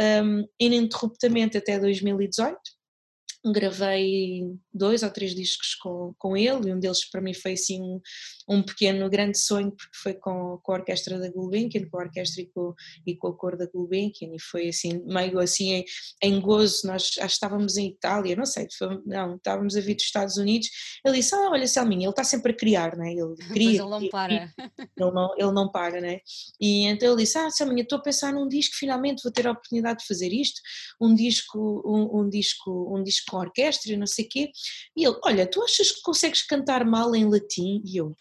um, 0.00 0.44
ininterruptamente 0.60 1.58
até 1.58 1.78
2018 1.78 2.56
gravei 3.52 4.42
dois 4.72 5.02
ou 5.02 5.10
três 5.10 5.34
discos 5.34 5.74
com, 5.74 6.14
com 6.18 6.36
ele 6.36 6.68
e 6.68 6.72
um 6.72 6.80
deles 6.80 7.08
para 7.08 7.20
mim 7.20 7.32
foi 7.32 7.52
assim 7.52 7.80
um, 7.80 8.00
um 8.48 8.62
pequeno 8.62 9.08
grande 9.08 9.38
sonho 9.38 9.70
porque 9.70 9.96
foi 10.02 10.14
com, 10.14 10.58
com 10.62 10.72
a 10.72 10.76
orquestra 10.76 11.18
da 11.18 11.30
Gulbenkian, 11.30 11.88
com 11.88 11.98
a 11.98 12.04
orquestra 12.04 12.42
e 12.42 12.46
com, 12.46 12.74
e 13.06 13.16
com 13.16 13.28
a 13.28 13.36
cor 13.36 13.56
da 13.56 13.66
Gulbenkian 13.66 14.34
e 14.34 14.40
foi 14.40 14.68
assim 14.68 15.02
meio 15.04 15.38
assim 15.38 15.72
em, 15.72 15.84
em 16.22 16.40
gozo, 16.40 16.86
nós 16.86 17.12
acho 17.18 17.34
estávamos 17.34 17.76
em 17.76 17.88
Itália, 17.88 18.36
não 18.36 18.46
sei, 18.46 18.66
foi, 18.76 19.00
não, 19.06 19.36
estávamos 19.36 19.76
a 19.76 19.80
vir 19.80 19.94
dos 19.94 20.04
Estados 20.04 20.36
Unidos, 20.36 20.68
ele 21.04 21.16
disse, 21.16 21.34
ah 21.34 21.50
olha 21.50 21.66
Selminha, 21.66 22.06
ele 22.06 22.10
está 22.10 22.24
sempre 22.24 22.52
a 22.52 22.56
criar, 22.56 22.96
né? 22.96 23.12
ele 23.12 23.36
cria, 23.52 23.80
ele 23.80 23.90
não 23.90 24.08
para 24.08 24.34
ele 24.34 24.50
não, 24.96 25.34
ele 25.36 25.52
não 25.52 25.70
para, 25.70 26.00
né? 26.00 26.20
e 26.60 26.84
então 26.84 27.08
ele 27.08 27.22
disse, 27.22 27.38
ah 27.38 27.50
Selminha, 27.50 27.82
estou 27.82 27.98
a 27.98 28.02
pensar 28.02 28.32
num 28.32 28.48
disco, 28.48 28.74
finalmente 28.76 29.22
vou 29.22 29.32
ter 29.32 29.46
a 29.46 29.52
oportunidade 29.52 30.00
de 30.00 30.06
fazer 30.06 30.32
isto, 30.32 30.60
um 31.00 31.14
disco, 31.14 31.82
um, 31.84 32.20
um 32.20 32.28
disco, 32.28 32.96
um 32.96 33.02
disco 33.02 33.35
com 33.36 33.38
orquestra 33.38 33.92
e 33.92 33.96
não 33.96 34.06
sei 34.06 34.24
o 34.24 34.28
quê. 34.28 34.50
E 34.96 35.04
ele, 35.04 35.18
olha, 35.24 35.46
tu 35.46 35.62
achas 35.62 35.92
que 35.92 36.00
consegues 36.02 36.42
cantar 36.42 36.84
mal 36.84 37.14
em 37.14 37.28
latim? 37.28 37.82
E 37.84 37.98
eu, 37.98 38.16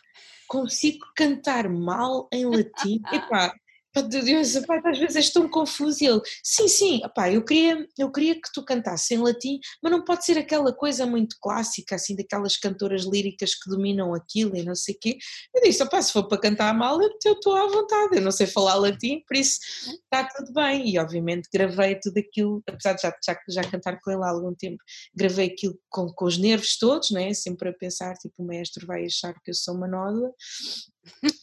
consigo 0.47 1.05
cantar 1.15 1.69
mal 1.69 2.27
em 2.31 2.45
latim? 2.45 3.01
Epá, 3.11 3.53
Deus, 4.01 4.57
pai, 4.65 4.81
às 4.83 4.99
vezes 4.99 5.15
és 5.15 5.29
tão 5.29 5.47
confuso 5.49 6.03
e 6.03 6.07
ele, 6.07 6.21
sim, 6.43 6.67
sim, 6.67 7.01
opá, 7.05 7.31
eu 7.31 7.43
queria, 7.43 7.87
eu 7.97 8.11
queria 8.11 8.35
que 8.35 8.51
tu 8.53 8.63
cantasses 8.63 9.09
em 9.11 9.17
latim, 9.17 9.59
mas 9.81 9.91
não 9.91 10.03
pode 10.03 10.25
ser 10.25 10.37
aquela 10.37 10.73
coisa 10.73 11.05
muito 11.05 11.37
clássica, 11.41 11.95
assim, 11.95 12.15
daquelas 12.15 12.57
cantoras 12.57 13.03
líricas 13.03 13.55
que 13.55 13.69
dominam 13.69 14.13
aquilo 14.13 14.55
e 14.55 14.63
não 14.63 14.75
sei 14.75 14.95
o 14.95 14.97
quê. 14.99 15.17
Eu 15.53 15.61
disse, 15.61 15.83
opá, 15.83 16.01
se 16.01 16.11
for 16.11 16.27
para 16.27 16.41
cantar 16.41 16.73
mal, 16.73 17.01
eu 17.01 17.09
estou 17.25 17.55
à 17.55 17.67
vontade, 17.67 18.17
eu 18.17 18.21
não 18.21 18.31
sei 18.31 18.47
falar 18.47 18.75
latim, 18.75 19.23
por 19.27 19.37
isso 19.37 19.59
está 20.03 20.27
tudo 20.35 20.51
bem. 20.53 20.89
E 20.89 20.99
obviamente 20.99 21.49
gravei 21.53 21.99
tudo 21.99 22.17
aquilo, 22.17 22.61
apesar 22.67 22.93
de 22.93 23.01
já, 23.01 23.15
já, 23.25 23.39
já 23.49 23.63
cantar 23.69 23.99
com 24.01 24.11
ele 24.11 24.23
há 24.23 24.29
algum 24.29 24.53
tempo, 24.53 24.83
gravei 25.13 25.47
aquilo 25.47 25.79
com, 25.89 26.07
com 26.07 26.25
os 26.25 26.37
nervos 26.37 26.77
todos, 26.77 27.11
né? 27.11 27.33
sempre 27.33 27.69
a 27.69 27.73
pensar, 27.73 28.15
tipo, 28.15 28.33
o 28.39 28.45
mestre 28.45 28.85
vai 28.85 29.05
achar 29.05 29.33
que 29.33 29.51
eu 29.51 29.53
sou 29.53 29.75
uma 29.75 29.87
nódoa, 29.87 30.33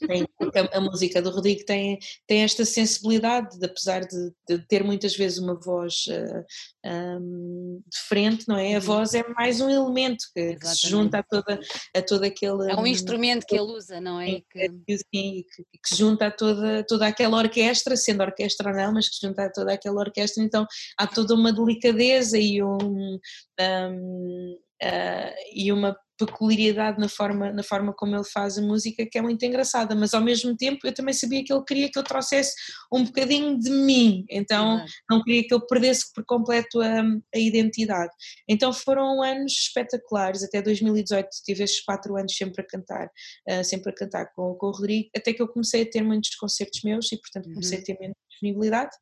tem, 0.06 0.26
a, 0.72 0.78
a, 0.78 0.80
música 0.80 1.22
do 1.22 1.30
Rodrigo 1.30 1.64
tem, 1.64 1.98
tem 2.26 2.42
esta 2.42 2.64
sensibilidade, 2.64 3.58
de, 3.58 3.66
apesar 3.66 4.00
de, 4.00 4.32
de, 4.48 4.58
ter 4.66 4.82
muitas 4.84 5.16
vezes 5.16 5.38
uma 5.38 5.54
voz 5.54 6.06
uh, 6.08 6.44
eh, 6.84 7.18
um, 7.18 7.82
de 7.86 7.98
frente, 8.08 8.48
não 8.48 8.56
é? 8.56 8.74
A 8.74 8.78
uhum. 8.78 8.80
voz 8.80 9.14
é 9.14 9.26
mais 9.28 9.60
um 9.60 9.70
elemento 9.70 10.24
que, 10.34 10.56
que, 10.56 10.66
se 10.66 10.88
junta 10.88 11.18
a 11.18 11.22
toda, 11.22 11.60
a 11.96 12.02
toda 12.02 12.26
aquele. 12.26 12.70
É 12.70 12.76
um 12.76 12.86
instrumento 12.86 13.46
que 13.46 13.54
ele 13.54 13.72
usa, 13.72 14.00
não 14.00 14.20
é? 14.20 14.42
Que... 14.50 14.68
Sim, 14.68 15.04
que, 15.10 15.44
que, 15.54 15.88
se 15.88 15.96
junta 15.96 16.26
a 16.26 16.30
toda, 16.30 16.84
toda 16.84 17.06
aquela 17.06 17.38
orquestra, 17.38 17.96
sendo 17.96 18.22
orquestra 18.22 18.70
ou 18.70 18.76
não, 18.76 18.92
mas 18.92 19.08
que 19.08 19.26
junta 19.26 19.44
a 19.44 19.50
toda 19.50 19.72
aquela 19.72 20.00
orquestra, 20.00 20.42
então 20.42 20.66
há 20.98 21.06
toda 21.06 21.34
uma 21.34 21.52
delicadeza 21.52 22.38
e 22.38 22.62
um, 22.62 23.18
um 23.60 24.56
uh, 24.82 25.34
e 25.54 25.72
uma 25.72 25.96
peculiaridade 26.18 26.98
na 26.98 27.08
forma, 27.08 27.52
na 27.52 27.62
forma 27.62 27.92
como 27.92 28.14
ele 28.14 28.24
faz 28.24 28.58
a 28.58 28.62
música 28.62 29.06
que 29.06 29.18
é 29.18 29.22
muito 29.22 29.44
engraçada, 29.44 29.94
mas 29.94 30.14
ao 30.14 30.20
mesmo 30.20 30.56
tempo 30.56 30.86
eu 30.86 30.92
também 30.92 31.14
sabia 31.14 31.42
que 31.44 31.52
ele 31.52 31.64
queria 31.64 31.90
que 31.90 31.98
eu 31.98 32.02
trouxesse 32.02 32.54
um 32.92 33.04
bocadinho 33.04 33.58
de 33.58 33.70
mim, 33.70 34.24
então 34.30 34.76
uhum. 34.76 34.86
não 35.10 35.22
queria 35.22 35.46
que 35.46 35.54
eu 35.54 35.66
perdesse 35.66 36.12
por 36.14 36.24
completo 36.24 36.80
a, 36.80 37.00
a, 37.34 37.38
identidade. 37.38 38.12
Então 38.48 38.72
foram 38.72 39.22
anos 39.22 39.52
espetaculares, 39.52 40.42
até 40.42 40.60
2018 40.60 41.28
tive 41.44 41.64
esses 41.64 41.80
quatro 41.80 42.16
anos 42.16 42.34
sempre 42.36 42.62
a 42.62 42.66
cantar, 42.66 43.06
uh, 43.48 43.64
sempre 43.64 43.90
a 43.90 43.94
cantar 43.94 44.26
com, 44.34 44.54
com 44.54 44.66
o 44.66 44.72
Rodrigo, 44.72 45.10
até 45.16 45.32
que 45.32 45.42
eu 45.42 45.48
comecei 45.48 45.82
a 45.82 45.90
ter 45.90 46.02
muitos 46.02 46.34
concertos 46.36 46.82
meus 46.82 47.10
e 47.12 47.16
portanto 47.18 47.50
comecei 47.52 47.78
uhum. 47.78 47.82
a 47.82 47.86
ter 47.86 47.98
menos 47.98 48.16
disponibilidade 48.30 48.96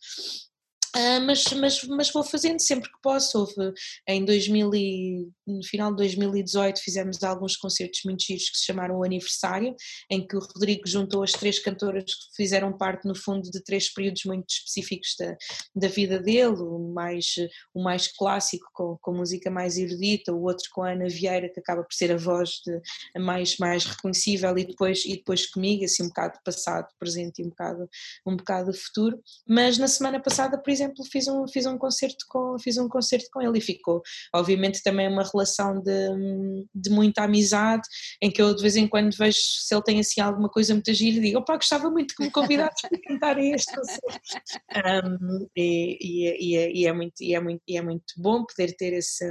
Uh, 0.96 1.20
mas, 1.24 1.44
mas, 1.52 1.84
mas 1.84 2.10
vou 2.10 2.24
fazendo 2.24 2.58
sempre 2.58 2.90
que 2.90 3.00
posso. 3.00 3.38
Houve 3.38 3.72
em 4.08 4.24
2000 4.24 4.74
e, 4.74 5.28
no 5.50 5.64
final 5.64 5.90
de 5.90 5.96
2018 5.98 6.80
fizemos 6.80 7.22
alguns 7.22 7.56
concertos 7.56 8.00
muito 8.04 8.22
giros 8.24 8.48
que 8.48 8.58
se 8.58 8.64
chamaram 8.64 8.98
o 8.98 9.04
Aniversário, 9.04 9.74
em 10.10 10.26
que 10.26 10.36
o 10.36 10.40
Rodrigo 10.40 10.86
juntou 10.86 11.22
as 11.22 11.32
três 11.32 11.58
cantoras 11.58 12.04
que 12.04 12.36
fizeram 12.36 12.76
parte 12.76 13.06
no 13.06 13.14
fundo 13.14 13.50
de 13.50 13.62
três 13.62 13.92
períodos 13.92 14.22
muito 14.24 14.48
específicos 14.48 15.14
da, 15.18 15.36
da 15.74 15.88
vida 15.88 16.18
dele, 16.20 16.56
o 16.60 16.92
mais, 16.92 17.26
o 17.74 17.82
mais 17.82 18.08
clássico 18.08 18.66
com, 18.72 18.96
com 19.00 19.12
música 19.12 19.50
mais 19.50 19.76
erudita, 19.76 20.32
o 20.32 20.42
outro 20.42 20.68
com 20.72 20.82
a 20.82 20.92
Ana 20.92 21.08
Vieira 21.08 21.48
que 21.48 21.60
acaba 21.60 21.82
por 21.82 21.92
ser 21.92 22.12
a 22.12 22.16
voz 22.16 22.60
de, 22.64 23.20
mais, 23.20 23.56
mais 23.58 23.84
reconhecível 23.84 24.56
e 24.56 24.64
depois, 24.64 25.04
e 25.04 25.16
depois 25.16 25.46
comigo, 25.46 25.84
assim 25.84 26.04
um 26.04 26.08
bocado 26.08 26.38
passado, 26.44 26.86
presente 26.98 27.42
e 27.42 27.44
um 27.44 27.48
bocado, 27.48 27.88
um 28.26 28.36
bocado 28.36 28.72
futuro, 28.72 29.20
mas 29.48 29.78
na 29.78 29.88
semana 29.88 30.20
passada 30.20 30.60
por 30.60 30.70
exemplo, 30.70 31.04
fiz 31.10 31.26
um, 31.26 31.46
fiz 31.48 31.66
um 31.66 31.76
concerto 31.76 32.24
com 32.28 32.56
fiz 32.58 32.76
um 32.76 32.88
concerto 32.88 33.26
com 33.32 33.40
ele 33.40 33.58
e 33.58 33.60
ficou, 33.60 34.02
obviamente, 34.34 34.82
também 34.82 35.08
uma 35.08 35.24
relação 35.24 35.39
de, 35.82 36.66
de 36.74 36.90
muita 36.90 37.24
amizade, 37.24 37.82
em 38.22 38.30
que 38.30 38.40
eu 38.40 38.54
de 38.54 38.62
vez 38.62 38.76
em 38.76 38.86
quando 38.86 39.16
vejo 39.16 39.38
se 39.38 39.74
ele 39.74 39.82
tem 39.82 40.00
assim 40.00 40.20
alguma 40.20 40.48
coisa 40.48 40.74
muito 40.74 40.92
gira 40.92 41.18
e 41.18 41.20
digo, 41.20 41.38
opá, 41.38 41.56
gostava 41.56 41.90
muito 41.90 42.14
que 42.14 42.22
me 42.22 42.30
convidasse 42.30 42.88
para 42.88 43.00
cantar 43.02 43.38
este 43.38 43.74
concerto. 43.74 44.00
Um, 44.80 45.46
e, 45.56 45.98
e, 46.00 46.52
e, 46.52 46.56
é, 46.56 46.72
e, 46.72 46.86
é 46.86 46.92
muito, 46.92 47.20
e, 47.20 47.34
é 47.34 47.40
muito, 47.40 47.62
e 47.66 47.76
é 47.76 47.82
muito 47.82 48.14
bom 48.16 48.44
poder 48.44 48.74
ter 48.76 48.92
esse, 48.92 49.24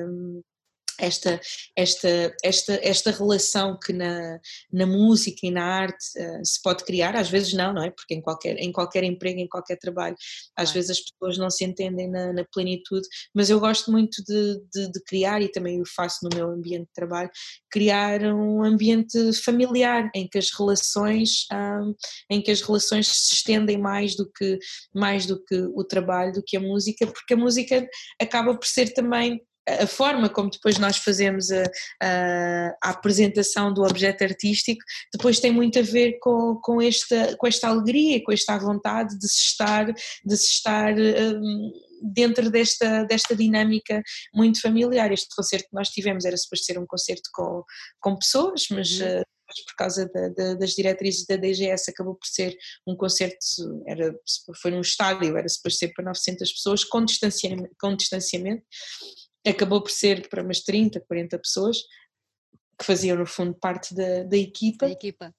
esta, 1.00 1.40
esta, 1.76 2.36
esta, 2.44 2.80
esta 2.84 3.12
relação 3.12 3.78
que 3.78 3.94
na, 3.94 4.40
na 4.72 4.86
música 4.86 5.40
e 5.44 5.52
na 5.52 5.64
arte 5.64 6.06
uh, 6.18 6.46
se 6.46 6.62
pode 6.62 6.84
criar, 6.84 7.16
às 7.16 7.30
vezes 7.30 7.54
não, 7.54 7.74
não 7.74 7.84
é? 7.84 7.90
Porque 7.90 8.14
em 8.14 8.22
qualquer, 8.22 8.58
em 8.58 8.72
qualquer 8.72 9.04
emprego, 9.04 9.40
em 9.40 9.48
qualquer 9.48 9.78
trabalho, 9.78 10.16
às 10.56 10.72
vezes 10.72 10.92
as 10.92 11.00
pessoas 11.00 11.38
não 11.38 11.50
se 11.50 11.64
entendem 11.64 12.10
na, 12.10 12.34
na 12.34 12.46
plenitude, 12.46 13.08
mas 13.34 13.50
eu 13.50 13.60
gosto 13.60 13.92
muito 13.92 14.24
de, 14.24 14.62
de, 14.74 14.92
de, 14.92 15.04
criar, 15.04 15.42
e 15.42 15.52
também 15.52 15.82
o 15.82 15.86
faço 15.86 16.20
no 16.24 16.36
meu 16.36 16.50
ambiente 16.50 16.86
de 16.86 16.94
trabalho, 16.94 17.30
criar 17.72 18.22
um 18.24 18.64
ambiente 18.64 19.34
familiar 19.42 20.10
em 20.16 20.28
que 20.28 20.38
as 20.38 20.52
relações, 20.52 21.46
um, 21.52 21.94
em 22.30 22.42
que 22.42 22.52
as 22.52 22.62
relações 22.62 23.08
se 23.08 23.36
estendem 23.36 23.78
mais 23.78 24.16
do, 24.16 24.30
que, 24.32 24.60
mais 24.94 25.26
do 25.26 25.44
que 25.44 25.56
o 25.74 25.84
trabalho, 25.84 26.34
do 26.34 26.44
que 26.44 26.58
a 26.58 26.60
música, 26.60 27.08
porque 27.08 27.34
a 27.34 27.38
música 27.38 27.88
acaba 28.20 28.56
por 28.56 28.66
ser 28.66 28.94
também 28.94 29.42
a 29.84 29.88
forma 29.88 30.30
como 30.30 30.50
depois 30.50 30.78
nós 30.78 30.98
fazemos 30.98 31.52
a, 31.52 31.64
a, 32.02 32.78
a, 32.84 32.90
apresentação 32.90 33.74
do 33.74 33.84
objeto 33.84 34.24
artístico 34.24 34.84
depois 35.14 35.40
tem 35.40 35.52
muito 35.52 35.80
a 35.80 35.82
ver 35.82 36.18
com, 36.20 36.60
com, 36.62 36.82
esta, 36.82 37.36
com 37.38 37.48
esta 37.48 37.68
alegria, 37.68 38.24
com 38.24 38.32
esta 38.32 38.58
vontade 38.58 39.18
de 39.18 39.28
se 39.28 39.42
estar, 39.42 39.86
de 39.86 40.38
se 40.38 40.48
estar 40.48 40.94
um, 40.98 41.72
dentro 42.02 42.50
desta, 42.50 43.04
desta 43.04 43.36
dinâmica 43.36 44.02
muito 44.34 44.62
familiar. 44.62 45.12
Este 45.12 45.36
concerto 45.36 45.70
que 45.70 45.76
nós 45.76 45.90
tivemos 45.90 46.26
era 46.26 46.38
suposto 46.38 46.66
ser 46.66 46.80
um 46.80 46.86
concerto 46.86 47.30
com, 47.34 47.64
com 48.00 48.18
pessoas, 48.18 48.68
mas 48.72 49.00
uhum. 49.00 49.22
uh, 49.22 49.24
por 49.68 49.76
causa 49.76 50.08
da, 50.14 50.30
da, 50.30 50.54
das 50.56 50.72
diretrizes 50.72 51.26
da 51.26 51.36
DGS 51.36 51.90
acabou 51.90 52.16
por 52.16 52.28
ser 52.28 52.56
um 52.88 52.96
concerto, 52.96 53.38
era, 53.88 54.14
foi 54.62 54.72
num 54.72 54.82
estádio, 54.82 55.36
era 55.38 55.50
suposto 55.50 55.80
ser 55.80 55.94
para 55.94 56.06
900 56.06 56.52
pessoas 56.54 56.84
com 56.84 57.04
distanciamento, 57.04 57.76
com 57.80 57.96
distanciamento 57.96 58.64
acabou 59.48 59.82
por 59.82 59.92
ser 59.92 60.28
para 60.30 60.44
umas 60.44 60.62
30, 60.62 61.00
40 61.02 61.38
pessoas 61.40 61.78
que 62.78 62.86
faziam 62.86 63.18
no 63.18 63.26
fundo 63.26 63.54
parte 63.54 63.94
da, 63.94 64.24
da 64.24 64.38
equipa. 64.38 64.86
Da 64.86 64.92
equipa. 64.92 65.36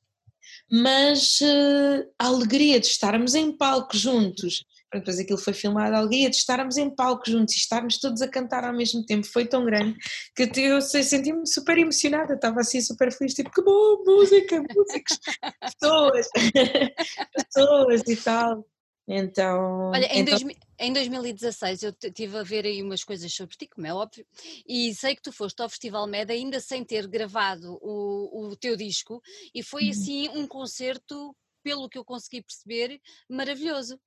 Mas 0.71 1.41
uh, 1.41 2.09
a 2.19 2.27
alegria 2.27 2.81
de 2.81 2.87
estarmos 2.87 3.35
em 3.35 3.57
palco 3.57 3.97
juntos, 3.97 4.65
depois 4.93 5.19
aquilo 5.19 5.39
foi 5.39 5.53
filmado, 5.53 5.95
a 5.95 5.99
alegria 5.99 6.29
de 6.29 6.37
estarmos 6.37 6.77
em 6.77 6.91
palco 6.91 7.31
juntos 7.31 7.55
e 7.55 7.59
estarmos 7.59 7.99
todos 7.99 8.21
a 8.23 8.29
cantar 8.29 8.65
ao 8.65 8.73
mesmo 8.73 9.05
tempo 9.05 9.27
foi 9.27 9.47
tão 9.47 9.65
grande 9.65 9.97
que 10.35 10.51
eu 10.61 10.81
senti-me 10.81 11.47
super 11.47 11.79
emocionada, 11.79 12.35
estava 12.35 12.61
assim 12.61 12.81
super 12.81 13.13
feliz, 13.13 13.35
tipo 13.35 13.51
que 13.51 13.63
boa 13.63 14.03
música, 14.05 14.63
músicos, 14.75 15.19
pessoas, 15.81 16.29
pessoas 17.47 18.03
e 18.09 18.17
tal. 18.17 18.67
Então. 19.13 19.91
Olha, 19.91 20.07
em, 20.07 20.21
então... 20.21 20.39
Dois, 20.39 20.57
em 20.79 20.93
2016 20.93 21.83
eu 21.83 21.91
estive 21.91 22.39
a 22.39 22.43
ver 22.45 22.65
aí 22.65 22.81
umas 22.81 23.03
coisas 23.03 23.33
sobre 23.35 23.57
ti, 23.57 23.67
como 23.67 23.87
é 23.87 23.93
óbvio, 23.93 24.25
e 24.67 24.95
sei 24.95 25.17
que 25.17 25.23
tu 25.23 25.33
foste 25.33 25.61
ao 25.61 25.69
Festival 25.69 26.07
Med 26.07 26.31
ainda 26.31 26.61
sem 26.61 26.85
ter 26.85 27.09
gravado 27.09 27.77
o, 27.83 28.49
o 28.49 28.57
teu 28.57 28.77
disco, 28.77 29.21
e 29.53 29.63
foi 29.63 29.85
uhum. 29.85 29.91
assim 29.91 30.29
um 30.29 30.47
concerto, 30.47 31.37
pelo 31.63 31.89
que 31.89 31.99
eu 31.99 32.05
consegui 32.05 32.41
perceber, 32.41 33.01
maravilhoso. 33.29 34.01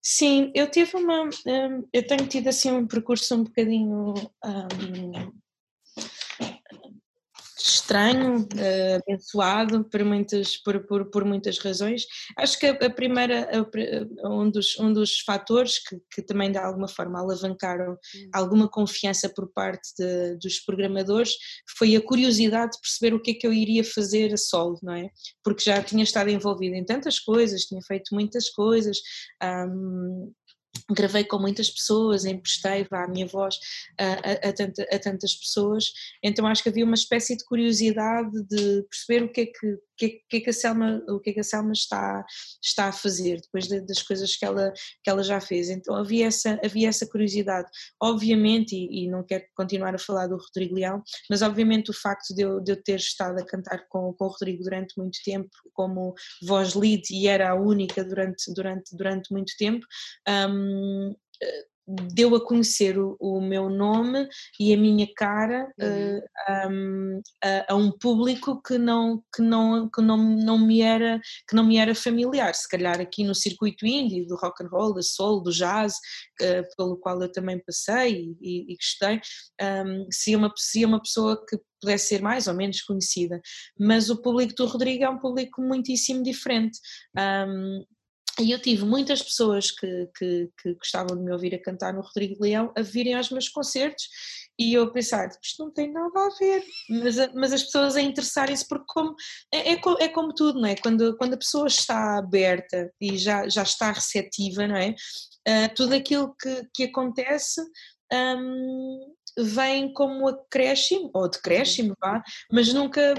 Sim, 0.00 0.50
eu 0.54 0.70
tive 0.70 0.96
uma. 0.96 1.24
Um, 1.24 1.88
eu 1.92 2.06
tenho 2.06 2.26
tido 2.26 2.48
assim 2.48 2.70
um 2.72 2.86
percurso 2.86 3.34
um 3.34 3.44
bocadinho. 3.44 4.14
Um, 4.44 5.41
estranho, 7.64 8.40
uh, 8.40 9.02
abençoado 9.06 9.84
por 9.84 10.04
muitas, 10.04 10.56
por, 10.56 10.86
por, 10.86 11.10
por, 11.10 11.24
muitas 11.24 11.58
razões. 11.58 12.06
Acho 12.36 12.58
que 12.58 12.66
a, 12.66 12.90
primeira, 12.90 13.48
a, 13.52 14.28
um, 14.28 14.50
dos, 14.50 14.78
um 14.78 14.92
dos 14.92 15.20
fatores 15.20 15.78
que, 15.78 16.00
que 16.10 16.22
também 16.22 16.50
de 16.50 16.58
alguma 16.58 16.88
forma 16.88 17.20
alavancaram 17.20 17.92
hum. 17.92 18.30
alguma 18.32 18.68
confiança 18.68 19.28
por 19.28 19.52
parte 19.52 19.88
de, 19.98 20.36
dos 20.36 20.60
programadores 20.60 21.32
foi 21.76 21.94
a 21.96 22.00
curiosidade 22.00 22.72
de 22.72 22.80
perceber 22.80 23.14
o 23.14 23.20
que 23.20 23.32
é 23.32 23.34
que 23.34 23.46
eu 23.46 23.52
iria 23.52 23.84
fazer 23.84 24.32
a 24.32 24.36
solo, 24.36 24.78
não 24.82 24.94
é? 24.94 25.10
Porque 25.42 25.64
já 25.64 25.82
tinha 25.82 26.04
estado 26.04 26.30
envolvida 26.30 26.76
em 26.76 26.84
tantas 26.84 27.18
coisas, 27.18 27.64
tinha 27.64 27.80
feito 27.82 28.14
muitas 28.14 28.50
coisas. 28.50 28.98
Um, 29.42 30.32
gravei 30.92 31.24
com 31.24 31.38
muitas 31.38 31.70
pessoas, 31.70 32.24
emprestei 32.24 32.86
a 32.90 33.08
minha 33.08 33.26
voz 33.26 33.58
a, 33.98 34.04
a, 34.04 34.48
a, 34.48 34.52
tanta, 34.52 34.82
a, 34.90 34.98
tantas 34.98 35.34
pessoas, 35.34 35.92
então 36.22 36.46
acho 36.46 36.62
que 36.62 36.68
havia 36.68 36.84
uma 36.84 36.94
espécie 36.94 37.36
de 37.36 37.44
curiosidade 37.44 38.30
de 38.44 38.82
perceber 38.82 39.24
o 39.24 39.32
que 39.32 39.40
é 39.42 39.46
que, 39.46 39.78
que, 40.08 40.22
que, 40.28 40.36
é 40.38 40.40
que 40.40 40.50
a 40.50 40.52
Selma, 40.52 41.02
o 41.08 41.20
que 41.20 41.30
é 41.30 41.32
que 41.32 41.40
a 41.40 41.44
Selma 41.44 41.72
está, 41.72 42.24
está 42.62 42.86
a 42.86 42.92
fazer 42.92 43.40
depois 43.40 43.68
de, 43.68 43.80
das 43.80 44.02
coisas 44.02 44.36
que 44.36 44.44
ela, 44.44 44.72
que 45.02 45.10
ela 45.10 45.22
já 45.22 45.40
fez, 45.40 45.70
então 45.70 45.94
havia 45.94 46.26
essa, 46.26 46.58
havia 46.64 46.88
essa 46.88 47.06
curiosidade, 47.06 47.68
obviamente, 48.00 48.74
e, 48.74 49.04
e 49.04 49.10
não 49.10 49.24
quero 49.24 49.44
continuar 49.54 49.94
a 49.94 49.98
falar 49.98 50.26
do 50.26 50.36
Rodrigo 50.36 50.74
Leão, 50.74 51.02
mas 51.30 51.42
obviamente 51.42 51.90
o 51.90 51.94
facto 51.94 52.34
de 52.34 52.42
eu, 52.42 52.60
de 52.60 52.72
eu 52.72 52.82
ter 52.82 52.96
estado 52.96 53.40
a 53.40 53.46
cantar 53.46 53.86
com, 53.88 54.12
com 54.14 54.24
o 54.24 54.28
Rodrigo 54.28 54.64
durante 54.64 54.98
muito 54.98 55.18
tempo 55.24 55.50
como 55.72 56.14
voz 56.42 56.74
lead 56.74 57.02
e 57.10 57.28
era 57.28 57.50
a 57.50 57.54
única 57.54 58.04
durante, 58.04 58.52
durante, 58.52 58.96
durante 58.96 59.32
muito 59.32 59.52
tempo, 59.56 59.86
um, 60.28 61.14
deu 61.86 62.34
a 62.34 62.44
conhecer 62.44 62.98
o, 62.98 63.16
o, 63.18 63.40
meu 63.40 63.68
nome 63.68 64.28
e 64.58 64.72
a 64.72 64.76
minha 64.76 65.06
cara 65.16 65.72
uhum. 65.78 66.18
uh, 66.18 66.70
um, 66.70 67.20
a, 67.42 67.72
a, 67.72 67.76
um 67.76 67.90
público 67.90 68.62
que 68.62 68.78
não 68.78 69.22
que 69.34 69.42
não 69.42 69.90
que 69.90 70.00
não, 70.00 70.16
não 70.16 70.58
me 70.58 70.80
era 70.80 71.20
que 71.48 71.56
não 71.56 71.64
me 71.64 71.76
era 71.76 71.94
familiar. 71.94 72.54
Se 72.54 72.68
calhar 72.68 73.00
aqui 73.00 73.24
no 73.24 73.34
circuito 73.34 73.86
indie 73.86 74.26
do 74.26 74.36
rock 74.36 74.64
and 74.64 74.68
roll 74.68 74.94
do 74.94 75.02
soul 75.02 75.42
do 75.42 75.50
jazz 75.50 75.94
uh, 76.40 76.76
pelo 76.76 76.96
qual 76.96 77.20
eu 77.20 77.30
também 77.30 77.58
passei 77.58 78.36
e, 78.40 78.72
e 78.72 78.76
gostei 78.76 79.20
um, 79.60 80.06
se 80.10 80.36
uma 80.36 80.52
se 80.56 80.84
uma 80.84 81.00
pessoa 81.00 81.44
que 81.44 81.58
pudesse 81.80 82.08
ser 82.08 82.22
mais 82.22 82.46
ou 82.46 82.54
menos 82.54 82.80
conhecida. 82.82 83.40
Mas 83.78 84.08
o 84.08 84.22
público 84.22 84.54
do 84.54 84.66
Rodrigo 84.66 85.04
é 85.04 85.10
um 85.10 85.18
público 85.18 85.60
muitíssimo 85.60 86.22
diferente. 86.22 86.78
Um, 87.18 87.84
e 88.40 88.50
eu 88.50 88.58
tive 88.58 88.84
muitas 88.84 89.22
pessoas 89.22 89.70
que, 89.70 90.08
que, 90.16 90.48
que, 90.62 90.74
gostavam 90.74 91.16
de 91.16 91.22
me 91.22 91.32
ouvir 91.32 91.54
a 91.54 91.62
cantar 91.62 91.92
no 91.92 92.00
Rodrigo 92.00 92.42
Leão 92.42 92.72
a 92.76 92.80
virem 92.80 93.14
aos 93.14 93.30
meus 93.30 93.48
concertos 93.48 94.08
e 94.58 94.74
eu 94.74 94.84
a 94.84 94.92
pensar, 94.92 95.28
isto 95.42 95.64
não 95.64 95.72
tem 95.72 95.92
nada 95.92 96.18
a 96.18 96.28
ver, 96.38 96.64
mas, 96.88 97.16
mas 97.34 97.52
as 97.52 97.62
pessoas 97.62 97.96
a 97.96 98.00
interessarem-se 98.00 98.66
porque 98.68 98.84
como, 98.86 99.14
é, 99.52 99.72
é, 99.72 99.80
é, 100.00 100.08
como 100.08 100.34
tudo, 100.34 100.60
não 100.60 100.68
é? 100.68 100.76
Quando, 100.76 101.16
quando 101.16 101.34
a 101.34 101.38
pessoa 101.38 101.66
está 101.66 102.18
aberta 102.18 102.92
e 103.00 103.16
já, 103.16 103.48
já 103.48 103.62
está 103.62 103.90
receptiva, 103.90 104.66
não 104.66 104.76
é? 104.76 104.94
Uh, 105.48 105.74
tudo 105.74 105.94
aquilo 105.94 106.34
que, 106.40 106.68
que 106.74 106.84
acontece 106.84 107.60
um, 108.12 109.14
vem 109.38 109.92
como 109.92 110.28
acréscimo, 110.28 111.10
ou 111.14 111.28
decréscimo, 111.28 111.94
vá, 112.00 112.22
mas 112.50 112.72
nunca, 112.72 113.14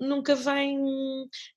nunca 0.00 0.34
vem, 0.34 0.78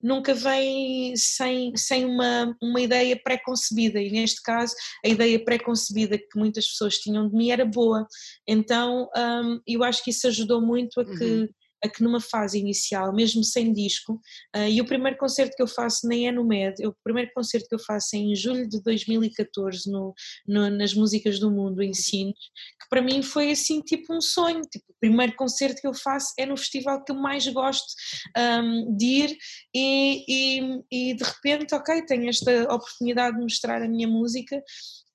nunca 0.01 0.33
vem 0.35 1.15
sem, 1.15 1.75
sem 1.75 2.05
uma, 2.05 2.55
uma 2.61 2.79
ideia 2.79 3.19
pré-concebida, 3.21 3.99
e 3.99 4.11
neste 4.11 4.41
caso 4.43 4.75
a 5.03 5.07
ideia 5.07 5.43
pré-concebida 5.43 6.17
que 6.17 6.37
muitas 6.37 6.67
pessoas 6.67 6.97
tinham 6.97 7.27
de 7.27 7.35
mim 7.35 7.49
era 7.49 7.65
boa, 7.65 8.05
então 8.47 9.09
um, 9.15 9.59
eu 9.65 9.83
acho 9.83 10.03
que 10.03 10.11
isso 10.11 10.27
ajudou 10.27 10.61
muito 10.61 10.99
a 11.01 11.05
que 11.05 11.23
uhum 11.23 11.49
a 11.83 11.89
que 11.89 12.03
numa 12.03 12.21
fase 12.21 12.59
inicial, 12.59 13.13
mesmo 13.13 13.43
sem 13.43 13.73
disco, 13.73 14.13
uh, 14.55 14.67
e 14.69 14.79
o 14.81 14.85
primeiro 14.85 15.17
concerto 15.17 15.55
que 15.55 15.63
eu 15.63 15.67
faço 15.67 16.07
nem 16.07 16.27
é 16.27 16.31
no 16.31 16.45
MED, 16.45 16.85
o 16.85 16.95
primeiro 17.03 17.31
concerto 17.33 17.67
que 17.67 17.75
eu 17.75 17.79
faço 17.79 18.15
é 18.15 18.19
em 18.19 18.35
julho 18.35 18.67
de 18.67 18.81
2014 18.81 19.89
no, 19.91 20.13
no, 20.47 20.69
nas 20.69 20.93
Músicas 20.93 21.39
do 21.39 21.51
Mundo, 21.51 21.81
em 21.81 21.93
Sines, 21.93 22.33
que 22.33 22.89
para 22.89 23.01
mim 23.01 23.21
foi 23.21 23.51
assim 23.51 23.81
tipo 23.81 24.13
um 24.13 24.21
sonho, 24.21 24.61
tipo, 24.61 24.85
o 24.89 24.95
primeiro 24.99 25.35
concerto 25.35 25.81
que 25.81 25.87
eu 25.87 25.93
faço 25.93 26.33
é 26.37 26.45
no 26.45 26.57
festival 26.57 27.03
que 27.03 27.11
eu 27.11 27.15
mais 27.15 27.47
gosto 27.47 27.93
um, 28.37 28.95
de 28.95 29.05
ir 29.05 29.37
e, 29.73 30.25
e, 30.27 30.81
e 30.91 31.13
de 31.15 31.23
repente, 31.23 31.73
ok, 31.73 32.05
tenho 32.05 32.29
esta 32.29 32.63
oportunidade 32.73 33.37
de 33.37 33.43
mostrar 33.43 33.81
a 33.81 33.87
minha 33.87 34.07
música 34.07 34.61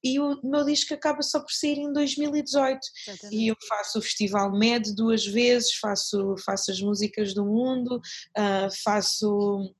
e 0.06 0.20
o 0.20 0.40
meu 0.44 0.64
disco 0.64 0.94
acaba 0.94 1.20
só 1.22 1.40
por 1.40 1.50
sair 1.50 1.78
em 1.78 1.92
2018 1.92 2.78
Exatamente. 3.08 3.36
e 3.36 3.48
eu 3.48 3.56
faço 3.68 3.98
o 3.98 4.02
Festival 4.02 4.52
MED 4.52 4.94
duas 4.94 5.26
vezes, 5.26 5.74
faço, 5.74 6.36
faço 6.44 6.70
as 6.70 6.80
músicas 6.80 7.34
do 7.34 7.44
mundo, 7.44 7.96
uh, 7.96 8.82
faço 8.84 9.74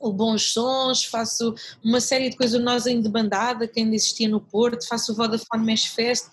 o 0.00 0.12
Bons 0.12 0.52
Sons, 0.52 1.04
faço 1.04 1.54
uma 1.82 2.00
série 2.00 2.28
de 2.28 2.36
coisas, 2.36 2.60
Nós 2.62 2.86
em 2.86 3.00
Debandada, 3.00 3.66
que 3.66 3.80
ainda 3.80 3.94
existia 3.94 4.28
no 4.28 4.40
Porto, 4.40 4.86
faço 4.86 5.12
o 5.12 5.14
Vodafone 5.14 5.64
Mesh 5.64 5.86
Fest 5.86 6.26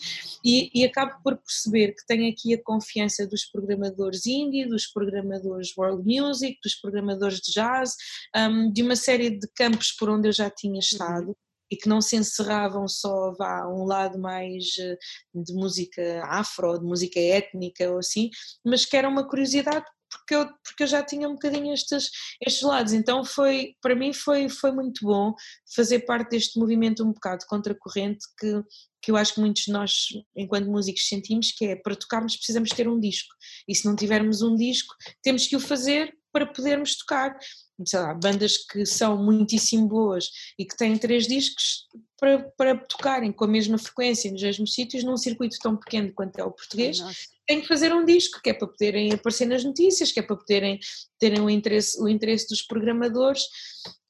e, 0.43 0.69
e, 0.73 0.83
acabo 0.83 1.21
por 1.23 1.37
perceber 1.37 1.93
que 1.93 2.05
tenho 2.05 2.29
aqui 2.31 2.53
a 2.53 2.61
confiança 2.61 3.25
dos 3.25 3.45
programadores 3.45 4.25
indie, 4.25 4.67
dos 4.67 4.87
programadores 4.87 5.75
world 5.77 6.03
music, 6.03 6.59
dos 6.63 6.75
programadores 6.75 7.39
de 7.39 7.51
jazz, 7.53 7.95
um, 8.35 8.71
de 8.71 8.83
uma 8.83 8.95
série 8.95 9.29
de 9.29 9.47
campos 9.55 9.91
por 9.91 10.09
onde 10.09 10.27
eu 10.27 10.33
já 10.33 10.49
tinha 10.49 10.73
uhum. 10.73 10.79
estado. 10.79 11.37
E 11.71 11.77
que 11.77 11.87
não 11.87 12.01
se 12.01 12.17
encerravam 12.17 12.87
só 12.87 13.33
a 13.39 13.67
um 13.69 13.85
lado 13.85 14.19
mais 14.19 14.65
eh, 14.79 14.97
de 15.33 15.53
música 15.53 16.21
afro, 16.25 16.77
de 16.77 16.85
música 16.85 17.19
étnica 17.19 17.89
ou 17.89 17.99
assim, 17.99 18.29
mas 18.65 18.85
que 18.85 18.97
era 18.97 19.07
uma 19.07 19.27
curiosidade 19.27 19.85
porque 20.11 20.35
eu, 20.35 20.45
porque 20.63 20.83
eu 20.83 20.87
já 20.87 21.01
tinha 21.01 21.27
um 21.27 21.33
bocadinho 21.33 21.73
estes, 21.73 22.09
estes 22.45 22.61
lados, 22.61 22.93
então 22.93 23.23
foi, 23.23 23.75
para 23.81 23.95
mim 23.95 24.11
foi, 24.13 24.49
foi 24.49 24.71
muito 24.71 25.05
bom 25.05 25.33
fazer 25.73 26.01
parte 26.01 26.31
deste 26.31 26.59
movimento 26.59 27.03
um 27.03 27.13
bocado 27.13 27.45
contracorrente 27.47 28.25
que, 28.37 28.61
que 29.01 29.11
eu 29.11 29.15
acho 29.15 29.35
que 29.35 29.39
muitos 29.39 29.63
de 29.63 29.71
nós, 29.71 30.07
enquanto 30.35 30.69
músicos, 30.69 31.07
sentimos 31.07 31.51
que 31.51 31.65
é 31.65 31.75
para 31.75 31.95
tocarmos 31.95 32.35
precisamos 32.35 32.69
ter 32.71 32.87
um 32.87 32.99
disco, 32.99 33.33
e 33.67 33.73
se 33.73 33.85
não 33.85 33.95
tivermos 33.95 34.41
um 34.41 34.55
disco 34.55 34.93
temos 35.23 35.47
que 35.47 35.55
o 35.55 35.59
fazer 35.59 36.13
para 36.31 36.45
podermos 36.45 36.97
tocar, 36.97 37.37
sei 37.85 37.99
lá, 37.99 38.13
bandas 38.13 38.57
que 38.57 38.85
são 38.85 39.17
muitíssimo 39.17 39.87
boas 39.87 40.29
e 40.57 40.65
que 40.65 40.75
têm 40.75 40.97
três 40.97 41.27
discos 41.27 41.87
para, 42.19 42.39
para 42.57 42.77
tocarem 42.77 43.31
com 43.31 43.45
a 43.45 43.47
mesma 43.47 43.77
frequência 43.77 44.31
nos 44.31 44.41
mesmos 44.41 44.73
sítios 44.73 45.03
num 45.03 45.17
circuito 45.17 45.57
tão 45.59 45.75
pequeno 45.75 46.13
quanto 46.13 46.39
é 46.39 46.43
o 46.43 46.51
português, 46.51 46.99
têm 47.47 47.61
que 47.61 47.67
fazer 47.67 47.93
um 47.93 48.05
disco, 48.05 48.41
que 48.41 48.51
é 48.51 48.53
para 48.53 48.67
poderem 48.67 49.11
aparecer 49.13 49.45
nas 49.45 49.63
notícias, 49.63 50.11
que 50.11 50.19
é 50.19 50.23
para 50.23 50.35
poderem 50.35 50.79
terem 51.19 51.41
o 51.41 51.49
interesse, 51.49 52.01
o 52.01 52.07
interesse 52.07 52.47
dos 52.47 52.61
programadores 52.61 53.43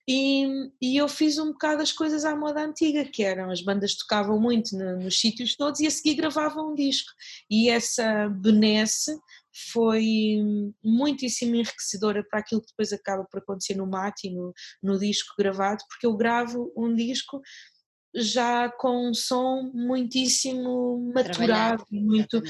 e, 0.07 0.69
e, 0.81 0.97
eu 0.97 1.07
fiz 1.07 1.37
um 1.37 1.53
bocado 1.53 1.81
as 1.81 1.91
coisas 1.91 2.25
à 2.25 2.35
moda 2.35 2.61
antiga, 2.61 3.05
que 3.05 3.23
eram 3.23 3.51
as 3.51 3.61
bandas 3.61 3.95
tocavam 3.95 4.39
muito 4.39 4.75
no, 4.75 4.97
nos 4.99 5.19
sítios 5.19 5.55
todos 5.55 5.79
e 5.79 5.87
a 5.87 5.91
seguir 5.91 6.15
gravavam 6.15 6.71
um 6.71 6.75
disco. 6.75 7.11
E 7.49 7.69
essa 7.69 8.27
benesse 8.27 9.17
foi 9.71 10.37
muitíssimo 10.83 11.55
enriquecedora 11.55 12.25
para 12.29 12.39
aquilo 12.39 12.61
que 12.61 12.67
depois 12.67 12.93
acaba 12.93 13.25
por 13.25 13.39
acontecer 13.39 13.75
no 13.75 13.87
mate 13.87 14.27
e 14.27 14.33
no, 14.33 14.53
no 14.81 14.97
disco 14.97 15.33
gravado, 15.37 15.83
porque 15.89 16.05
eu 16.05 16.15
gravo 16.15 16.71
um 16.75 16.93
disco 16.95 17.41
já 18.13 18.69
com 18.69 19.09
um 19.09 19.13
som 19.13 19.71
muitíssimo 19.73 21.11
maturado 21.13 21.85
e 21.91 21.99
muito, 21.99 22.41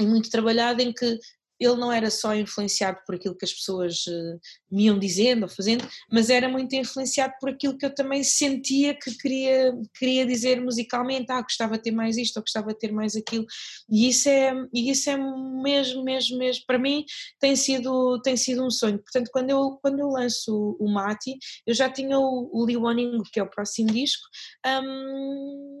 e 0.00 0.06
muito 0.06 0.30
trabalhado 0.30 0.80
em 0.80 0.92
que 0.92 1.18
ele 1.58 1.76
não 1.76 1.92
era 1.92 2.10
só 2.10 2.34
influenciado 2.34 2.98
por 3.06 3.14
aquilo 3.14 3.36
que 3.36 3.44
as 3.44 3.52
pessoas 3.52 4.06
uh, 4.06 4.40
me 4.70 4.84
iam 4.84 4.98
dizendo 4.98 5.44
ou 5.44 5.48
fazendo, 5.48 5.86
mas 6.10 6.30
era 6.30 6.48
muito 6.48 6.74
influenciado 6.74 7.34
por 7.40 7.50
aquilo 7.50 7.76
que 7.76 7.86
eu 7.86 7.94
também 7.94 8.22
sentia 8.22 8.94
que 8.94 9.16
queria, 9.16 9.72
queria 9.98 10.26
dizer 10.26 10.60
musicalmente, 10.60 11.30
ah, 11.30 11.42
gostava 11.42 11.76
de 11.76 11.84
ter 11.84 11.90
mais 11.90 12.16
isto 12.16 12.36
ou 12.36 12.42
gostava 12.42 12.68
de 12.68 12.78
ter 12.78 12.92
mais 12.92 13.16
aquilo, 13.16 13.46
e 13.90 14.08
isso 14.08 14.28
é, 14.28 14.52
e 14.72 14.90
isso 14.90 15.08
é 15.10 15.16
mesmo, 15.16 16.04
mesmo, 16.04 16.38
mesmo, 16.38 16.64
para 16.66 16.78
mim 16.78 17.04
tem 17.40 17.56
sido, 17.56 18.20
tem 18.22 18.36
sido 18.36 18.64
um 18.64 18.70
sonho, 18.70 18.98
portanto 18.98 19.30
quando 19.32 19.50
eu, 19.50 19.78
quando 19.82 20.00
eu 20.00 20.08
lanço 20.08 20.76
o, 20.78 20.88
Mati, 20.90 21.38
eu 21.66 21.74
já 21.74 21.90
tinha 21.90 22.18
o, 22.18 22.50
o 22.52 22.66
Liwaning, 22.66 23.22
que 23.32 23.40
é 23.40 23.42
o 23.42 23.50
próximo 23.50 23.90
disco, 23.90 24.22
um, 24.66 25.75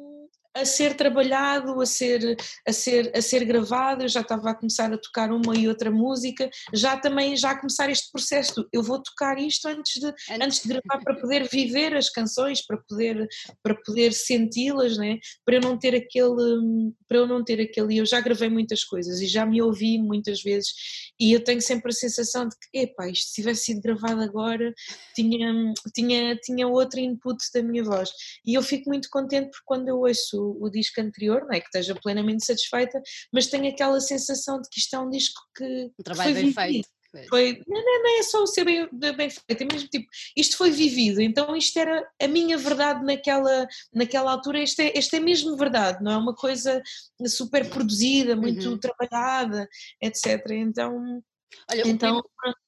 a 0.56 0.64
ser 0.64 0.94
trabalhado, 0.94 1.80
a 1.80 1.86
ser, 1.86 2.36
a 2.66 2.72
ser, 2.72 3.12
a 3.14 3.20
ser 3.20 3.44
gravado, 3.44 4.04
eu 4.04 4.08
já 4.08 4.22
estava 4.22 4.50
a 4.50 4.54
começar 4.54 4.92
a 4.92 4.98
tocar 4.98 5.30
uma 5.30 5.54
e 5.56 5.68
outra 5.68 5.90
música, 5.90 6.48
já 6.72 6.96
também 6.96 7.36
já 7.36 7.50
a 7.50 7.60
começar 7.60 7.90
este 7.90 8.10
processo, 8.10 8.66
eu 8.72 8.82
vou 8.82 9.02
tocar 9.02 9.38
isto 9.38 9.68
antes 9.68 10.00
de, 10.00 10.14
antes 10.42 10.62
de 10.62 10.68
gravar 10.68 11.02
para 11.04 11.16
poder 11.20 11.48
viver 11.48 11.94
as 11.94 12.08
canções, 12.08 12.64
para 12.64 12.78
poder, 12.88 13.28
para 13.62 13.74
poder 13.74 14.12
senti-las, 14.12 14.96
né? 14.96 15.18
para 15.44 15.56
eu 15.56 15.60
não 15.60 15.78
ter 15.78 15.94
aquele, 15.94 16.92
para 17.06 17.18
eu 17.18 17.26
não 17.26 17.44
ter 17.44 17.60
aquele, 17.60 17.98
eu 17.98 18.06
já 18.06 18.20
gravei 18.20 18.48
muitas 18.48 18.82
coisas 18.82 19.20
e 19.20 19.26
já 19.26 19.44
me 19.44 19.60
ouvi 19.60 19.98
muitas 19.98 20.42
vezes 20.42 20.72
e 21.20 21.32
eu 21.32 21.42
tenho 21.42 21.60
sempre 21.60 21.90
a 21.90 21.94
sensação 21.94 22.48
de 22.48 22.56
que, 22.56 22.78
epá, 22.78 23.08
isto 23.08 23.28
se 23.28 23.34
tivesse 23.34 23.64
sido 23.66 23.80
gravado 23.80 24.22
agora 24.22 24.72
tinha, 25.14 25.72
tinha, 25.94 26.36
tinha 26.36 26.66
outro 26.66 26.98
input 26.98 27.38
da 27.54 27.62
minha 27.62 27.84
voz 27.84 28.10
e 28.44 28.54
eu 28.54 28.62
fico 28.62 28.88
muito 28.88 29.08
contente 29.10 29.50
porque 29.50 29.64
quando 29.64 29.88
eu 29.88 30.00
ouço 30.00 30.45
o, 30.60 30.70
disco 30.70 31.00
anterior, 31.00 31.42
não 31.42 31.52
é 31.52 31.60
que 31.60 31.66
esteja 31.66 31.94
plenamente 31.94 32.44
satisfeita, 32.44 33.00
mas 33.32 33.46
tenho 33.46 33.68
aquela 33.68 34.00
sensação 34.00 34.60
de 34.60 34.68
que 34.68 34.80
isto 34.80 34.94
é 34.94 34.98
um 34.98 35.10
disco 35.10 35.40
que. 35.56 35.90
Um 35.98 36.02
trabalho 36.02 36.34
bem 36.34 36.44
vivido. 36.46 36.60
feito. 36.60 36.96
Foi, 37.30 37.62
não, 37.66 37.82
não, 37.82 38.02
não, 38.02 38.18
é 38.18 38.22
só 38.22 38.42
o 38.42 38.46
ser 38.46 38.64
bem, 38.64 38.88
bem 38.92 39.30
feito, 39.30 39.62
é 39.62 39.64
mesmo 39.64 39.88
tipo, 39.88 40.06
isto 40.36 40.56
foi 40.58 40.70
vivido, 40.70 41.22
então 41.22 41.56
isto 41.56 41.78
era 41.78 42.06
a 42.20 42.28
minha 42.28 42.58
verdade 42.58 43.02
naquela, 43.04 43.66
naquela 43.92 44.32
altura, 44.32 44.62
isto 44.62 44.80
é, 44.80 44.92
isto 44.94 45.16
é 45.16 45.20
mesmo 45.20 45.56
verdade, 45.56 46.02
não 46.02 46.12
é 46.12 46.16
uma 46.18 46.34
coisa 46.34 46.82
super 47.26 47.70
produzida, 47.70 48.36
muito 48.36 48.68
uhum. 48.68 48.78
trabalhada, 48.78 49.66
etc. 50.02 50.44
Então, 50.50 51.22
Olha, 51.70 51.88
então, 51.88 52.18
o, 52.18 52.22
primeiro, 52.22 52.58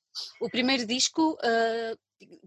o 0.40 0.50
primeiro 0.50 0.86
disco 0.86 1.32
uh, 1.32 1.98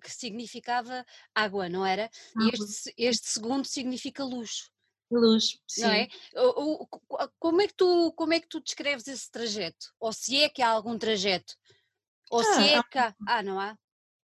que 0.01 0.11
significava 0.11 1.05
água, 1.33 1.69
não 1.69 1.85
era? 1.85 2.09
E 2.39 2.49
este, 2.49 2.93
este 2.97 3.29
segundo 3.29 3.65
significa 3.65 4.23
luz. 4.23 4.70
Luz, 5.11 5.59
sim. 5.67 5.81
Não 5.81 5.91
é? 5.91 6.07
O, 6.35 6.83
o, 6.83 6.87
como, 7.39 7.61
é 7.61 7.67
que 7.67 7.73
tu, 7.73 8.13
como 8.13 8.33
é 8.33 8.39
que 8.39 8.47
tu 8.47 8.59
descreves 8.61 9.07
esse 9.07 9.29
trajeto? 9.29 9.93
Ou 9.99 10.13
se 10.13 10.41
é 10.41 10.49
que 10.49 10.61
há 10.61 10.69
algum 10.69 10.97
trajeto? 10.97 11.53
Ou 12.29 12.39
ah, 12.39 12.43
se 12.43 12.61
é 12.69 12.83
que 12.83 12.97
há... 12.97 13.15
Ah, 13.27 13.43
não 13.43 13.59
há? 13.59 13.77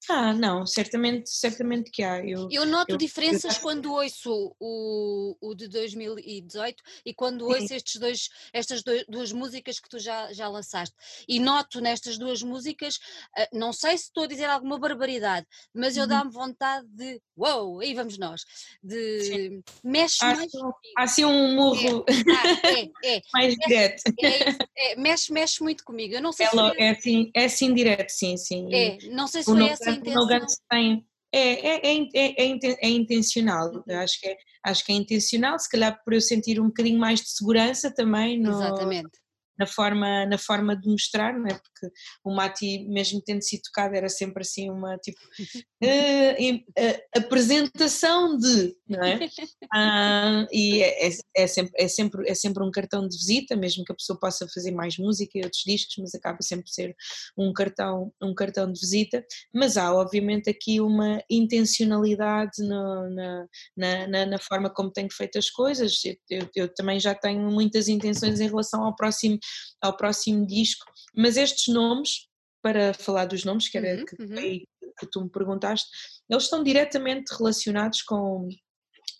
Ah, 0.08 0.32
não, 0.32 0.66
certamente, 0.66 1.28
certamente 1.30 1.90
que 1.90 2.02
há. 2.02 2.24
Eu, 2.24 2.48
eu 2.50 2.64
noto 2.64 2.92
eu, 2.92 2.96
diferenças 2.96 3.56
eu... 3.56 3.62
quando 3.62 3.92
ouço 3.92 4.54
o, 4.60 5.36
o 5.40 5.54
de 5.54 5.68
2018 5.68 6.82
e 7.04 7.12
quando 7.14 7.46
ouço 7.46 7.74
estes 7.74 7.96
dois, 7.96 8.28
estas 8.52 8.82
duas 9.08 9.32
músicas 9.32 9.80
que 9.80 9.88
tu 9.88 9.98
já, 9.98 10.32
já 10.32 10.48
lançaste. 10.48 10.94
E 11.28 11.40
noto 11.40 11.80
nestas 11.80 12.18
duas 12.18 12.42
músicas, 12.42 12.98
ah, 13.36 13.48
não 13.52 13.72
sei 13.72 13.98
se 13.98 14.04
estou 14.04 14.24
a 14.24 14.28
dizer 14.28 14.46
alguma 14.46 14.78
barbaridade, 14.78 15.46
mas 15.74 15.96
eu 15.96 16.04
uhum. 16.04 16.08
dá-me 16.08 16.30
vontade 16.30 16.86
de 16.88 17.20
uou, 17.36 17.80
aí 17.80 17.92
vamos 17.94 18.16
nós, 18.18 18.42
de 18.82 19.20
Sim. 19.20 19.62
mexe 19.84 20.24
há 20.24 20.34
mais. 20.34 20.54
Assim, 20.54 20.70
há 20.96 21.02
assim 21.02 21.24
um 21.24 21.54
murro 21.54 22.04
é, 22.08 22.80
é, 22.80 23.16
é. 23.16 23.22
mais 23.32 23.54
mexe, 23.56 23.68
direto. 23.68 24.02
É, 24.22 24.92
é, 24.92 24.96
mexe, 24.96 25.32
mexe 25.32 25.62
muito 25.62 25.84
comigo. 25.84 26.14
Eu 26.14 26.22
não 26.22 26.32
sei 26.32 26.46
é, 26.46 26.50
se 26.50 26.58
é, 26.58 26.90
assim, 26.90 27.30
é 27.34 27.44
assim 27.44 27.74
direto, 27.74 28.10
sim, 28.10 28.36
sim. 28.36 28.74
É, 28.74 28.98
não 29.10 29.26
sei 29.26 29.42
se 29.42 29.50
foi 29.50 29.68
essa 29.68 29.95
intenção. 29.96 30.26
tem, 30.70 31.06
é, 31.32 31.68
é, 31.68 31.96
é, 31.96 32.08
é, 32.14 32.76
é, 32.82 32.88
intencional, 32.88 33.70
uhum. 33.72 33.98
acho, 34.00 34.20
que 34.20 34.28
é, 34.28 34.36
acho 34.64 34.84
que 34.84 34.92
é 34.92 34.94
intencional, 34.96 35.58
se 35.58 35.68
calhar 35.68 36.00
por 36.04 36.14
eu 36.14 36.20
sentir 36.20 36.60
um 36.60 36.66
bocadinho 36.66 36.98
mais 36.98 37.20
de 37.20 37.30
segurança 37.30 37.92
também 37.92 38.40
no, 38.40 38.50
Exatamente 38.50 39.25
na 39.58 39.66
forma, 39.66 40.26
na 40.26 40.38
forma 40.38 40.76
de 40.76 40.88
mostrar, 40.88 41.38
não 41.38 41.46
é? 41.46 41.54
Porque 41.54 41.94
o 42.24 42.34
Mati, 42.34 42.86
mesmo 42.88 43.20
tendo 43.22 43.42
sido 43.42 43.62
tocado, 43.62 43.94
era 43.94 44.08
sempre 44.08 44.42
assim 44.42 44.70
uma 44.70 44.96
tipo 44.98 45.18
uh, 45.82 46.54
uh, 46.54 47.02
apresentação 47.16 48.36
de, 48.36 48.76
não 48.88 49.02
é? 49.02 49.16
Uh, 49.16 50.46
e 50.52 50.82
é, 50.82 51.08
é, 51.08 51.10
é, 51.36 51.46
sempre, 51.46 51.72
é, 51.76 51.88
sempre, 51.88 52.30
é 52.30 52.34
sempre 52.34 52.62
um 52.62 52.70
cartão 52.70 53.06
de 53.08 53.16
visita, 53.16 53.56
mesmo 53.56 53.84
que 53.84 53.92
a 53.92 53.96
pessoa 53.96 54.18
possa 54.18 54.46
fazer 54.48 54.72
mais 54.72 54.98
música 54.98 55.38
e 55.38 55.42
outros 55.42 55.62
discos, 55.64 55.94
mas 55.98 56.14
acaba 56.14 56.38
sempre 56.42 56.64
por 56.64 56.70
ser 56.72 56.94
um 57.36 57.52
cartão, 57.52 58.12
um 58.22 58.34
cartão 58.34 58.70
de 58.70 58.80
visita. 58.80 59.24
Mas 59.54 59.76
há, 59.76 59.94
obviamente, 59.94 60.50
aqui 60.50 60.80
uma 60.80 61.22
intencionalidade 61.30 62.58
no, 62.58 63.10
na, 63.10 63.46
na, 63.76 64.06
na, 64.08 64.26
na, 64.26 64.38
forma 64.38 64.70
como 64.70 64.90
tenho 64.90 65.08
feito 65.12 65.38
as 65.38 65.50
coisas. 65.50 66.00
Eu, 66.04 66.16
eu, 66.30 66.50
eu 66.54 66.74
também 66.74 67.00
já 67.00 67.14
tenho 67.14 67.50
muitas 67.50 67.88
intenções 67.88 68.40
em 68.40 68.48
relação 68.48 68.84
ao 68.84 68.94
próximo 68.94 69.38
ao 69.80 69.96
próximo 69.96 70.46
disco. 70.46 70.84
Mas 71.14 71.36
estes 71.36 71.72
nomes, 71.72 72.28
para 72.62 72.92
falar 72.94 73.26
dos 73.26 73.44
nomes, 73.44 73.68
que 73.68 73.78
era 73.78 73.98
uhum, 73.98 74.04
que, 74.04 74.22
uhum. 74.22 74.64
que 74.98 75.06
tu 75.10 75.22
me 75.22 75.30
perguntaste, 75.30 75.88
eles 76.28 76.44
estão 76.44 76.62
diretamente 76.62 77.34
relacionados 77.34 78.02
com 78.02 78.48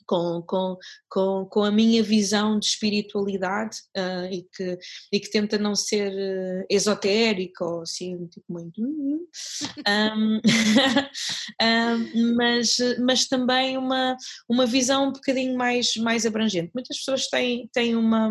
com, 0.07 0.43
com, 0.47 0.77
com, 1.09 1.47
com 1.51 1.64
a 1.64 1.70
minha 1.70 2.03
visão 2.03 2.59
de 2.59 2.66
espiritualidade 2.66 3.79
uh, 3.97 4.33
e, 4.33 4.47
que, 4.55 4.79
e 5.12 5.20
que 5.20 5.31
tenta 5.31 5.59
não 5.59 5.74
ser 5.74 6.12
uh, 6.12 6.64
esotérico 6.70 7.64
ou 7.64 7.83
assim, 7.83 8.27
tipo 8.29 8.47
muito. 8.49 8.81
um, 8.81 9.27
um, 9.87 10.41
mas, 12.37 12.77
mas 13.01 13.27
também 13.27 13.77
uma, 13.77 14.16
uma 14.49 14.66
visão 14.66 15.09
um 15.09 15.12
bocadinho 15.12 15.57
mais, 15.57 15.97
mais 15.97 16.24
abrangente. 16.24 16.70
Muitas 16.72 16.99
pessoas 16.99 17.27
têm, 17.29 17.68
têm 17.72 17.97
uma 17.97 18.31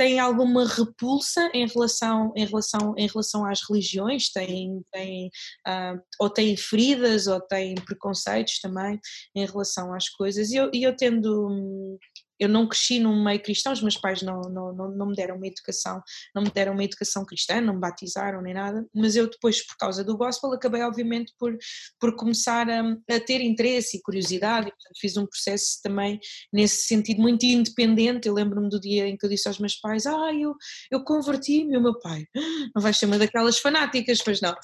têm 0.00 0.18
alguma 0.18 0.66
repulsa 0.66 1.50
em 1.52 1.66
relação, 1.66 2.32
em 2.34 2.46
relação, 2.46 2.94
em 2.96 3.06
relação 3.06 3.44
às 3.44 3.60
religiões, 3.68 4.30
têm, 4.30 4.80
têm, 4.90 5.26
uh, 5.68 6.00
ou 6.18 6.30
têm 6.30 6.56
feridas 6.56 7.26
ou 7.26 7.38
têm 7.38 7.74
preconceitos 7.74 8.60
também 8.60 8.98
em 9.34 9.44
relação 9.44 9.92
às 9.92 10.08
coisas. 10.08 10.52
E 10.52 10.56
eu, 10.56 10.70
eu 10.72 10.96
tendo 10.96 11.98
eu 12.40 12.48
não 12.48 12.66
cresci 12.66 12.98
num 12.98 13.22
meio 13.22 13.40
cristão, 13.42 13.72
os 13.72 13.82
meus 13.82 13.98
pais 13.98 14.22
não, 14.22 14.40
não, 14.40 14.72
não, 14.72 14.90
não, 14.90 15.06
me 15.06 15.14
deram 15.14 15.36
uma 15.36 15.46
educação, 15.46 16.02
não 16.34 16.42
me 16.42 16.50
deram 16.50 16.72
uma 16.72 16.82
educação 16.82 17.24
cristã, 17.24 17.60
não 17.60 17.74
me 17.74 17.80
batizaram 17.80 18.40
nem 18.40 18.54
nada, 18.54 18.86
mas 18.94 19.14
eu 19.14 19.28
depois, 19.28 19.64
por 19.64 19.76
causa 19.76 20.02
do 20.02 20.16
gospel, 20.16 20.52
acabei 20.52 20.82
obviamente 20.82 21.34
por, 21.38 21.56
por 22.00 22.16
começar 22.16 22.68
a, 22.70 22.80
a 23.14 23.20
ter 23.20 23.42
interesse 23.42 23.98
e 23.98 24.02
curiosidade, 24.02 24.68
e 24.68 24.70
portanto 24.70 24.98
fiz 24.98 25.16
um 25.18 25.26
processo 25.26 25.80
também 25.82 26.18
nesse 26.50 26.86
sentido 26.86 27.20
muito 27.20 27.44
independente, 27.44 28.26
eu 28.26 28.32
lembro-me 28.32 28.70
do 28.70 28.80
dia 28.80 29.06
em 29.06 29.18
que 29.18 29.26
eu 29.26 29.30
disse 29.30 29.46
aos 29.46 29.58
meus 29.58 29.76
pais, 29.76 30.06
ah, 30.06 30.32
eu, 30.32 30.54
eu 30.90 31.04
converti-me, 31.04 31.76
o 31.76 31.82
meu 31.82 31.98
pai, 31.98 32.24
ah, 32.34 32.40
não 32.74 32.82
vais 32.82 32.96
ser 32.96 33.04
uma 33.04 33.18
daquelas 33.18 33.58
fanáticas, 33.58 34.22
pois 34.22 34.40
não. 34.40 34.54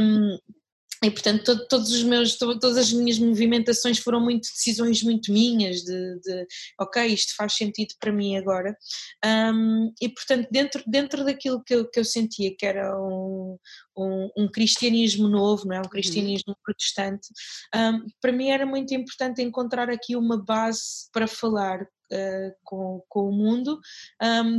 Um, 0.00 0.38
e 1.02 1.10
portanto 1.10 1.44
todo, 1.44 1.66
todos 1.66 1.90
os 1.92 2.02
meus 2.02 2.36
todas 2.36 2.76
as 2.76 2.92
minhas 2.92 3.18
movimentações 3.18 3.98
foram 3.98 4.20
muito 4.20 4.42
decisões 4.42 5.02
muito 5.02 5.32
minhas 5.32 5.82
de, 5.82 6.20
de 6.20 6.46
ok 6.78 7.06
isto 7.06 7.34
faz 7.36 7.54
sentido 7.54 7.94
para 7.98 8.12
mim 8.12 8.36
agora 8.36 8.76
um, 9.24 9.92
e 10.00 10.08
portanto 10.08 10.48
dentro 10.50 10.82
dentro 10.86 11.24
daquilo 11.24 11.62
que 11.64 11.74
eu, 11.74 11.88
que 11.88 11.98
eu 11.98 12.04
sentia 12.04 12.54
que 12.54 12.66
era 12.66 12.94
um, 13.00 13.56
um, 13.96 14.30
um 14.36 14.48
cristianismo 14.48 15.26
novo 15.26 15.66
não 15.66 15.76
é 15.76 15.78
um 15.78 15.82
uhum. 15.82 15.88
cristianismo 15.88 16.52
uhum. 16.52 16.60
protestante 16.62 17.28
para 18.20 18.32
mim 18.32 18.50
era 18.50 18.66
muito 18.66 18.92
importante 18.92 19.42
encontrar 19.42 19.88
aqui 19.88 20.16
uma 20.16 20.36
base 20.36 21.08
para 21.12 21.26
falar 21.26 21.82
uh, 21.82 22.52
com, 22.62 23.02
com 23.08 23.28
o 23.28 23.32
mundo 23.32 23.80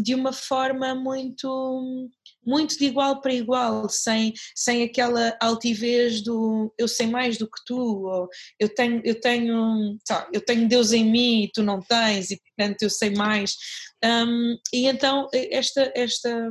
de 0.04 0.16
uma 0.16 0.34
forma 0.34 0.96
muito 0.96 2.10
muito 2.46 2.78
de 2.78 2.86
igual 2.86 3.22
para 3.22 3.34
igual, 3.34 3.88
sem, 3.90 4.34
sem 4.56 4.84
aquela 4.84 5.36
altivez 5.40 6.22
do 6.22 6.74
eu 6.78 6.88
sei 6.88 7.08
mais 7.08 7.38
do 7.38 7.46
que 7.46 7.64
tu, 7.66 7.78
ou 7.78 8.28
eu 8.60 8.74
tenho, 8.74 9.02
eu 9.04 9.20
tenho, 9.20 9.98
tá, 10.06 10.28
eu 10.34 10.42
tenho 10.42 10.68
Deus 10.68 10.92
em 10.92 11.06
mim 11.10 11.44
e 11.44 11.52
tu 11.52 11.64
não 11.64 11.80
tens, 11.82 12.32
e 12.32 12.40
portanto 12.40 12.82
eu 12.84 12.90
sei 12.90 13.12
mais. 13.12 13.56
Um, 14.04 14.58
e 14.74 14.88
então 14.88 15.28
esta, 15.32 15.92
esta 15.96 16.50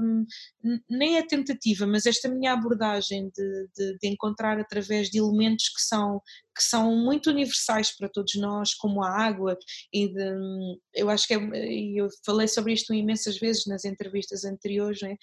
nem 0.88 1.16
é 1.16 1.26
tentativa, 1.26 1.86
mas 1.86 2.06
esta 2.06 2.28
minha 2.28 2.52
abordagem 2.52 3.30
de, 3.34 3.68
de, 3.76 3.98
de, 3.98 4.08
encontrar 4.08 4.60
através 4.60 5.08
de 5.10 5.18
elementos 5.18 5.68
que 5.68 5.82
são, 5.82 6.20
que 6.56 6.62
são 6.62 6.94
muito 6.96 7.30
universais 7.30 7.96
para 7.96 8.08
todos 8.08 8.34
nós, 8.36 8.74
como 8.74 9.02
a 9.02 9.10
água, 9.10 9.58
e 9.92 10.08
de, 10.08 10.78
eu 10.94 11.10
acho 11.10 11.26
que 11.26 11.34
é, 11.34 11.38
eu 11.96 12.08
falei 12.24 12.46
sobre 12.46 12.72
isto 12.72 12.94
imensas 12.94 13.38
vezes 13.38 13.66
nas 13.66 13.84
entrevistas 13.84 14.44
anteriores, 14.44 15.02
é? 15.02 15.16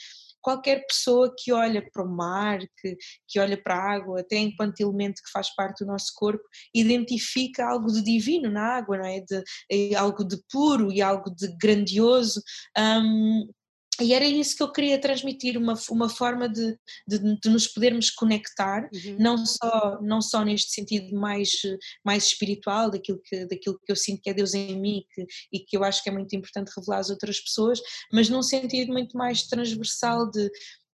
Qualquer 0.47 0.85
pessoa 0.87 1.35
que 1.37 1.51
olha 1.51 1.85
para 1.91 2.01
o 2.01 2.07
mar, 2.09 2.59
que, 2.79 2.95
que 3.27 3.37
olha 3.37 3.61
para 3.61 3.75
a 3.75 3.91
água, 3.95 4.21
até 4.21 4.37
enquanto 4.37 4.79
elemento 4.79 5.21
que 5.21 5.29
faz 5.29 5.53
parte 5.53 5.83
do 5.83 5.91
nosso 5.91 6.13
corpo, 6.15 6.41
identifica 6.73 7.67
algo 7.67 7.91
de 7.91 8.01
divino 8.01 8.49
na 8.49 8.77
água, 8.77 8.97
não 8.97 9.05
é? 9.05 9.19
De, 9.19 9.43
é 9.69 9.93
algo 9.95 10.23
de 10.23 10.37
puro 10.49 10.89
e 10.89 11.01
algo 11.01 11.29
de 11.35 11.53
grandioso. 11.57 12.41
Um, 12.77 13.49
e 14.01 14.13
era 14.13 14.25
isso 14.25 14.55
que 14.55 14.63
eu 14.63 14.71
queria 14.71 14.99
transmitir, 14.99 15.57
uma, 15.57 15.73
uma 15.89 16.09
forma 16.09 16.47
de, 16.47 16.77
de, 17.07 17.39
de 17.39 17.49
nos 17.49 17.67
podermos 17.67 18.09
conectar, 18.09 18.89
uhum. 18.93 19.17
não, 19.19 19.45
só, 19.45 19.99
não 20.01 20.21
só 20.21 20.43
neste 20.43 20.71
sentido 20.71 21.15
mais, 21.15 21.51
mais 22.05 22.25
espiritual, 22.25 22.91
daquilo 22.91 23.19
que, 23.23 23.45
daquilo 23.45 23.79
que 23.83 23.91
eu 23.91 23.95
sinto 23.95 24.21
que 24.21 24.29
é 24.29 24.33
Deus 24.33 24.53
em 24.53 24.79
mim 24.79 25.03
que, 25.13 25.25
e 25.51 25.59
que 25.59 25.75
eu 25.75 25.83
acho 25.83 26.03
que 26.03 26.09
é 26.09 26.11
muito 26.11 26.35
importante 26.35 26.71
revelar 26.75 26.99
às 26.99 27.09
outras 27.09 27.39
pessoas, 27.39 27.79
mas 28.11 28.29
num 28.29 28.43
sentido 28.43 28.91
muito 28.91 29.17
mais 29.17 29.43
transversal 29.43 30.29
de 30.29 30.49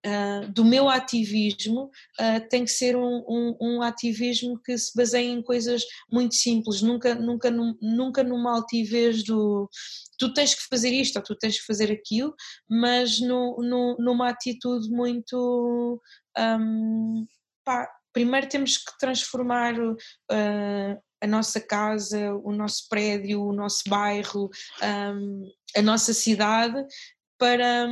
Uh, 0.05 0.51
do 0.51 0.65
meu 0.65 0.89
ativismo 0.89 1.89
uh, 2.19 2.49
tem 2.49 2.65
que 2.65 2.71
ser 2.71 2.95
um, 2.97 3.23
um, 3.25 3.57
um, 3.61 3.81
ativismo 3.81 4.59
que 4.61 4.77
se 4.77 4.91
baseie 4.93 5.29
em 5.29 5.41
coisas 5.41 5.81
muito 6.11 6.35
simples, 6.35 6.81
nunca, 6.81 7.15
nunca, 7.15 7.49
num, 7.49 7.73
nunca 7.81 8.21
numa 8.21 8.53
altivez 8.53 9.23
do 9.23 9.69
tu 10.17 10.33
tens 10.33 10.55
que 10.55 10.67
fazer 10.69 10.89
isto 10.89 11.17
ou 11.17 11.23
tu 11.23 11.35
tens 11.35 11.59
que 11.59 11.65
fazer 11.65 11.91
aquilo, 11.91 12.33
mas 12.69 13.19
no, 13.19 13.57
no, 13.57 13.97
numa 13.99 14.29
atitude 14.29 14.89
muito. 14.89 16.01
Um, 16.37 17.25
pá, 17.63 17.89
primeiro 18.13 18.47
temos 18.47 18.77
que 18.77 18.97
transformar 18.99 19.77
uh, 19.79 21.01
a 21.21 21.27
nossa 21.27 21.59
casa, 21.59 22.33
o 22.43 22.51
nosso 22.51 22.87
prédio, 22.89 23.43
o 23.43 23.53
nosso 23.53 23.83
bairro, 23.87 24.49
um, 24.81 25.51
a 25.75 25.81
nossa 25.81 26.13
cidade 26.13 26.85
para, 27.37 27.87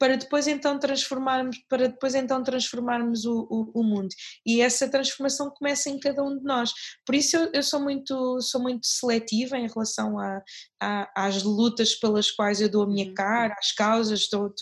para 0.00 0.16
depois 0.16 0.48
então 0.48 0.78
transformarmos, 0.78 1.58
para 1.68 1.88
depois 1.88 2.14
então 2.14 2.42
transformarmos 2.42 3.26
o, 3.26 3.46
o, 3.50 3.80
o, 3.80 3.84
mundo. 3.84 4.08
E 4.46 4.62
essa 4.62 4.90
transformação 4.90 5.50
começa 5.50 5.90
em 5.90 6.00
cada 6.00 6.24
um 6.24 6.38
de 6.38 6.42
nós. 6.42 6.72
Por 7.04 7.14
isso 7.14 7.36
eu, 7.36 7.50
eu 7.52 7.62
sou 7.62 7.80
muito 7.80 8.40
sou 8.40 8.62
muito 8.62 8.86
seletiva 8.86 9.58
em 9.58 9.68
relação 9.68 10.18
a, 10.18 10.42
às 10.80 11.42
lutas 11.42 11.94
pelas 11.94 12.30
quais 12.30 12.60
eu 12.60 12.68
dou 12.68 12.82
a 12.82 12.86
minha 12.86 13.06
uhum. 13.06 13.14
cara, 13.14 13.54
às 13.58 13.72
causas, 13.72 14.20
estou, 14.20 14.52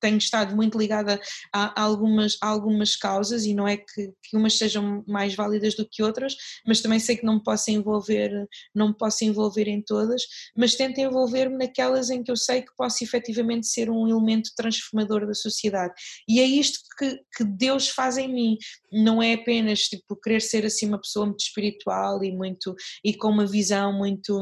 tenho 0.00 0.18
estado 0.18 0.54
muito 0.54 0.78
ligada 0.78 1.20
a, 1.52 1.82
algumas, 1.82 2.36
a 2.42 2.48
algumas 2.48 2.96
causas 2.96 3.44
e 3.44 3.54
não 3.54 3.66
é 3.66 3.76
que, 3.76 4.12
que 4.22 4.36
umas 4.36 4.56
sejam 4.56 5.04
mais 5.06 5.34
válidas 5.34 5.74
do 5.74 5.88
que 5.88 6.02
outras, 6.02 6.36
mas 6.66 6.80
também 6.80 6.98
sei 6.98 7.16
que 7.16 7.24
não 7.24 7.34
me 7.34 7.42
posso 7.42 7.70
envolver, 7.70 8.46
não 8.74 8.88
me 8.88 8.96
posso 8.96 9.24
envolver 9.24 9.68
em 9.68 9.82
todas, 9.82 10.22
mas 10.56 10.74
tento 10.74 10.98
envolver-me 10.98 11.56
naquelas 11.56 12.10
em 12.10 12.22
que 12.22 12.30
eu 12.30 12.36
sei 12.36 12.62
que 12.62 12.74
posso 12.76 13.02
efetivamente 13.02 13.66
ser 13.66 13.90
um 13.90 14.08
elemento 14.08 14.24
elemento 14.24 14.50
transformador 14.56 15.26
da 15.26 15.34
sociedade. 15.34 15.94
E 16.28 16.40
é 16.40 16.44
isto 16.44 16.80
que, 16.98 17.20
que 17.36 17.44
Deus 17.44 17.88
faz 17.88 18.18
em 18.18 18.32
mim, 18.32 18.56
não 18.92 19.22
é 19.22 19.34
apenas 19.34 19.80
tipo 19.80 20.16
querer 20.16 20.40
ser 20.40 20.64
assim 20.64 20.86
uma 20.86 21.00
pessoa 21.00 21.26
muito 21.26 21.40
espiritual 21.40 22.22
e 22.22 22.32
muito 22.32 22.74
e 23.04 23.14
com 23.14 23.28
uma 23.28 23.46
visão 23.46 23.92
muito 23.92 24.38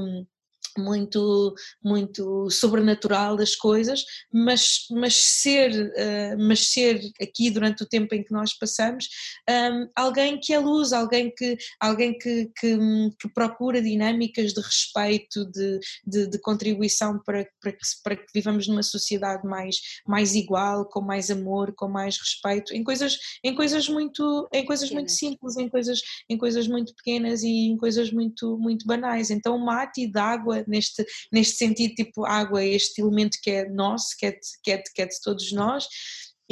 muito 0.80 1.54
muito 1.82 2.48
sobrenatural 2.50 3.36
das 3.36 3.54
coisas, 3.54 4.04
mas, 4.32 4.86
mas, 4.90 5.14
ser, 5.14 5.70
uh, 5.72 6.38
mas 6.38 6.68
ser 6.68 7.00
aqui 7.20 7.50
durante 7.50 7.82
o 7.82 7.86
tempo 7.86 8.14
em 8.14 8.22
que 8.22 8.32
nós 8.32 8.54
passamos, 8.54 9.08
um, 9.48 9.88
alguém 9.96 10.38
que 10.38 10.52
é 10.52 10.58
luz, 10.58 10.92
alguém 10.92 11.32
que, 11.34 11.56
alguém 11.80 12.16
que, 12.16 12.50
que, 12.58 12.78
que 13.18 13.28
procura 13.34 13.82
dinâmicas 13.82 14.52
de 14.52 14.60
respeito, 14.60 15.44
de, 15.50 15.80
de, 16.06 16.26
de, 16.28 16.38
contribuição 16.38 17.18
para, 17.24 17.46
para, 17.60 17.72
que, 17.72 17.82
para 18.02 18.16
que 18.16 18.26
vivamos 18.34 18.68
numa 18.68 18.82
sociedade 18.82 19.46
mais, 19.46 19.76
mais 20.06 20.34
igual, 20.34 20.88
com 20.88 21.00
mais 21.00 21.30
amor, 21.30 21.74
com 21.74 21.88
mais 21.88 22.18
respeito, 22.18 22.74
em 22.74 22.84
coisas, 22.84 23.18
em 23.42 23.54
coisas 23.54 23.88
muito, 23.88 24.48
em 24.52 24.64
coisas 24.64 24.90
muito 24.90 25.10
simples, 25.10 25.56
em 25.56 25.68
coisas, 25.68 26.00
em 26.28 26.36
coisas 26.36 26.68
muito 26.68 26.94
pequenas 26.94 27.42
e 27.42 27.68
em 27.68 27.76
coisas 27.76 28.10
muito, 28.12 28.56
muito 28.58 28.86
banais. 28.86 29.30
Então, 29.30 29.58
mate 29.58 30.06
de 30.06 30.18
neste, 30.66 31.04
neste 31.32 31.56
sentido, 31.56 31.94
tipo, 31.94 32.24
água 32.24 32.62
é 32.62 32.68
este 32.68 33.00
elemento 33.00 33.38
que 33.42 33.50
é 33.50 33.68
nosso, 33.68 34.16
que 34.18 34.26
é 34.26 34.30
de, 34.32 34.38
que 34.62 34.70
é 34.70 34.76
de, 34.76 34.92
que 34.92 35.02
é 35.02 35.06
de 35.06 35.20
todos 35.22 35.52
nós, 35.52 35.86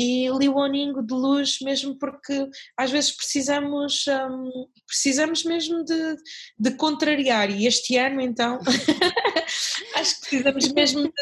e 0.00 0.30
Liwoningo 0.30 1.02
de 1.02 1.12
luz 1.12 1.58
mesmo 1.61 1.98
porque 1.98 2.48
às 2.74 2.90
vezes 2.90 3.11
precisamos 3.14 4.06
um, 4.08 4.66
precisamos 4.86 5.44
mesmo 5.44 5.84
de, 5.84 6.16
de 6.58 6.70
contrariar. 6.76 7.50
E 7.50 7.66
este 7.66 7.98
ano 7.98 8.20
então 8.20 8.58
acho 9.96 10.14
que 10.14 10.20
precisamos 10.20 10.72
mesmo 10.72 11.02
de 11.02 11.12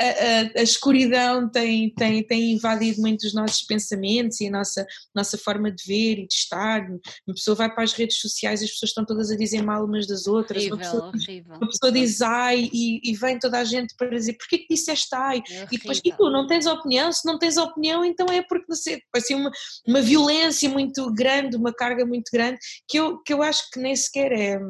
a, 0.00 0.04
a, 0.04 0.60
a, 0.60 0.62
escuridão 0.62 1.48
tem, 1.48 1.92
tem, 1.94 2.22
tem 2.24 2.52
invadido 2.52 3.00
muito 3.00 3.24
os 3.24 3.34
nossos 3.34 3.62
pensamentos 3.62 4.40
e 4.40 4.46
a 4.46 4.50
nossa, 4.50 4.86
nossa 5.14 5.36
forma 5.36 5.70
de 5.72 5.84
ver 5.84 6.18
e 6.20 6.26
de 6.26 6.34
estar. 6.34 6.88
Uma 7.26 7.34
pessoa 7.34 7.54
vai 7.54 7.72
para 7.72 7.82
as 7.82 7.92
redes 7.92 8.20
sociais 8.20 8.60
e 8.60 8.64
as 8.64 8.70
pessoas 8.70 8.90
estão 8.90 9.04
todas 9.04 9.30
a 9.30 9.36
dizer 9.36 9.62
mal 9.62 9.84
umas 9.84 10.06
das 10.06 10.26
outras. 10.26 10.58
Horrível, 10.58 10.76
uma, 10.76 10.84
pessoa, 10.84 11.08
horrível. 11.08 11.56
uma 11.56 11.68
pessoa 11.68 11.92
diz 11.92 12.22
ai 12.22 12.70
e, 12.72 13.00
e 13.10 13.16
vem 13.16 13.38
toda 13.38 13.58
a 13.58 13.64
gente 13.64 13.94
para 13.96 14.08
dizer 14.08 14.34
porquê 14.34 14.58
que 14.58 14.74
disseste 14.74 15.14
ai? 15.14 15.42
É 15.50 15.66
e 15.70 15.78
depois, 15.78 16.00
e 16.04 16.12
tu 16.12 16.30
não 16.30 16.46
tens 16.46 16.66
opinião? 16.66 17.12
Se 17.12 17.26
não 17.26 17.38
tens 17.38 17.56
opinião, 17.56 18.04
então 18.04 18.26
é 18.26 18.42
porque 18.42 18.66
você 18.68 19.00
assim, 19.14 19.34
uma, 19.34 19.50
uma 19.86 20.00
violência 20.00 20.68
muito 20.70 21.12
grande, 21.12 21.56
uma 21.56 21.72
carga 21.72 22.06
muito 22.06 22.30
grande, 22.32 22.58
que 22.88 22.98
eu, 22.98 23.18
que 23.18 23.32
eu 23.32 23.42
acho 23.42 23.68
que 23.70 23.80
nem 23.80 23.96
sequer 23.96 24.32
é 24.32 24.60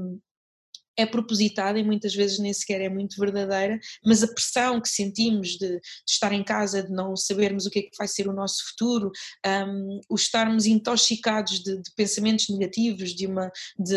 é 0.98 1.06
propositada 1.06 1.78
e 1.78 1.84
muitas 1.84 2.12
vezes 2.12 2.40
nem 2.40 2.52
sequer 2.52 2.80
é 2.80 2.88
muito 2.88 3.18
verdadeira, 3.20 3.78
mas 4.04 4.24
a 4.24 4.26
pressão 4.26 4.80
que 4.80 4.88
sentimos 4.88 5.50
de, 5.50 5.68
de 5.68 5.80
estar 6.08 6.32
em 6.32 6.42
casa, 6.42 6.82
de 6.82 6.90
não 6.90 7.16
sabermos 7.16 7.66
o 7.66 7.70
que 7.70 7.78
é 7.78 7.82
que 7.82 7.96
vai 7.96 8.08
ser 8.08 8.28
o 8.28 8.32
nosso 8.32 8.68
futuro, 8.70 9.12
um, 9.46 10.00
o 10.10 10.16
estarmos 10.16 10.66
intoxicados 10.66 11.60
de, 11.60 11.76
de, 11.76 11.94
pensamentos 11.94 12.48
negativos, 12.48 13.14
de 13.14 13.28
uma, 13.28 13.50
de, 13.78 13.96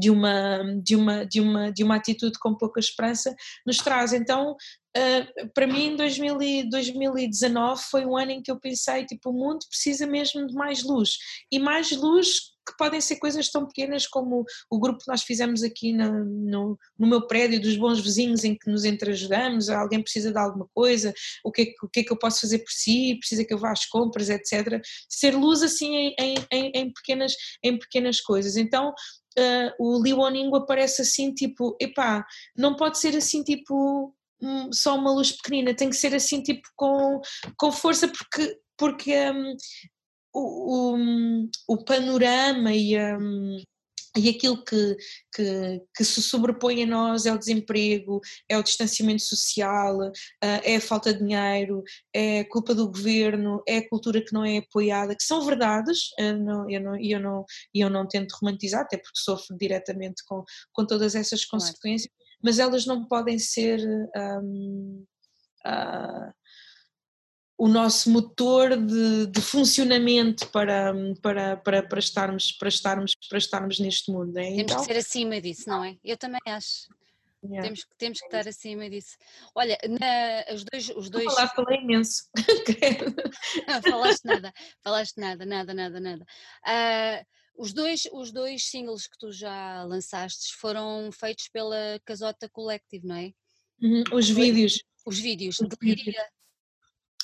de, 0.00 0.10
uma, 0.10 0.80
de, 0.82 0.96
uma, 0.96 1.24
de, 1.24 1.40
uma, 1.40 1.70
de 1.70 1.84
uma 1.84 1.96
atitude 1.96 2.36
com 2.40 2.56
pouca 2.56 2.80
esperança, 2.80 3.34
nos 3.64 3.76
traz. 3.78 4.12
Então, 4.12 4.56
Uh, 4.96 5.48
para 5.52 5.66
mim 5.66 5.96
2000 5.96 6.70
2019 6.70 7.82
foi 7.90 8.06
um 8.06 8.16
ano 8.16 8.30
em 8.30 8.40
que 8.40 8.48
eu 8.48 8.60
pensei 8.60 9.04
tipo 9.04 9.30
o 9.30 9.32
mundo 9.32 9.66
precisa 9.68 10.06
mesmo 10.06 10.46
de 10.46 10.54
mais 10.54 10.84
luz 10.84 11.18
e 11.50 11.58
mais 11.58 11.90
luz 11.90 12.53
que 12.64 12.76
podem 12.76 13.00
ser 13.00 13.16
coisas 13.16 13.50
tão 13.50 13.66
pequenas 13.66 14.06
como 14.06 14.44
o 14.70 14.78
grupo 14.78 15.00
que 15.00 15.10
nós 15.10 15.22
fizemos 15.22 15.62
aqui 15.62 15.92
no, 15.92 16.78
no, 16.98 17.06
meu 17.06 17.26
prédio 17.26 17.60
dos 17.60 17.76
bons 17.76 18.00
vizinhos 18.00 18.44
em 18.44 18.56
que 18.56 18.70
nos 18.70 18.84
entreajudamos, 18.84 19.68
alguém 19.68 20.02
precisa 20.02 20.32
de 20.32 20.38
alguma 20.38 20.68
coisa, 20.74 21.12
o 21.44 21.52
que, 21.52 21.62
é, 21.62 21.66
o 21.82 21.88
que 21.88 22.00
é 22.00 22.04
que 22.04 22.12
eu 22.12 22.18
posso 22.18 22.40
fazer 22.40 22.58
por 22.58 22.70
si, 22.70 23.16
precisa 23.18 23.44
que 23.44 23.52
eu 23.52 23.58
vá 23.58 23.72
às 23.72 23.86
compras, 23.86 24.30
etc. 24.30 24.82
Ser 25.08 25.36
luz 25.36 25.62
assim 25.62 26.14
em, 26.18 26.34
em, 26.50 26.72
em 26.74 26.92
pequenas, 26.92 27.34
em 27.62 27.78
pequenas 27.78 28.20
coisas. 28.20 28.56
Então 28.56 28.90
uh, 28.90 29.74
o 29.78 30.02
Liwoningo 30.02 30.56
aparece 30.56 31.02
assim 31.02 31.32
tipo, 31.32 31.76
epá, 31.80 32.24
não 32.56 32.76
pode 32.76 32.98
ser 32.98 33.16
assim 33.16 33.42
tipo 33.42 34.14
só 34.72 34.94
uma 34.96 35.10
luz 35.10 35.32
pequenina, 35.32 35.74
tem 35.74 35.88
que 35.88 35.96
ser 35.96 36.14
assim 36.14 36.42
tipo 36.42 36.68
com, 36.76 37.20
com 37.56 37.72
força 37.72 38.08
porque 38.08 38.58
porque 38.76 39.14
um, 39.30 39.56
o, 40.34 40.96
o, 40.96 41.48
o 41.68 41.84
panorama 41.84 42.72
e, 42.74 42.98
um, 42.98 43.56
e 44.16 44.28
aquilo 44.28 44.62
que, 44.64 44.96
que, 45.34 45.80
que, 45.96 46.04
se 46.04 46.20
sobrepõe 46.22 46.82
a 46.82 46.86
nós 46.86 47.24
é 47.24 47.32
o 47.32 47.38
desemprego, 47.38 48.20
é 48.48 48.58
o 48.58 48.62
distanciamento 48.62 49.22
social, 49.22 49.96
uh, 49.98 50.12
é 50.42 50.76
a 50.76 50.80
falta 50.80 51.12
de 51.12 51.20
dinheiro, 51.20 51.82
é 52.12 52.40
a 52.40 52.48
culpa 52.48 52.74
do 52.74 52.88
governo, 52.88 53.62
é 53.66 53.78
a 53.78 53.88
cultura 53.88 54.20
que 54.20 54.32
não 54.32 54.44
é 54.44 54.58
apoiada, 54.58 55.14
que 55.14 55.22
são 55.24 55.44
verdades, 55.44 56.10
uh, 56.20 56.36
não, 56.38 56.68
eu, 56.68 56.80
não, 56.80 56.96
eu, 57.00 57.20
não, 57.20 57.44
eu 57.72 57.90
não 57.90 58.06
tento 58.06 58.36
romantizar, 58.40 58.82
até 58.82 58.96
porque 58.96 59.18
sofro 59.18 59.56
diretamente 59.56 60.22
com, 60.26 60.42
com 60.72 60.84
todas 60.84 61.14
essas 61.14 61.44
consequências, 61.44 62.12
mas 62.42 62.58
elas 62.58 62.86
não 62.86 63.06
podem 63.06 63.38
ser. 63.38 63.80
Um, 64.16 65.04
uh, 65.66 66.43
o 67.56 67.68
nosso 67.68 68.10
motor 68.10 68.76
de, 68.76 69.26
de, 69.26 69.40
funcionamento 69.40 70.48
para, 70.48 70.92
para, 71.22 71.56
para, 71.56 71.82
para, 71.82 71.98
estarmos, 71.98 72.52
para, 72.52 72.68
estarmos, 72.68 73.14
para 73.28 73.38
estarmos 73.38 73.78
neste 73.78 74.10
mundo. 74.10 74.36
É? 74.36 74.42
Temos 74.42 74.60
então, 74.60 74.80
que 74.80 74.86
ser 74.86 74.98
acima 74.98 75.40
disso, 75.40 75.68
não 75.68 75.84
é? 75.84 75.96
Eu 76.02 76.16
também 76.16 76.40
acho. 76.46 76.88
Yeah. 77.44 77.62
Temos, 77.62 77.86
temos 77.98 78.18
que 78.20 78.26
estar 78.26 78.48
acima 78.48 78.88
disso. 78.88 79.16
Olha, 79.54 79.78
na, 79.88 80.54
os 80.54 80.64
dois. 80.64 80.88
Os 80.96 81.10
dois... 81.10 81.26
Falar, 81.26 81.48
falei 81.48 81.80
imenso. 81.80 82.24
não, 83.68 83.82
falaste 83.82 84.24
nada, 84.24 84.52
falaste 84.82 85.16
nada, 85.18 85.44
nada, 85.44 85.74
nada, 85.74 86.00
nada. 86.00 86.24
Uh, 86.66 87.26
os 87.56 87.72
dois, 87.72 88.08
os 88.12 88.32
dois 88.32 88.64
singles 88.64 89.06
que 89.06 89.18
tu 89.18 89.30
já 89.30 89.84
lançaste 89.84 90.56
foram 90.56 91.10
feitos 91.12 91.48
pela 91.48 92.00
Casota 92.04 92.48
Collective, 92.48 93.06
não 93.06 93.16
é? 93.16 93.32
Uhum, 93.80 94.02
os 94.12 94.28
vídeos. 94.28 94.82
Os 95.06 95.18
vídeos, 95.18 95.56
de 95.56 95.76
Líria, 95.82 96.26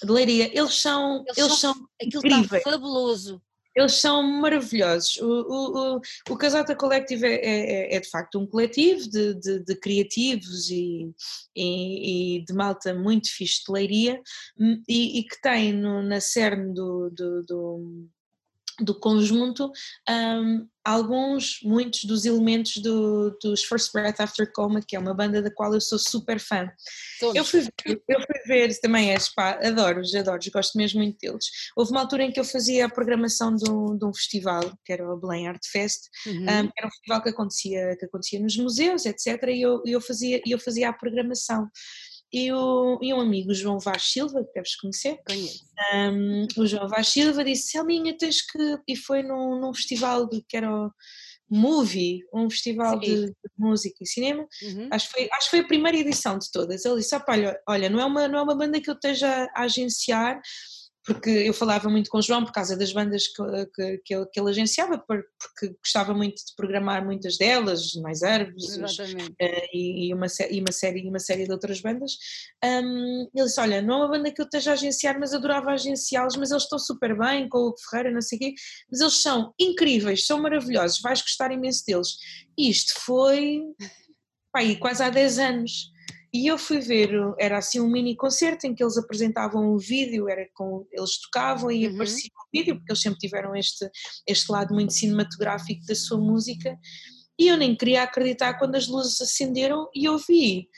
de 0.02 0.10
Leiria, 0.10 0.50
eles 0.56 0.74
são, 0.74 1.24
eles, 1.26 1.38
eles 1.38 1.58
são, 1.58 1.74
são 1.74 1.88
incríveis. 2.00 2.62
fabuloso. 2.62 3.42
Eles 3.74 3.94
são 3.94 4.22
maravilhosos. 4.22 5.16
O, 5.18 5.26
o, 5.26 5.96
o, 5.96 6.00
o 6.30 6.36
Casata 6.36 6.74
Collective 6.74 7.24
é, 7.24 7.34
é, 7.34 7.96
é, 7.96 8.00
de 8.00 8.10
facto 8.10 8.38
um 8.38 8.46
coletivo 8.46 9.08
de, 9.08 9.34
de, 9.34 9.64
de 9.64 9.76
criativos 9.76 10.68
e, 10.70 11.14
e, 11.54 12.38
e, 12.38 12.44
de 12.44 12.52
malta 12.52 12.92
muito 12.92 13.32
fixe 13.32 13.64
de 13.64 13.72
leiria 13.72 14.20
hum, 14.58 14.82
e, 14.88 15.20
e 15.20 15.22
que 15.22 15.40
tem 15.40 15.72
no, 15.72 16.02
na 16.02 16.20
cerne 16.20 16.74
do, 16.74 17.10
do, 17.10 17.42
do 17.44 18.08
do 18.82 18.98
conjunto 18.98 19.70
um, 20.08 20.66
alguns, 20.90 21.60
muitos 21.62 22.04
dos 22.04 22.24
elementos 22.24 22.78
do, 22.78 23.36
dos 23.42 23.64
First 23.64 23.92
Breath 23.92 24.20
After 24.20 24.50
Coma, 24.52 24.80
que 24.86 24.96
é 24.96 24.98
uma 24.98 25.14
banda 25.14 25.40
da 25.42 25.50
qual 25.50 25.72
eu 25.74 25.80
sou 25.80 25.98
super 25.98 26.38
fã. 26.38 26.70
Eu 27.34 27.44
fui, 27.44 27.60
ver, 27.60 28.02
eu 28.08 28.20
fui 28.20 28.40
ver 28.46 28.80
também, 28.80 29.12
é, 29.12 29.18
pá, 29.34 29.58
adoro-os, 29.62 30.14
adoro-os, 30.14 30.48
gosto 30.48 30.76
mesmo 30.76 31.00
muito 31.00 31.18
deles. 31.18 31.44
Houve 31.76 31.92
uma 31.92 32.00
altura 32.00 32.24
em 32.24 32.32
que 32.32 32.40
eu 32.40 32.44
fazia 32.44 32.86
a 32.86 32.88
programação 32.88 33.54
de 33.54 33.70
um, 33.70 33.96
de 33.96 34.04
um 34.04 34.14
festival, 34.14 34.62
que 34.84 34.92
era 34.92 35.06
o 35.06 35.16
Belém 35.16 35.48
Art 35.48 35.62
Fest, 35.70 36.08
uhum. 36.26 36.42
um, 36.42 36.48
era 36.48 36.86
um 36.86 36.90
festival 36.90 37.22
que 37.22 37.28
acontecia, 37.28 37.96
que 37.96 38.06
acontecia 38.06 38.40
nos 38.40 38.56
museus, 38.56 39.06
etc. 39.06 39.42
E 39.48 39.62
eu, 39.62 39.82
eu, 39.84 40.00
fazia, 40.00 40.40
eu 40.46 40.58
fazia 40.58 40.88
a 40.88 40.92
programação 40.92 41.68
e, 42.32 42.52
o, 42.52 42.98
e 43.02 43.12
um 43.12 43.20
amigo, 43.20 43.52
João 43.52 43.78
Vaz 43.78 44.12
Silva, 44.12 44.44
que 44.44 44.52
deves 44.52 44.76
conhecer, 44.76 45.18
Conheço. 45.26 45.64
Um, 45.94 46.46
o 46.56 46.66
João 46.66 46.88
Vaz 46.88 47.08
Silva 47.08 47.44
disse: 47.44 47.70
Selminha, 47.70 48.16
tens 48.16 48.42
que. 48.42 48.78
E 48.86 48.96
foi 48.96 49.22
num, 49.22 49.60
num 49.60 49.74
festival 49.74 50.28
de, 50.28 50.42
que 50.48 50.56
era 50.56 50.70
o 50.70 50.92
Movie, 51.50 52.20
um 52.32 52.48
festival 52.48 52.98
de, 53.00 53.26
de, 53.26 53.34
música 53.58 53.96
e 54.00 54.06
cinema. 54.06 54.46
Uhum. 54.62 54.88
Acho, 54.92 55.08
que 55.08 55.12
foi, 55.12 55.28
acho 55.32 55.44
que 55.46 55.50
foi 55.50 55.60
a 55.60 55.66
primeira 55.66 55.98
edição 55.98 56.38
de 56.38 56.50
todas. 56.52 56.84
Ele 56.84 56.96
disse: 56.96 57.16
olha, 57.28 57.60
olha, 57.68 57.90
não 57.90 58.00
é, 58.00 58.04
uma, 58.04 58.28
não 58.28 58.38
é 58.38 58.42
uma 58.42 58.56
banda 58.56 58.80
que 58.80 58.88
eu 58.88 58.94
esteja 58.94 59.48
a 59.56 59.62
agenciar 59.62 60.40
porque 61.04 61.30
eu 61.30 61.54
falava 61.54 61.88
muito 61.88 62.10
com 62.10 62.18
o 62.18 62.22
João 62.22 62.44
por 62.44 62.52
causa 62.52 62.76
das 62.76 62.92
bandas 62.92 63.26
que, 63.26 63.66
que, 63.74 63.98
que, 64.04 64.14
ele, 64.14 64.26
que 64.26 64.40
ele 64.40 64.50
agenciava, 64.50 64.98
porque 64.98 65.74
gostava 65.82 66.12
muito 66.12 66.36
de 66.36 66.54
programar 66.54 67.04
muitas 67.04 67.38
delas, 67.38 67.94
mais 67.94 68.20
ervos 68.22 68.76
uh, 68.76 69.04
e, 69.72 70.08
e, 70.08 70.14
uma, 70.14 70.26
e, 70.50 70.60
uma 70.60 70.72
série, 70.72 71.00
e 71.00 71.08
uma 71.08 71.18
série 71.18 71.44
de 71.44 71.52
outras 71.52 71.80
bandas. 71.80 72.12
Um, 72.62 73.28
ele 73.34 73.46
disse: 73.46 73.60
Olha, 73.60 73.80
não 73.80 73.94
é 73.94 73.96
uma 73.98 74.08
banda 74.08 74.30
que 74.30 74.40
eu 74.40 74.44
esteja 74.44 74.70
a 74.70 74.74
agenciar, 74.74 75.18
mas 75.18 75.32
adorava 75.32 75.70
agenciá-los, 75.70 76.36
mas 76.36 76.50
eles 76.50 76.64
estão 76.64 76.78
super 76.78 77.16
bem 77.18 77.48
com 77.48 77.58
o 77.58 77.74
Ferreira, 77.88 78.12
não 78.12 78.20
sei 78.20 78.36
o 78.36 78.40
quê, 78.40 78.54
mas 78.90 79.00
eles 79.00 79.22
são 79.22 79.54
incríveis, 79.58 80.26
são 80.26 80.40
maravilhosos, 80.40 81.00
vais 81.00 81.22
gostar 81.22 81.50
imenso 81.50 81.84
deles. 81.86 82.08
Isto 82.58 83.00
foi 83.00 83.62
pá, 84.52 84.60
quase 84.78 85.02
há 85.02 85.08
10 85.08 85.38
anos. 85.38 85.90
E 86.32 86.46
eu 86.46 86.56
fui 86.56 86.78
ver, 86.78 87.10
era 87.38 87.58
assim 87.58 87.80
um 87.80 87.90
mini 87.90 88.14
concerto 88.14 88.64
em 88.64 88.74
que 88.74 88.82
eles 88.82 88.96
apresentavam 88.96 89.72
o 89.72 89.78
vídeo, 89.78 90.28
era 90.28 90.48
com, 90.54 90.86
eles 90.92 91.18
tocavam 91.22 91.72
e 91.72 91.86
uhum. 91.86 91.94
aparecia 91.94 92.30
o 92.30 92.56
vídeo, 92.56 92.76
porque 92.76 92.92
eles 92.92 93.02
sempre 93.02 93.18
tiveram 93.18 93.56
este, 93.56 93.90
este 94.26 94.52
lado 94.52 94.72
muito 94.72 94.92
cinematográfico 94.92 95.84
da 95.86 95.94
sua 95.94 96.18
música, 96.18 96.78
e 97.36 97.48
eu 97.48 97.56
nem 97.56 97.74
queria 97.74 98.04
acreditar 98.04 98.58
quando 98.58 98.76
as 98.76 98.86
luzes 98.86 99.20
acenderam 99.20 99.88
e 99.92 100.04
eu 100.04 100.18
vi 100.18 100.68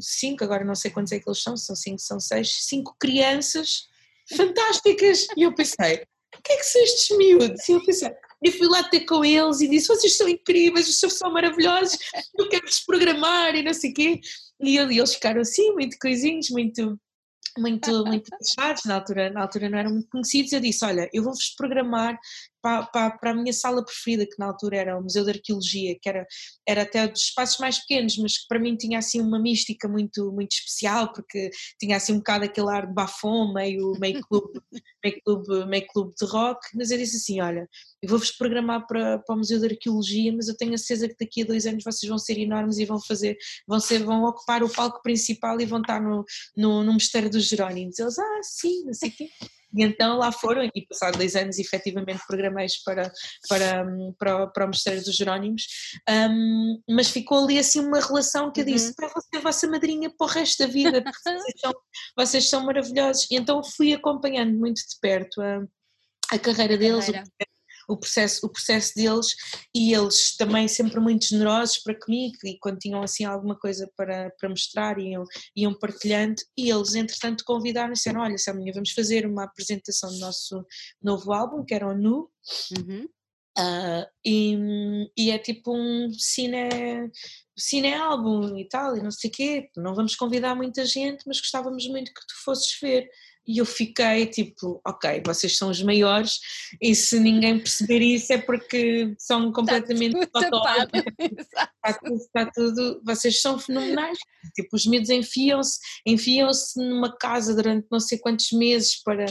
cinco, 0.00 0.44
agora 0.44 0.64
não 0.64 0.74
sei 0.74 0.90
quantos 0.90 1.12
é 1.12 1.18
que 1.18 1.28
eles 1.28 1.42
são, 1.42 1.56
são 1.56 1.74
cinco, 1.74 1.98
são 1.98 2.20
seis, 2.20 2.66
cinco 2.66 2.94
crianças 3.00 3.88
fantásticas, 4.36 5.26
e 5.36 5.42
eu 5.42 5.54
pensei, 5.54 6.04
o 6.36 6.42
que 6.42 6.52
é 6.52 6.56
que 6.56 6.64
são 6.64 6.82
estes 6.82 7.16
miúdos? 7.16 7.68
E 7.68 7.72
eu 7.72 7.84
pensei, 7.84 8.14
e 8.42 8.50
fui 8.50 8.68
lá 8.68 8.82
ter 8.84 9.00
com 9.00 9.24
eles 9.24 9.60
e 9.60 9.68
disse: 9.68 9.88
vocês 9.88 10.16
são 10.16 10.28
incríveis, 10.28 10.86
vocês 10.86 11.14
são 11.14 11.32
maravilhosos, 11.32 11.98
eu 12.38 12.48
quero 12.48 12.66
desprogramar 12.66 13.54
e 13.54 13.62
não 13.62 13.74
sei 13.74 13.90
o 13.90 13.94
quê. 13.94 14.20
E 14.60 14.78
eles 14.78 15.14
ficaram 15.14 15.40
assim, 15.40 15.72
muito 15.72 15.96
coisinhos, 15.98 16.50
muito 16.50 16.98
muito, 17.58 18.04
muito 18.04 18.28
fechados, 18.36 18.84
na 18.84 18.96
altura, 18.96 19.30
na 19.30 19.42
altura 19.42 19.68
não 19.68 19.78
eram 19.78 19.90
muito 19.92 20.08
conhecidos, 20.08 20.52
eu 20.52 20.60
disse, 20.60 20.84
olha, 20.84 21.08
eu 21.12 21.22
vou-vos 21.22 21.54
programar 21.56 22.18
para, 22.66 22.82
para, 22.86 23.10
para, 23.10 23.30
a 23.30 23.34
minha 23.34 23.52
sala 23.52 23.84
preferida, 23.84 24.26
que 24.26 24.36
na 24.40 24.46
altura 24.46 24.76
era 24.76 24.98
o 24.98 25.02
Museu 25.02 25.22
de 25.22 25.30
Arqueologia, 25.30 25.96
que 26.02 26.08
era, 26.08 26.26
era 26.66 26.82
até 26.82 27.06
dos 27.06 27.22
espaços 27.22 27.58
mais 27.60 27.78
pequenos, 27.78 28.18
mas 28.18 28.38
que 28.38 28.48
para 28.48 28.58
mim 28.58 28.76
tinha 28.76 28.98
assim 28.98 29.20
uma 29.20 29.38
mística 29.38 29.86
muito, 29.86 30.32
muito 30.32 30.50
especial, 30.52 31.12
porque 31.12 31.48
tinha 31.78 31.96
assim 31.96 32.14
um 32.14 32.18
bocado 32.18 32.44
aquele 32.44 32.68
ar 32.68 32.88
de 32.88 32.92
bafom, 32.92 33.52
meio, 33.52 33.92
meio, 34.00 34.20
clube, 34.22 34.60
meio, 35.04 35.22
clube, 35.24 35.66
meio 35.66 35.86
clube 35.86 36.12
de 36.20 36.26
rock, 36.26 36.60
mas 36.74 36.90
eu 36.90 36.98
disse 36.98 37.18
assim, 37.18 37.40
olha, 37.40 37.68
eu 38.02 38.08
vou-vos 38.08 38.32
programar 38.32 38.84
para, 38.88 39.20
para 39.20 39.34
o 39.36 39.38
Museu 39.38 39.60
de 39.60 39.66
Arqueologia, 39.66 40.32
mas 40.34 40.48
eu 40.48 40.56
tenho 40.56 40.74
a 40.74 40.78
certeza 40.78 41.08
que 41.08 41.24
daqui 41.24 41.42
a 41.42 41.46
dois 41.46 41.66
anos 41.66 41.84
vocês 41.84 42.08
vão 42.08 42.18
ser 42.18 42.36
enormes 42.36 42.78
e 42.78 42.84
vão 42.84 43.00
fazer, 43.00 43.36
vão, 43.66 43.78
ser, 43.78 44.02
vão 44.02 44.24
ocupar 44.24 44.64
o 44.64 44.68
palco 44.68 45.00
principal 45.02 45.60
e 45.60 45.66
vão 45.66 45.80
estar 45.80 46.00
no, 46.00 46.24
no, 46.56 46.82
no 46.82 46.94
Mistério 46.94 47.30
dos 47.30 47.46
Jerónimos. 47.46 47.96
Eles, 47.98 48.18
ah, 48.18 48.40
sim, 48.42 48.84
não 48.84 48.92
sei 48.92 49.10
o 49.10 49.12
quê. 49.12 49.28
E 49.74 49.82
então 49.82 50.16
lá 50.18 50.30
foram, 50.32 50.64
e 50.74 50.86
passaram 50.86 51.18
dois 51.18 51.34
anos, 51.36 51.58
efetivamente 51.58 52.22
programei 52.26 52.66
para, 52.84 53.10
para, 53.48 53.86
para, 54.18 54.46
para 54.48 54.64
o 54.64 54.68
Mistério 54.68 55.02
dos 55.02 55.14
Jerónimos, 55.14 55.64
um, 56.08 56.82
mas 56.88 57.08
ficou 57.08 57.44
ali 57.44 57.58
assim 57.58 57.80
uma 57.80 58.00
relação 58.00 58.52
que 58.52 58.60
eu 58.60 58.64
disse: 58.64 58.94
uhum. 58.98 59.08
você 59.08 59.36
a 59.36 59.40
vossa 59.40 59.68
madrinha 59.68 60.10
para 60.16 60.26
o 60.26 60.30
resto 60.30 60.64
da 60.64 60.72
vida, 60.72 61.02
vocês 61.24 61.60
são, 61.60 61.72
vocês 62.16 62.48
são 62.48 62.64
maravilhosos. 62.64 63.26
E 63.30 63.36
então 63.36 63.62
fui 63.62 63.92
acompanhando 63.92 64.56
muito 64.56 64.76
de 64.76 64.98
perto 65.00 65.40
a, 65.40 65.64
a 66.32 66.38
carreira 66.38 66.76
deles, 66.76 67.06
carreira 67.06 67.26
o 67.88 67.96
processo, 67.96 68.46
o 68.46 68.50
processo 68.50 68.92
deles 68.94 69.34
e 69.74 69.94
eles 69.94 70.36
também 70.36 70.66
sempre 70.68 71.00
muito 71.00 71.26
generosos 71.26 71.78
para 71.78 71.98
comigo 71.98 72.36
e 72.44 72.58
quando 72.58 72.78
tinham 72.78 73.02
assim 73.02 73.24
alguma 73.24 73.56
coisa 73.58 73.90
para, 73.96 74.30
para 74.38 74.48
mostrar 74.48 74.98
iam, 74.98 75.24
iam 75.54 75.78
partilhando 75.78 76.36
e 76.56 76.70
eles 76.70 76.94
entretanto 76.94 77.44
convidaram 77.44 77.90
e 77.90 77.94
disseram, 77.94 78.20
olha 78.20 78.38
Selminha, 78.38 78.72
vamos 78.72 78.92
fazer 78.92 79.26
uma 79.26 79.44
apresentação 79.44 80.10
do 80.10 80.18
nosso 80.18 80.64
novo 81.02 81.32
álbum 81.32 81.64
que 81.64 81.74
era 81.74 81.88
o 81.88 81.96
Nu 81.96 82.30
uhum. 82.78 83.06
Uh, 83.58 84.04
e, 84.22 85.08
e, 85.16 85.30
é 85.30 85.38
tipo 85.38 85.74
um 85.74 86.12
cine, 86.12 87.10
cine 87.56 87.94
álbum 87.94 88.54
e 88.58 88.68
tal, 88.68 88.94
e 88.98 89.02
não 89.02 89.10
sei 89.10 89.30
o 89.30 89.32
quê. 89.32 89.70
Não 89.74 89.94
vamos 89.94 90.14
convidar 90.14 90.54
muita 90.54 90.84
gente, 90.84 91.22
mas 91.26 91.40
gostávamos 91.40 91.88
muito 91.88 92.12
que 92.12 92.20
tu 92.20 92.34
fosses 92.44 92.78
ver. 92.78 93.08
E 93.46 93.58
eu 93.58 93.66
fiquei 93.66 94.26
tipo, 94.26 94.80
ok, 94.86 95.22
vocês 95.24 95.56
são 95.56 95.70
os 95.70 95.82
maiores, 95.82 96.40
e 96.80 96.94
se 96.94 97.18
ninguém 97.20 97.58
perceber 97.58 98.00
isso 98.00 98.32
é 98.32 98.38
porque 98.38 99.14
são 99.18 99.52
completamente 99.52 100.16
está 100.18 100.40
está, 100.40 101.96
tudo, 101.96 102.16
está 102.16 102.50
tudo, 102.52 103.02
vocês 103.04 103.40
são 103.40 103.58
fenomenais. 103.58 104.18
Tipo, 104.54 104.76
os 104.76 104.86
miúdos 104.86 105.10
enfiam-se 105.10 105.78
enfiam-se 106.04 106.78
numa 106.78 107.16
casa 107.16 107.54
durante 107.54 107.86
não 107.90 108.00
sei 108.00 108.18
quantos 108.18 108.52
meses 108.52 109.02
para, 109.02 109.26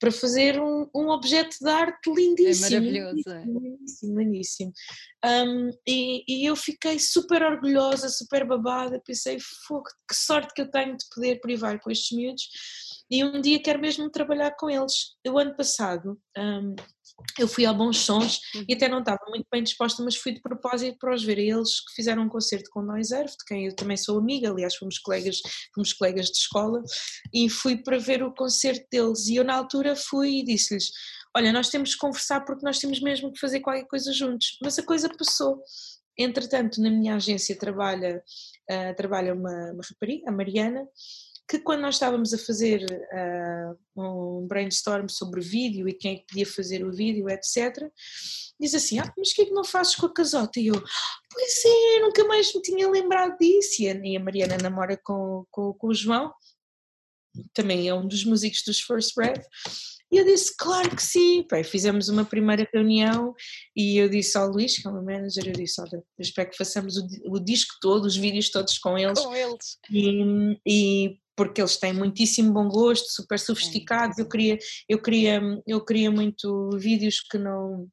para 0.00 0.10
fazer 0.10 0.58
um, 0.58 0.88
um 0.94 1.10
objeto 1.10 1.56
de 1.60 1.68
arte 1.68 2.10
lindíssimo. 2.10 2.66
É 2.66 2.70
maravilhoso. 2.70 3.28
É. 3.28 3.44
Lindíssimo, 3.44 4.18
lindíssimo. 4.18 4.72
Um, 5.24 5.70
e, 5.86 6.24
e, 6.26 6.46
eu 6.46 6.56
fiquei 6.56 6.98
super 6.98 7.42
orgulhosa, 7.42 8.08
super 8.08 8.46
babada, 8.46 9.00
pensei, 9.04 9.38
fogo, 9.68 9.84
que 10.08 10.16
sorte 10.16 10.54
que 10.54 10.62
eu 10.62 10.70
tenho 10.70 10.96
de 10.96 11.04
poder 11.14 11.38
privar 11.40 11.78
com 11.78 11.90
estes 11.90 12.16
miúdos 12.16 12.48
e 13.10 13.22
um 13.22 13.40
dia 13.40 13.60
quero 13.60 13.78
mesmo 13.78 14.08
trabalhar 14.08 14.52
com 14.56 14.70
eles. 14.70 15.16
O 15.28 15.38
ano 15.38 15.54
passado 15.54 16.18
um, 16.38 16.74
eu 17.38 17.48
fui 17.48 17.64
a 17.66 17.72
Bons 17.72 17.98
Sons 17.98 18.40
e 18.54 18.58
uhum. 18.58 18.64
até 18.74 18.88
não 18.88 19.00
estava 19.00 19.20
muito 19.28 19.46
bem 19.50 19.62
disposta, 19.62 20.02
mas 20.02 20.16
fui 20.16 20.32
de 20.32 20.40
propósito 20.40 20.98
para 20.98 21.14
os 21.14 21.24
ver. 21.24 21.38
eles 21.38 21.80
que 21.80 21.94
fizeram 21.94 22.24
um 22.24 22.28
concerto 22.28 22.70
com 22.70 22.82
Noiserve, 22.82 23.30
de 23.30 23.44
quem 23.46 23.66
eu 23.66 23.74
também 23.74 23.96
sou 23.96 24.18
amiga, 24.18 24.50
aliás 24.50 24.74
fomos 24.76 24.98
colegas, 24.98 25.40
fomos 25.74 25.92
colegas 25.92 26.26
de 26.26 26.38
escola, 26.38 26.82
e 27.32 27.48
fui 27.48 27.76
para 27.76 27.98
ver 27.98 28.22
o 28.22 28.34
concerto 28.34 28.86
deles. 28.90 29.26
E 29.26 29.36
eu 29.36 29.44
na 29.44 29.54
altura 29.54 29.96
fui 29.96 30.40
e 30.40 30.44
disse-lhes, 30.44 30.90
olha, 31.36 31.52
nós 31.52 31.68
temos 31.68 31.94
que 31.94 32.00
conversar 32.00 32.44
porque 32.44 32.64
nós 32.64 32.78
temos 32.78 33.00
mesmo 33.00 33.32
que 33.32 33.40
fazer 33.40 33.60
qualquer 33.60 33.86
coisa 33.86 34.12
juntos. 34.12 34.58
Mas 34.62 34.78
a 34.78 34.82
coisa 34.82 35.08
passou. 35.08 35.62
Entretanto, 36.18 36.82
na 36.82 36.90
minha 36.90 37.16
agência 37.16 37.56
trabalha, 37.56 38.22
uh, 38.70 38.96
trabalha 38.96 39.32
uma, 39.32 39.72
uma 39.72 39.82
rapariga, 39.88 40.28
a 40.28 40.32
Mariana, 40.32 40.86
que 41.50 41.58
quando 41.58 41.80
nós 41.80 41.96
estávamos 41.96 42.32
a 42.32 42.38
fazer 42.38 42.84
uh, 42.84 44.00
um 44.00 44.46
brainstorm 44.46 45.08
sobre 45.08 45.40
vídeo 45.40 45.88
e 45.88 45.92
quem 45.92 46.12
é 46.14 46.16
que 46.18 46.26
podia 46.28 46.46
fazer 46.46 46.84
o 46.84 46.92
vídeo, 46.92 47.28
etc., 47.28 47.90
diz 48.60 48.72
assim, 48.72 49.00
ah, 49.00 49.12
mas 49.18 49.32
o 49.32 49.34
que 49.34 49.42
é 49.42 49.46
que 49.46 49.52
não 49.52 49.64
fazes 49.64 49.96
com 49.96 50.06
a 50.06 50.14
casota? 50.14 50.60
E 50.60 50.68
eu, 50.68 50.74
pois 50.74 51.64
é, 51.64 52.00
nunca 52.02 52.24
mais 52.24 52.54
me 52.54 52.62
tinha 52.62 52.88
lembrado 52.88 53.36
disso. 53.36 53.82
E 53.82 54.16
a 54.16 54.20
Mariana 54.20 54.58
namora 54.62 54.96
com, 55.02 55.44
com, 55.50 55.72
com 55.72 55.88
o 55.88 55.94
João, 55.94 56.32
também 57.52 57.88
é 57.88 57.94
um 57.94 58.06
dos 58.06 58.24
músicos 58.24 58.62
dos 58.64 58.80
First 58.80 59.16
Breath, 59.16 59.44
e 60.12 60.18
eu 60.18 60.24
disse, 60.24 60.54
claro 60.56 60.94
que 60.94 61.02
sim. 61.02 61.44
Pai, 61.48 61.62
fizemos 61.62 62.08
uma 62.08 62.24
primeira 62.24 62.68
reunião 62.72 63.32
e 63.76 63.96
eu 63.96 64.08
disse 64.08 64.36
ao 64.36 64.48
Luís, 64.48 64.76
que 64.76 64.86
é 64.86 64.90
o 64.90 64.94
meu 64.94 65.02
manager, 65.02 65.46
eu 65.46 65.52
disse, 65.52 65.80
olha, 65.80 65.94
eu 65.94 66.04
espero 66.18 66.50
que 66.50 66.56
façamos 66.56 66.96
o, 66.96 67.06
o 67.26 67.38
disco 67.38 67.74
todo, 67.80 68.06
os 68.06 68.16
vídeos 68.16 68.50
todos 68.50 68.76
com 68.78 68.98
eles. 68.98 69.20
Com 69.20 69.34
eles. 69.34 69.78
E, 69.88 70.58
e 70.66 71.18
porque 71.40 71.62
eles 71.62 71.78
têm 71.78 71.94
muitíssimo 71.94 72.52
bom 72.52 72.68
gosto, 72.68 73.06
super 73.08 73.38
sofisticados. 73.38 74.18
Eu 74.18 74.28
queria, 74.28 74.58
eu 74.86 75.00
queria, 75.00 75.40
eu 75.66 75.82
queria 75.82 76.10
muito 76.10 76.68
vídeos 76.76 77.20
que 77.20 77.38
não 77.38 77.88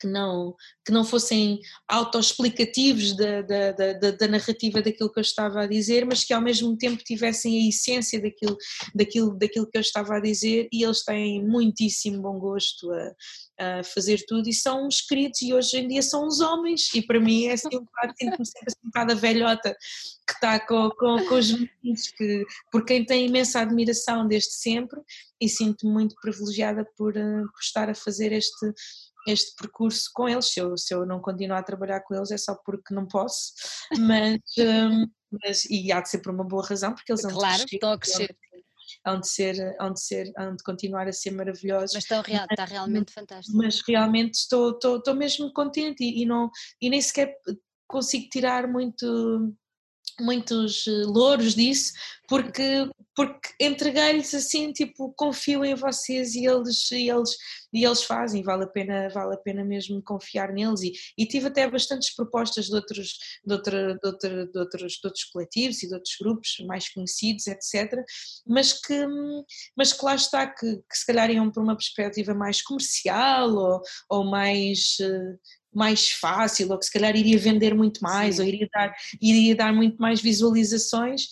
que 0.00 0.06
não, 0.06 0.54
que 0.84 0.90
não 0.90 1.04
fossem 1.04 1.60
autoexplicativos 1.86 3.14
da, 3.14 3.42
da, 3.42 3.72
da, 3.72 4.10
da, 4.12 4.28
narrativa 4.28 4.80
daquilo 4.80 5.12
que 5.12 5.18
eu 5.18 5.22
estava 5.22 5.62
a 5.62 5.66
dizer, 5.66 6.06
mas 6.06 6.24
que 6.24 6.32
ao 6.32 6.40
mesmo 6.40 6.76
tempo 6.76 7.04
tivessem 7.04 7.64
a 7.64 7.68
essência 7.68 8.20
daquilo, 8.20 8.56
daquilo, 8.94 9.36
daquilo 9.36 9.70
que 9.70 9.76
eu 9.76 9.82
estava 9.82 10.16
a 10.16 10.20
dizer 10.20 10.68
e 10.72 10.82
eles 10.82 11.04
têm 11.04 11.44
muitíssimo 11.46 12.22
bom 12.22 12.38
gosto 12.38 12.90
a, 12.90 13.78
a 13.80 13.84
fazer 13.84 14.24
tudo 14.26 14.48
e 14.48 14.54
são 14.54 14.86
uns 14.86 15.04
e 15.42 15.52
hoje 15.52 15.76
em 15.76 15.88
dia 15.88 16.02
são 16.02 16.26
uns 16.26 16.40
homens 16.40 16.88
e 16.94 17.02
para 17.02 17.20
mim 17.20 17.46
é 17.46 17.52
assim 17.52 17.68
um 17.76 17.84
bocado, 17.84 18.14
sinto-me 18.18 18.46
sempre 18.46 18.68
assim 18.68 18.78
um 18.84 18.88
bocado 18.88 19.12
a 19.12 19.14
velhota 19.14 19.76
que 20.26 20.32
está 20.32 20.60
com, 20.60 20.90
com, 20.90 21.24
com 21.26 21.34
os 21.34 21.52
meninos, 21.52 22.10
que, 22.16 22.46
por 22.70 22.84
quem 22.84 23.04
tem 23.04 23.26
imensa 23.26 23.60
admiração 23.60 24.26
desde 24.26 24.52
sempre 24.52 25.00
e 25.40 25.48
sinto-me 25.48 25.92
muito 25.92 26.14
privilegiada 26.20 26.86
por, 26.96 27.16
eh, 27.16 27.42
por 27.42 27.60
estar 27.60 27.90
a 27.90 27.94
fazer 27.94 28.32
este 28.32 28.72
este 29.26 29.54
percurso 29.56 30.10
com 30.12 30.28
eles. 30.28 30.46
Se 30.46 30.60
eu, 30.60 30.76
se 30.76 30.94
eu 30.94 31.06
não 31.06 31.20
continuar 31.20 31.58
a 31.58 31.62
trabalhar 31.62 32.00
com 32.00 32.14
eles 32.14 32.30
é 32.30 32.38
só 32.38 32.54
porque 32.64 32.94
não 32.94 33.06
posso, 33.06 33.52
mas, 33.98 34.38
um, 34.58 35.06
mas 35.42 35.64
e 35.66 35.92
há 35.92 36.00
de 36.00 36.08
ser 36.08 36.18
por 36.20 36.32
uma 36.32 36.44
boa 36.44 36.66
razão, 36.66 36.94
porque 36.94 37.12
eles 37.12 37.22
claro, 37.22 37.64
estão 37.64 37.92
a 37.92 37.98
crescer. 37.98 38.36
Hão 39.06 39.20
de, 39.20 39.28
ser, 39.28 39.76
hão, 39.80 39.92
de 39.92 40.00
ser, 40.00 40.32
hão 40.36 40.56
de 40.56 40.62
continuar 40.64 41.06
a 41.06 41.12
ser 41.12 41.30
maravilhosos. 41.30 41.94
Mas 41.94 42.02
estão 42.02 42.22
real, 42.22 42.46
está 42.50 42.64
realmente 42.64 43.12
fantástico. 43.12 43.56
Mas 43.56 43.80
realmente 43.86 44.34
estou, 44.34 44.72
estou, 44.72 44.98
estou 44.98 45.14
mesmo 45.14 45.52
contente 45.52 46.02
e, 46.02 46.22
e, 46.22 46.26
não, 46.26 46.50
e 46.82 46.90
nem 46.90 47.00
sequer 47.00 47.34
consigo 47.86 48.28
tirar 48.28 48.66
muito 48.66 49.54
muitos 50.20 50.86
eh, 50.86 50.90
louros 51.06 51.54
disso, 51.54 51.92
porque, 52.28 52.88
porque 53.16 53.48
entreguei-lhes 53.60 54.32
assim, 54.34 54.72
tipo, 54.72 55.12
confio 55.14 55.64
em 55.64 55.74
vocês 55.74 56.36
e 56.36 56.46
eles, 56.46 56.88
e 56.92 57.10
eles, 57.10 57.36
e 57.72 57.84
eles 57.84 58.04
fazem, 58.04 58.40
vale 58.40 58.64
a 58.64 58.68
pena, 58.68 59.08
vale 59.08 59.34
a 59.34 59.36
pena 59.36 59.64
mesmo 59.64 60.00
confiar 60.00 60.52
neles. 60.52 60.80
E, 60.82 60.92
e 61.18 61.26
tive 61.26 61.48
até 61.48 61.68
bastantes 61.68 62.14
propostas 62.14 62.66
de 62.66 62.74
outros, 62.74 63.18
de, 63.44 63.52
outra, 63.52 63.94
de, 63.94 64.06
outra, 64.06 64.46
de, 64.46 64.58
outros, 64.58 64.92
de 64.92 65.06
outros 65.06 65.24
coletivos 65.24 65.82
e 65.82 65.88
de 65.88 65.94
outros 65.94 66.14
grupos 66.20 66.56
mais 66.66 66.88
conhecidos, 66.88 67.48
etc, 67.48 68.00
mas 68.46 68.74
que, 68.80 69.06
mas 69.76 69.92
que 69.92 70.04
lá 70.04 70.14
está, 70.14 70.46
que, 70.46 70.76
que 70.76 70.96
se 70.96 71.04
calhar 71.04 71.30
iam 71.30 71.50
por 71.50 71.64
uma 71.64 71.76
perspectiva 71.76 72.32
mais 72.32 72.62
comercial 72.62 73.50
ou, 73.52 73.82
ou 74.08 74.24
mais 74.24 74.96
eh, 75.00 75.36
mais 75.72 76.10
fácil, 76.10 76.70
ou 76.70 76.78
que 76.78 76.86
se 76.86 76.92
calhar 76.92 77.14
iria 77.16 77.38
vender 77.38 77.74
muito 77.74 78.00
mais, 78.00 78.36
Sim. 78.36 78.42
ou 78.42 78.48
iria 78.48 78.68
dar, 78.72 78.94
iria 79.20 79.54
dar 79.56 79.72
muito 79.72 79.96
mais 79.98 80.20
visualizações, 80.20 81.26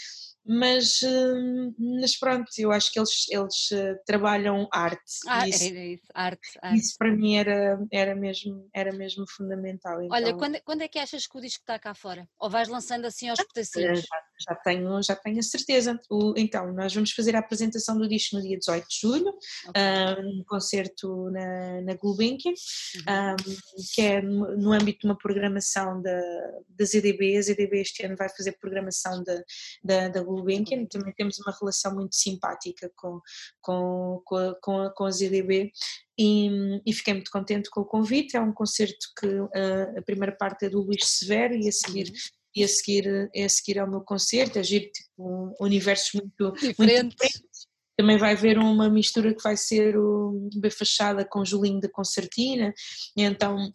mas, 0.47 1.01
hum, 1.03 1.75
mas 2.01 2.19
pronto, 2.19 2.49
eu 2.57 2.73
acho 2.73 2.91
que 2.91 2.99
eles, 2.99 3.27
eles 3.29 3.71
eh, 3.71 3.95
trabalham 4.07 4.67
arte. 4.73 5.03
Ah, 5.27 5.47
isso, 5.47 5.65
era 5.65 5.85
isso, 5.85 6.07
arte, 6.15 6.59
arte. 6.63 6.79
Isso 6.79 6.95
para 6.99 7.11
mim 7.15 7.37
era, 7.37 7.79
era, 7.93 8.15
mesmo, 8.15 8.67
era 8.73 8.91
mesmo 8.93 9.27
fundamental. 9.29 10.03
Então. 10.03 10.17
Olha, 10.17 10.35
quando, 10.35 10.59
quando 10.63 10.81
é 10.81 10.89
que 10.89 10.99
achas 10.99 11.27
que 11.27 11.37
o 11.37 11.41
disco 11.41 11.61
está 11.61 11.79
cá 11.79 11.95
fora? 11.95 12.27
Ou 12.39 12.49
vais 12.49 12.69
lançando 12.69 13.05
assim 13.05 13.29
aos 13.29 13.41
pedacinhos? 13.45 14.01
Já 14.01 14.28
tenho, 14.55 15.03
já 15.03 15.17
tenho 15.17 15.39
a 15.39 15.43
certeza. 15.43 15.99
O, 16.11 16.35
então, 16.37 16.73
nós 16.73 16.95
vamos 16.95 17.13
fazer 17.13 17.35
a 17.37 17.41
apresentação 17.41 17.99
do 17.99 18.09
disco 18.09 18.37
no 18.37 18.43
dia 18.43 18.59
18 18.59 18.89
de 18.89 19.01
julho, 19.01 19.29
okay. 19.69 20.25
um 20.25 20.45
concerto 20.47 21.31
na, 21.31 21.81
na 21.83 21.95
Gulbenkian, 21.95 22.53
uhum. 22.53 23.33
um, 23.33 23.83
que 23.95 24.03
é 24.03 24.23
no, 24.23 24.57
no, 24.57 24.73
âmbito 24.73 25.01
de 25.01 25.07
uma 25.07 25.17
programação 25.17 26.01
da, 26.03 26.21
da 26.69 26.85
ZDB. 26.85 27.37
A 27.37 27.43
ZDB 27.43 27.81
este 27.81 28.05
ano 28.05 28.17
vai 28.17 28.29
fazer 28.29 28.53
programação 28.61 29.23
da, 29.25 29.43
da, 29.83 30.09
da 30.09 30.23
Gulbenkian. 30.23 30.87
Também 30.87 31.13
temos 31.15 31.39
uma 31.39 31.55
relação 31.59 31.95
muito 31.95 32.15
simpática 32.15 32.91
com, 32.97 33.21
com, 33.61 34.23
com, 34.25 34.37
a, 34.37 34.55
com, 34.61 34.83
a, 34.83 34.91
com 34.91 35.05
a 35.05 35.11
ZDB. 35.11 35.73
E, 36.21 36.81
e, 36.85 36.93
fiquei 36.93 37.15
muito 37.15 37.31
contente 37.31 37.71
com 37.71 37.81
o 37.81 37.85
convite. 37.85 38.37
É 38.37 38.41
um 38.41 38.53
concerto 38.53 39.07
que 39.21 39.27
uh, 39.27 39.99
a 39.99 40.03
primeira 40.03 40.35
parte 40.35 40.67
é 40.67 40.69
do 40.69 40.83
Luís 40.83 41.05
Severo 41.05 41.55
e 41.55 41.69
a 41.69 41.73
seguir 41.73 42.09
uhum 42.09 42.38
e 42.55 42.65
a 42.65 42.69
seguir, 42.69 43.31
a 43.35 43.49
seguir 43.49 43.79
ao 43.79 43.91
meu 43.91 44.01
concerto, 44.01 44.59
é 44.59 44.63
tipo 44.63 45.55
universos 45.61 46.13
muito 46.15 46.53
diferentes. 46.53 46.79
Muito 46.79 47.11
diferentes. 47.11 47.69
Também 47.97 48.17
vai 48.17 48.33
haver 48.33 48.59
uma 48.59 48.89
mistura 48.89 49.35
que 49.35 49.43
vai 49.43 49.57
ser 49.57 49.97
o 49.97 50.49
B 50.57 50.71
Fachada 50.71 51.25
com 51.25 51.45
Julinho 51.45 51.81
da 51.81 51.89
Concertina, 51.89 52.73
então 53.17 53.71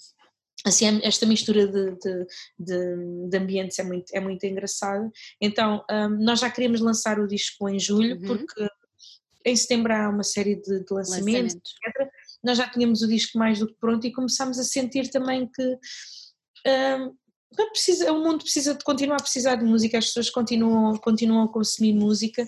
assim 0.65 1.01
esta 1.03 1.25
mistura 1.25 1.67
de, 1.67 1.91
de, 1.97 2.25
de, 2.57 3.29
de, 3.29 3.37
ambientes 3.37 3.77
é 3.79 3.83
muito, 3.83 4.05
é 4.13 4.19
muito 4.21 4.45
engraçada. 4.45 5.11
Então 5.41 5.83
um, 5.91 6.09
nós 6.23 6.39
já 6.39 6.49
queríamos 6.49 6.79
lançar 6.79 7.19
o 7.19 7.27
disco 7.27 7.67
em 7.67 7.77
julho, 7.77 8.15
uhum. 8.15 8.21
porque 8.21 8.67
em 9.45 9.55
setembro 9.55 9.93
há 9.93 10.09
uma 10.09 10.23
série 10.23 10.55
de, 10.55 10.85
de 10.85 10.93
lançamentos, 10.93 11.55
etc. 11.55 12.09
Nós 12.41 12.57
já 12.57 12.69
tínhamos 12.69 13.01
o 13.01 13.07
disco 13.07 13.37
mais 13.37 13.59
do 13.59 13.67
que 13.67 13.75
pronto 13.79 14.07
e 14.07 14.13
começámos 14.13 14.57
a 14.57 14.63
sentir 14.63 15.09
também 15.09 15.49
que 15.53 15.77
um, 16.65 17.13
precisa, 17.69 18.11
o 18.11 18.23
mundo 18.23 18.43
precisa 18.43 18.73
de 18.73 18.83
continuar 18.83 19.17
a 19.17 19.23
precisar 19.23 19.55
de 19.55 19.65
música, 19.65 19.97
as 19.97 20.07
pessoas 20.07 20.29
continuam, 20.29 20.95
continuam 20.97 21.43
a 21.43 21.51
consumir 21.51 21.93
música 21.93 22.47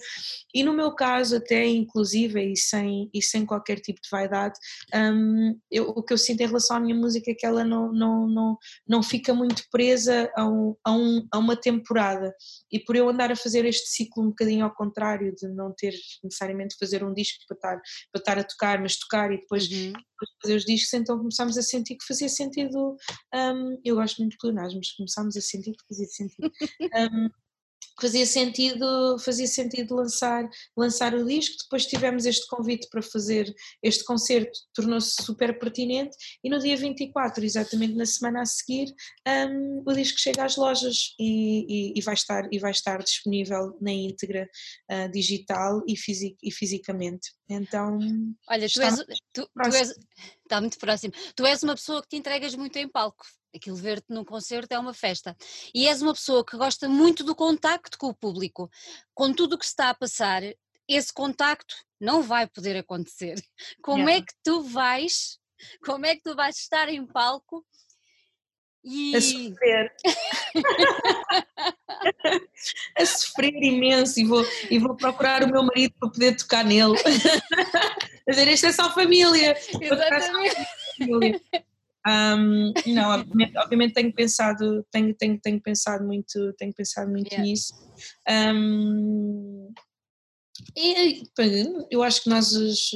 e 0.54 0.64
no 0.64 0.74
meu 0.74 0.94
caso 0.94 1.38
até 1.38 1.66
inclusive 1.66 2.42
e 2.42 2.56
sem, 2.56 3.10
e 3.14 3.22
sem 3.22 3.46
qualquer 3.46 3.80
tipo 3.80 4.02
de 4.02 4.10
vaidade, 4.10 4.58
um, 4.94 5.60
eu, 5.70 5.90
o 5.90 6.02
que 6.02 6.14
eu 6.14 6.18
sinto 6.18 6.42
em 6.42 6.48
relação 6.48 6.78
à 6.78 6.80
minha 6.80 6.96
música 6.96 7.32
é 7.32 7.34
que 7.34 7.46
ela 7.46 7.64
não, 7.64 7.92
não, 7.92 8.28
não, 8.28 8.58
não 8.88 9.04
fica 9.04 9.34
muito 9.34 9.64
presa 9.72 10.32
a, 10.36 10.48
um, 10.48 10.76
a, 10.84 10.92
um, 10.92 11.28
a 11.32 11.38
uma 11.38 11.56
temporada 11.56 12.34
e 12.72 12.80
por 12.80 12.96
eu 12.96 13.10
andar 13.10 13.32
a 13.32 13.36
fazer 13.36 13.66
este 13.66 13.90
ciclo 13.90 14.24
um 14.24 14.30
bocadinho 14.30 14.66
ao 14.66 14.74
contrário 14.74 15.34
de 15.36 15.48
não 15.50 15.74
ter 15.74 15.94
necessariamente 16.24 16.76
fazer 16.80 17.04
um 17.04 17.14
disco 17.14 17.44
para 17.48 17.56
estar, 17.56 17.82
para 18.12 18.20
estar 18.20 18.40
a 18.40 18.44
tocar, 18.44 18.82
mas 18.82 18.98
tocar 18.98 19.32
e 19.32 19.38
depois, 19.38 19.70
uhum. 19.70 19.92
depois 19.92 20.30
fazer 20.42 20.56
os 20.56 20.66
discos, 20.66 20.94
então 20.94 21.18
começámos 21.18 21.58
a 21.58 21.62
sentir 21.62 21.96
que 21.96 22.06
fazia 22.08 22.30
sentido, 22.30 22.96
um, 23.34 23.80
eu 23.84 23.96
gosto 23.96 24.20
muito 24.20 24.32
de 24.32 24.38
pleonasmo, 24.38 24.80
mas 24.80 24.95
começámos 24.96 25.36
a 25.36 25.42
sentir 25.42 25.72
que 25.72 25.88
fazia 25.88 26.08
sentido 26.08 26.52
um, 27.14 27.30
fazia 28.00 28.26
sentido, 28.26 29.18
fazia 29.20 29.48
sentido 29.48 29.96
lançar, 29.96 30.50
lançar 30.76 31.14
o 31.14 31.26
disco. 31.26 31.56
Depois 31.64 31.86
tivemos 31.86 32.26
este 32.26 32.48
convite 32.48 32.88
para 32.90 33.02
fazer 33.02 33.54
este 33.82 34.04
concerto, 34.04 34.60
tornou-se 34.74 35.24
super 35.24 35.58
pertinente 35.58 36.16
e 36.44 36.50
no 36.50 36.60
dia 36.60 36.76
24, 36.76 37.44
exatamente 37.44 37.96
na 37.96 38.06
semana 38.06 38.42
a 38.42 38.46
seguir, 38.46 38.94
um, 39.28 39.84
o 39.86 39.94
disco 39.94 40.20
chega 40.20 40.44
às 40.44 40.56
lojas 40.56 41.14
e, 41.20 41.94
e, 41.94 42.00
e, 42.00 42.02
vai, 42.02 42.14
estar, 42.14 42.48
e 42.52 42.60
vai 42.60 42.72
estar 42.72 43.02
disponível 43.02 43.78
na 43.82 43.92
íntegra 43.92 44.50
uh, 44.92 45.12
digital 45.12 45.82
e, 45.88 45.96
fisic, 45.98 46.38
e 46.44 46.52
fisicamente. 46.52 47.34
Então. 47.50 48.00
Olha, 48.50 48.68
tu 48.68 48.82
és, 48.82 48.96
tu, 49.32 49.48
tu 49.48 49.76
és. 49.76 49.96
Está 50.44 50.60
muito 50.62 50.78
próximo. 50.78 51.14
Tu 51.36 51.46
és 51.46 51.64
uma 51.64 51.76
pessoa 51.76 52.02
que 52.02 52.10
te 52.10 52.18
entregas 52.18 52.54
muito 52.56 52.76
em 52.78 52.88
palco 52.88 53.26
aquilo 53.56 53.76
ver-te 53.76 54.08
num 54.10 54.24
concerto 54.24 54.74
é 54.74 54.80
uma 54.80 54.94
festa. 54.94 55.36
E 55.74 55.88
és 55.88 56.02
uma 56.02 56.14
pessoa 56.14 56.46
que 56.46 56.58
gosta 56.58 56.90
muito 56.90 57.24
do 57.24 57.36
contacto 57.36 57.98
com 57.98 58.08
o 58.08 58.16
público. 58.16 58.70
Com 59.14 59.34
tudo 59.34 59.56
o 59.56 59.58
que 59.58 59.66
está 59.66 59.90
a 59.90 59.96
passar, 59.96 60.42
esse 60.88 61.14
contacto 61.14 61.76
não 62.00 62.22
vai 62.22 62.48
poder 62.48 62.78
acontecer. 62.78 63.36
Como 63.82 64.10
é 64.10 64.14
yeah. 64.14 64.18
é 64.18 64.22
que 64.22 64.34
tu 64.44 64.64
vais, 64.64 65.40
como 65.84 66.06
é 66.06 66.16
que 66.16 66.22
tu 66.22 66.36
vais 66.36 66.58
estar 66.58 66.90
em 66.90 67.06
palco 67.06 67.66
e... 68.84 69.16
A 69.16 69.22
sofrer. 69.22 69.96
a 73.00 73.06
sofrer 73.06 73.64
imenso 73.64 74.20
e 74.20 74.26
vou, 74.26 74.46
e 74.70 74.78
vou 74.78 74.96
procurar 74.96 75.44
o 75.44 75.52
meu 75.52 75.64
marido 75.64 75.96
para 76.00 76.12
poder 76.12 76.38
tocar 76.38 76.64
nele. 76.64 76.94
a 78.28 78.32
dizer, 78.32 78.48
isto 78.48 78.68
é 78.68 78.72
só 78.72 78.94
família. 78.94 79.58
Exatamente. 79.82 80.68
Um, 82.08 82.72
não, 82.94 83.10
obviamente, 83.10 83.58
obviamente, 83.58 83.94
tenho 83.94 84.14
pensado, 84.14 84.86
tenho, 84.92 85.14
tenho, 85.16 85.40
tenho 85.40 85.62
pensado 85.62 86.06
muito, 86.06 86.54
tenho 86.54 86.74
pensado 86.74 87.10
muito 87.10 87.32
yeah. 87.32 87.44
nisso. 87.44 87.74
Um, 88.30 89.74
e 90.76 91.24
eu 91.92 92.02
acho 92.02 92.24
que 92.24 92.30
nós 92.30 92.54
os, 92.54 92.92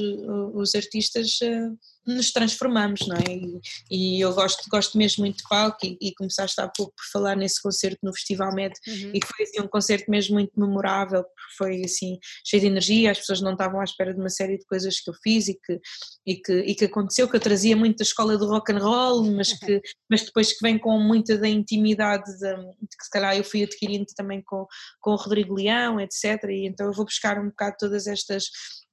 os 0.54 0.74
artistas 0.74 1.38
uh, 1.42 1.78
nos 2.06 2.32
transformamos, 2.32 3.06
não 3.06 3.16
é? 3.16 3.32
E, 3.32 3.60
e, 3.90 4.20
eu 4.20 4.34
gosto, 4.34 4.68
gosto 4.70 4.96
mesmo 4.96 5.22
muito 5.22 5.38
de 5.38 5.48
palco 5.48 5.78
e, 5.84 5.98
e 6.00 6.14
começaste 6.14 6.60
há 6.60 6.68
pouco 6.68 6.92
por 6.96 7.04
falar 7.12 7.36
nesse 7.36 7.60
concerto 7.62 7.98
no 8.02 8.12
Festival 8.14 8.54
Med 8.54 8.72
uhum. 8.86 9.12
e 9.14 9.20
foi 9.24 9.44
assim, 9.44 9.60
um 9.60 9.68
concerto 9.68 10.10
mesmo 10.10 10.34
muito 10.34 10.58
memorável, 10.58 11.22
porque 11.22 11.54
foi 11.56 11.82
assim 11.84 12.18
cheio 12.44 12.62
de 12.62 12.66
energia, 12.68 13.10
as 13.10 13.18
pessoas 13.18 13.40
não 13.40 13.52
estavam 13.52 13.80
à 13.80 13.84
espera 13.84 14.14
de 14.14 14.20
uma 14.20 14.30
série 14.30 14.58
de 14.58 14.64
coisas 14.64 15.00
que 15.00 15.10
eu 15.10 15.14
fiz 15.22 15.48
e 15.48 15.54
que, 15.54 15.80
e 16.26 16.36
que, 16.36 16.52
e 16.52 16.74
que 16.74 16.84
aconteceu, 16.86 17.28
que 17.28 17.36
eu 17.36 17.40
trazia 17.40 17.76
muito 17.76 17.98
da 17.98 18.04
escola 18.04 18.36
do 18.36 18.46
rock 18.46 18.72
and 18.72 18.78
roll, 18.78 19.30
mas, 19.32 19.52
que, 19.52 19.80
mas 20.08 20.22
depois 20.22 20.52
que 20.52 20.62
vem 20.62 20.78
com 20.78 20.98
muita 20.98 21.36
da 21.36 21.48
intimidade 21.48 22.24
de, 22.38 22.56
de 22.56 22.96
que 22.96 23.04
se 23.04 23.10
calhar 23.10 23.36
eu 23.36 23.44
fui 23.44 23.62
adquirindo 23.62 24.06
também 24.16 24.42
com, 24.42 24.66
com 25.00 25.12
o 25.12 25.16
Rodrigo 25.16 25.54
Leão, 25.54 26.00
etc. 26.00 26.44
E 26.48 26.66
então 26.66 26.86
eu 26.86 26.92
vou 26.92 27.04
buscar 27.04 27.38
um 27.38 27.48
bocado 27.48 27.76
todas 27.78 28.06
estas 28.06 28.44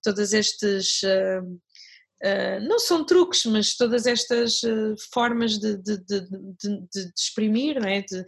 todas 0.03 0.31
estes 0.31 1.01
uh, 1.03 1.59
Uh, 2.23 2.59
não 2.67 2.79
são 2.79 3.05
truques, 3.05 3.45
mas 3.45 3.75
todas 3.75 4.07
estas 4.07 4.63
uh, 4.63 4.95
formas 5.13 5.59
de, 5.59 5.77
de, 5.77 5.97
de, 5.97 6.21
de, 6.21 7.13
exprimir, 7.15 7.79
não 7.79 7.87
é? 7.87 8.01
de 8.01 8.25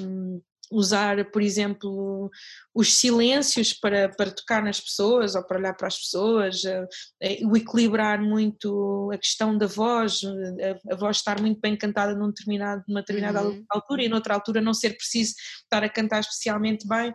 um, 0.00 0.40
usar, 0.70 1.30
por 1.30 1.42
exemplo, 1.42 2.30
os 2.74 2.94
silêncios 2.94 3.72
para, 3.72 4.08
para 4.08 4.30
tocar 4.30 4.62
nas 4.62 4.80
pessoas 4.80 5.34
ou 5.34 5.42
para 5.42 5.58
olhar 5.58 5.74
para 5.74 5.88
as 5.88 5.98
pessoas, 5.98 6.62
uh, 6.64 7.48
o 7.48 7.56
equilibrar 7.56 8.20
muito 8.22 9.10
a 9.12 9.18
questão 9.18 9.56
da 9.56 9.66
voz, 9.66 10.20
a, 10.24 10.94
a, 10.94 10.96
voz 10.96 11.18
estar 11.18 11.40
muito 11.40 11.60
bem 11.60 11.76
cantada 11.76 12.14
num 12.14 12.28
determinado, 12.28 12.82
numa 12.88 13.00
determinada 13.00 13.42
uhum. 13.42 13.64
altura 13.70 14.04
e 14.04 14.08
noutra 14.08 14.34
altura 14.34 14.60
não 14.60 14.72
ser 14.72 14.96
preciso 14.96 15.34
estar 15.62 15.84
a 15.84 15.88
cantar 15.88 16.20
especialmente 16.20 16.86
bem 16.86 17.12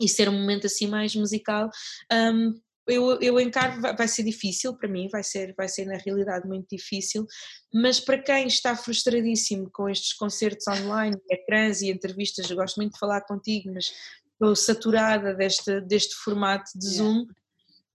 e 0.00 0.08
ser 0.08 0.28
um 0.28 0.38
momento 0.38 0.66
assim 0.66 0.86
mais 0.86 1.14
musical, 1.14 1.70
um, 2.12 2.54
eu, 2.86 3.20
eu 3.20 3.40
encaro, 3.40 3.80
vai 3.80 4.08
ser 4.08 4.22
difícil 4.22 4.76
para 4.76 4.88
mim, 4.88 5.08
vai 5.10 5.22
ser, 5.22 5.54
vai 5.56 5.68
ser 5.68 5.84
na 5.86 5.96
realidade 5.96 6.46
muito 6.46 6.66
difícil, 6.70 7.26
mas 7.72 7.98
para 7.98 8.18
quem 8.18 8.46
está 8.46 8.76
frustradíssimo 8.76 9.68
com 9.72 9.88
estes 9.88 10.12
concertos 10.12 10.66
online, 10.68 11.16
ecrãs 11.30 11.82
e 11.82 11.90
entrevistas, 11.90 12.48
eu 12.48 12.56
gosto 12.56 12.76
muito 12.76 12.92
de 12.92 12.98
falar 12.98 13.22
contigo, 13.22 13.72
mas 13.72 13.92
estou 14.32 14.54
saturada 14.54 15.34
deste, 15.34 15.80
deste 15.82 16.14
formato 16.16 16.70
de 16.76 16.86
Zoom, 16.86 17.20
yeah 17.20 17.45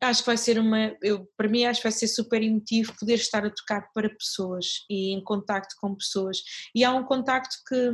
acho 0.01 0.21
que 0.21 0.25
vai 0.25 0.37
ser 0.37 0.57
uma, 0.57 0.97
eu, 1.01 1.27
para 1.37 1.47
mim 1.47 1.65
acho 1.65 1.81
que 1.81 1.87
vai 1.87 1.91
ser 1.91 2.07
super 2.07 2.41
emotivo 2.41 2.93
poder 2.99 3.15
estar 3.15 3.45
a 3.45 3.49
tocar 3.49 3.89
para 3.93 4.09
pessoas 4.09 4.83
e 4.89 5.11
em 5.11 5.23
contacto 5.23 5.75
com 5.79 5.95
pessoas. 5.95 6.39
E 6.73 6.83
há 6.83 6.91
um 6.91 7.03
contacto 7.03 7.55
que, 7.67 7.91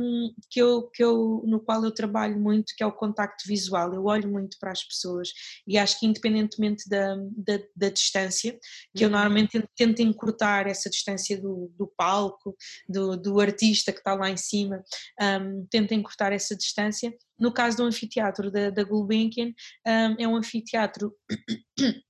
que, 0.50 0.60
eu, 0.60 0.88
que 0.88 1.04
eu, 1.04 1.42
no 1.46 1.60
qual 1.60 1.84
eu 1.84 1.92
trabalho 1.92 2.38
muito 2.40 2.72
que 2.76 2.82
é 2.82 2.86
o 2.86 2.92
contacto 2.92 3.46
visual, 3.46 3.92
eu 3.92 4.04
olho 4.04 4.30
muito 4.30 4.56
para 4.58 4.72
as 4.72 4.82
pessoas 4.82 5.28
e 5.66 5.76
acho 5.76 6.00
que 6.00 6.06
independentemente 6.06 6.88
da, 6.88 7.14
da, 7.36 7.60
da 7.76 7.88
distância, 7.90 8.58
que 8.96 9.04
eu 9.04 9.08
uhum. 9.08 9.14
normalmente 9.14 9.62
tento 9.76 10.00
encurtar 10.00 10.66
essa 10.66 10.88
distância 10.88 11.40
do, 11.40 11.70
do 11.76 11.86
palco, 11.86 12.56
do, 12.88 13.16
do 13.16 13.40
artista 13.40 13.92
que 13.92 13.98
está 13.98 14.14
lá 14.14 14.30
em 14.30 14.36
cima, 14.36 14.82
um, 15.20 15.66
tento 15.70 15.92
encurtar 15.92 16.32
essa 16.32 16.56
distância 16.56 17.12
no 17.38 17.52
caso 17.52 17.78
do 17.78 17.84
anfiteatro 17.84 18.50
da, 18.50 18.70
da 18.70 18.84
Gulbenkian, 18.84 19.52
um, 19.86 20.16
é 20.18 20.28
um 20.28 20.36
anfiteatro 20.36 21.14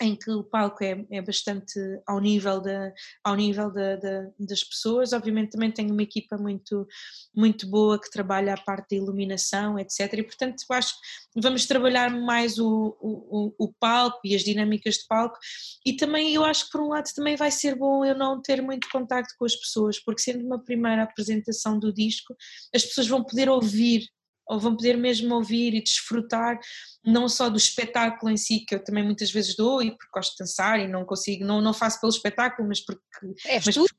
em 0.00 0.14
que 0.14 0.30
o 0.30 0.44
palco 0.44 0.84
é, 0.84 1.04
é 1.10 1.20
bastante 1.20 1.78
ao 2.06 2.20
nível, 2.20 2.60
da, 2.60 2.92
ao 3.24 3.34
nível 3.34 3.72
da, 3.72 3.96
da, 3.96 4.30
das 4.38 4.62
pessoas. 4.62 5.12
Obviamente 5.12 5.52
também 5.52 5.70
tem 5.70 5.90
uma 5.90 6.02
equipa 6.02 6.36
muito, 6.36 6.86
muito 7.34 7.68
boa 7.68 8.00
que 8.00 8.10
trabalha 8.10 8.54
a 8.54 8.60
parte 8.60 8.90
da 8.90 9.02
iluminação, 9.02 9.78
etc. 9.78 10.12
E 10.14 10.22
portanto 10.22 10.62
acho 10.70 10.94
que 10.94 11.40
vamos 11.40 11.66
trabalhar 11.66 12.10
mais 12.10 12.58
o, 12.58 12.96
o, 13.00 13.54
o 13.58 13.74
palco 13.80 14.20
e 14.24 14.34
as 14.34 14.42
dinâmicas 14.42 14.94
de 14.96 15.06
palco 15.08 15.38
e 15.84 15.94
também 15.94 16.34
eu 16.34 16.44
acho 16.44 16.66
que 16.66 16.72
por 16.72 16.80
um 16.80 16.88
lado 16.88 17.08
também 17.14 17.36
vai 17.36 17.50
ser 17.50 17.74
bom 17.74 18.04
eu 18.04 18.14
não 18.14 18.40
ter 18.40 18.62
muito 18.62 18.88
contacto 18.90 19.34
com 19.38 19.44
as 19.44 19.56
pessoas, 19.56 19.98
porque 19.98 20.22
sendo 20.22 20.44
uma 20.44 20.62
primeira 20.62 21.02
apresentação 21.02 21.78
do 21.78 21.92
disco, 21.92 22.36
as 22.74 22.84
pessoas 22.84 23.08
vão 23.08 23.24
poder 23.24 23.48
ouvir 23.48 24.06
ou 24.48 24.58
vão 24.58 24.76
poder 24.76 24.96
mesmo 24.96 25.34
ouvir 25.34 25.74
e 25.74 25.82
desfrutar 25.82 26.58
não 27.04 27.28
só 27.28 27.48
do 27.48 27.56
espetáculo 27.56 28.30
em 28.30 28.36
si, 28.36 28.64
que 28.66 28.74
eu 28.74 28.82
também 28.82 29.04
muitas 29.04 29.30
vezes 29.30 29.56
dou 29.56 29.82
e 29.82 29.90
porque 29.90 30.10
gosto 30.12 30.32
de 30.32 30.44
dançar 30.44 30.80
e 30.80 30.88
não 30.88 31.04
consigo, 31.04 31.44
não, 31.44 31.60
não 31.60 31.72
faço 31.72 32.00
pelo 32.00 32.12
espetáculo, 32.12 32.68
mas 32.68 32.80
porque, 32.80 33.02
é 33.46 33.60
mas 33.64 33.74
porque 33.74 33.94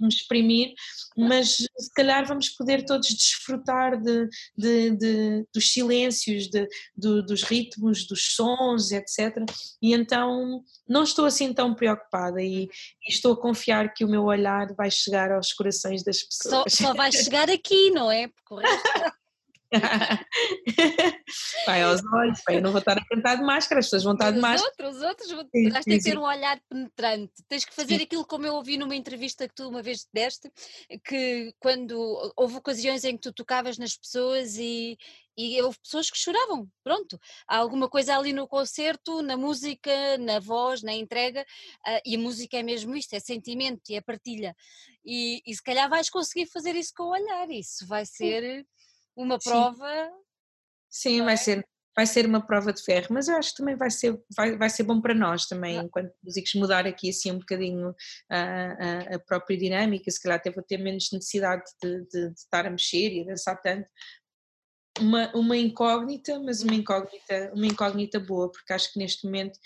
me 0.00 0.08
exprimir, 0.08 0.74
mas 1.16 1.56
se 1.56 1.92
calhar 1.94 2.26
vamos 2.26 2.48
poder 2.48 2.84
todos 2.84 3.08
desfrutar 3.08 4.00
de, 4.00 4.28
de, 4.56 4.96
de 4.96 5.46
dos 5.54 5.72
silêncios, 5.72 6.48
de, 6.48 6.68
dos 6.96 7.42
ritmos, 7.44 8.06
dos 8.06 8.34
sons, 8.34 8.90
etc. 8.90 9.36
E 9.80 9.94
então 9.94 10.62
não 10.88 11.04
estou 11.04 11.24
assim 11.24 11.52
tão 11.52 11.74
preocupada 11.74 12.42
e, 12.42 12.64
e, 12.64 12.68
estou 13.08 13.34
a 13.34 13.40
confiar 13.40 13.92
que 13.94 14.04
o 14.04 14.08
meu 14.08 14.24
olhar 14.24 14.74
vai 14.74 14.90
chegar 14.90 15.30
aos 15.30 15.52
corações 15.52 16.02
das 16.02 16.22
pessoas. 16.22 16.72
Só, 16.72 16.86
só 16.88 16.94
vai 16.94 17.12
chegar 17.12 17.48
aqui, 17.48 17.90
não 17.90 18.10
é? 18.10 18.28
Porque 18.28 18.54
o 18.54 18.56
resto... 18.56 18.82
vai 21.66 21.82
aos 21.82 22.00
olhos, 22.12 22.40
vai, 22.46 22.56
eu 22.56 22.62
não 22.62 22.70
vou 22.70 22.80
estar 22.80 22.98
a 22.98 23.04
cantar 23.04 23.36
de 23.36 23.42
máscara, 23.42 23.80
as 23.80 23.86
pessoas 23.86 24.04
vão 24.04 24.12
estar 24.12 24.30
de 24.30 24.36
os 24.36 24.42
máscara. 24.42 24.70
Outros, 24.70 24.96
os 24.96 25.02
outros, 25.02 25.30
vão, 25.30 25.48
tens 25.48 25.84
que 25.84 26.02
ter 26.02 26.18
um 26.18 26.24
olhar 26.24 26.60
penetrante, 26.68 27.32
tens 27.48 27.64
que 27.64 27.74
fazer 27.74 27.96
sim. 27.96 28.02
aquilo 28.04 28.26
como 28.26 28.46
eu 28.46 28.54
ouvi 28.54 28.76
numa 28.76 28.94
entrevista 28.94 29.48
que 29.48 29.54
tu 29.54 29.68
uma 29.68 29.82
vez 29.82 30.06
deste, 30.12 30.50
que 31.04 31.54
quando 31.58 32.32
houve 32.36 32.56
ocasiões 32.56 33.04
em 33.04 33.16
que 33.16 33.22
tu 33.22 33.32
tocavas 33.32 33.78
nas 33.78 33.96
pessoas 33.96 34.56
e, 34.58 34.98
e 35.36 35.60
houve 35.62 35.78
pessoas 35.80 36.10
que 36.10 36.18
choravam, 36.18 36.68
pronto, 36.84 37.18
há 37.48 37.56
alguma 37.56 37.88
coisa 37.88 38.16
ali 38.16 38.32
no 38.32 38.46
concerto, 38.46 39.22
na 39.22 39.36
música, 39.36 40.18
na 40.18 40.38
voz, 40.38 40.82
na 40.82 40.92
entrega, 40.92 41.42
uh, 41.86 42.00
e 42.04 42.16
a 42.16 42.18
música 42.18 42.58
é 42.58 42.62
mesmo 42.62 42.94
isto, 42.94 43.14
é 43.14 43.20
sentimento 43.20 43.82
e 43.88 43.94
é 43.94 44.00
partilha, 44.00 44.54
e, 45.04 45.42
e 45.46 45.54
se 45.54 45.62
calhar 45.62 45.88
vais 45.88 46.10
conseguir 46.10 46.46
fazer 46.46 46.74
isso 46.76 46.92
com 46.96 47.04
o 47.04 47.12
olhar, 47.12 47.50
isso 47.50 47.86
vai 47.86 48.04
ser 48.04 48.66
uma 49.16 49.38
prova. 49.38 50.10
Sim, 50.90 51.18
Sim 51.18 51.22
vai, 51.22 51.34
é? 51.34 51.36
ser, 51.36 51.68
vai 51.94 52.06
ser 52.06 52.26
uma 52.26 52.44
prova 52.44 52.72
de 52.72 52.82
ferro, 52.82 53.08
mas 53.10 53.28
eu 53.28 53.36
acho 53.36 53.50
que 53.50 53.56
também 53.58 53.76
vai 53.76 53.90
ser, 53.90 54.20
vai, 54.34 54.56
vai 54.56 54.70
ser 54.70 54.82
bom 54.82 55.00
para 55.00 55.14
nós 55.14 55.46
também, 55.46 55.78
ah. 55.78 55.82
enquanto 55.82 56.12
músicos, 56.22 56.54
mudar 56.54 56.86
aqui 56.86 57.10
assim 57.10 57.32
um 57.32 57.38
bocadinho 57.38 57.94
a, 58.30 58.40
a, 58.40 59.14
a, 59.16 59.18
própria 59.18 59.56
dinâmica, 59.56 60.10
se 60.10 60.20
calhar 60.20 60.38
até 60.38 60.50
vou 60.50 60.62
ter 60.62 60.78
menos 60.78 61.10
necessidade 61.12 61.64
de, 61.82 62.04
de, 62.06 62.28
de 62.30 62.38
estar 62.38 62.66
a 62.66 62.70
mexer 62.70 63.12
e 63.12 63.22
a 63.22 63.26
dançar 63.26 63.60
tanto. 63.60 63.88
Uma, 65.00 65.34
uma 65.34 65.56
incógnita, 65.56 66.38
mas 66.40 66.62
uma 66.62 66.74
incógnita, 66.74 67.50
uma 67.54 67.66
incógnita 67.66 68.20
boa, 68.20 68.50
porque 68.50 68.72
acho 68.74 68.92
que 68.92 68.98
neste 68.98 69.24
momento 69.24 69.58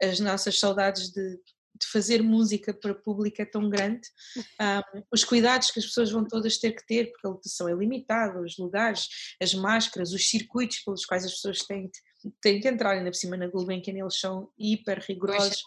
as 0.00 0.20
nossas 0.20 0.58
saudades 0.58 1.10
de 1.10 1.38
de 1.78 1.86
fazer 1.86 2.22
música 2.22 2.72
para 2.74 2.94
público 2.94 3.40
é 3.40 3.44
tão 3.44 3.68
grande, 3.68 4.08
um, 4.60 5.02
os 5.12 5.24
cuidados 5.24 5.70
que 5.70 5.78
as 5.78 5.86
pessoas 5.86 6.10
vão 6.10 6.24
todas 6.24 6.58
ter 6.58 6.72
que 6.72 6.86
ter, 6.86 7.10
porque 7.10 7.26
a 7.26 7.30
lotação 7.30 7.68
é 7.68 7.74
limitada, 7.74 8.40
os 8.40 8.56
lugares, 8.58 9.08
as 9.40 9.54
máscaras, 9.54 10.12
os 10.12 10.28
circuitos 10.28 10.80
pelos 10.80 11.04
quais 11.04 11.24
as 11.24 11.32
pessoas 11.32 11.60
têm, 11.60 11.90
têm 12.40 12.60
que 12.60 12.68
entrar. 12.68 12.92
Ainda 12.92 13.10
por 13.10 13.16
cima 13.16 13.36
na 13.36 13.46
Gulbenkian, 13.46 13.98
eles 13.98 14.18
são 14.18 14.50
hiper 14.58 15.04
rigorosos 15.06 15.62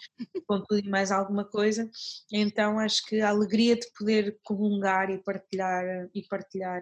com 0.47 0.62
tudo 0.62 0.86
e 0.86 0.89
mais 0.89 1.12
alguma 1.12 1.45
coisa, 1.45 1.89
então 2.32 2.80
acho 2.80 3.05
que 3.05 3.22
a 3.22 3.30
alegria 3.30 3.76
de 3.76 3.88
poder 3.97 4.39
comungar 4.43 5.09
e 5.09 5.18
partilhar, 5.18 6.09
e 6.14 6.24
partilhar 6.28 6.82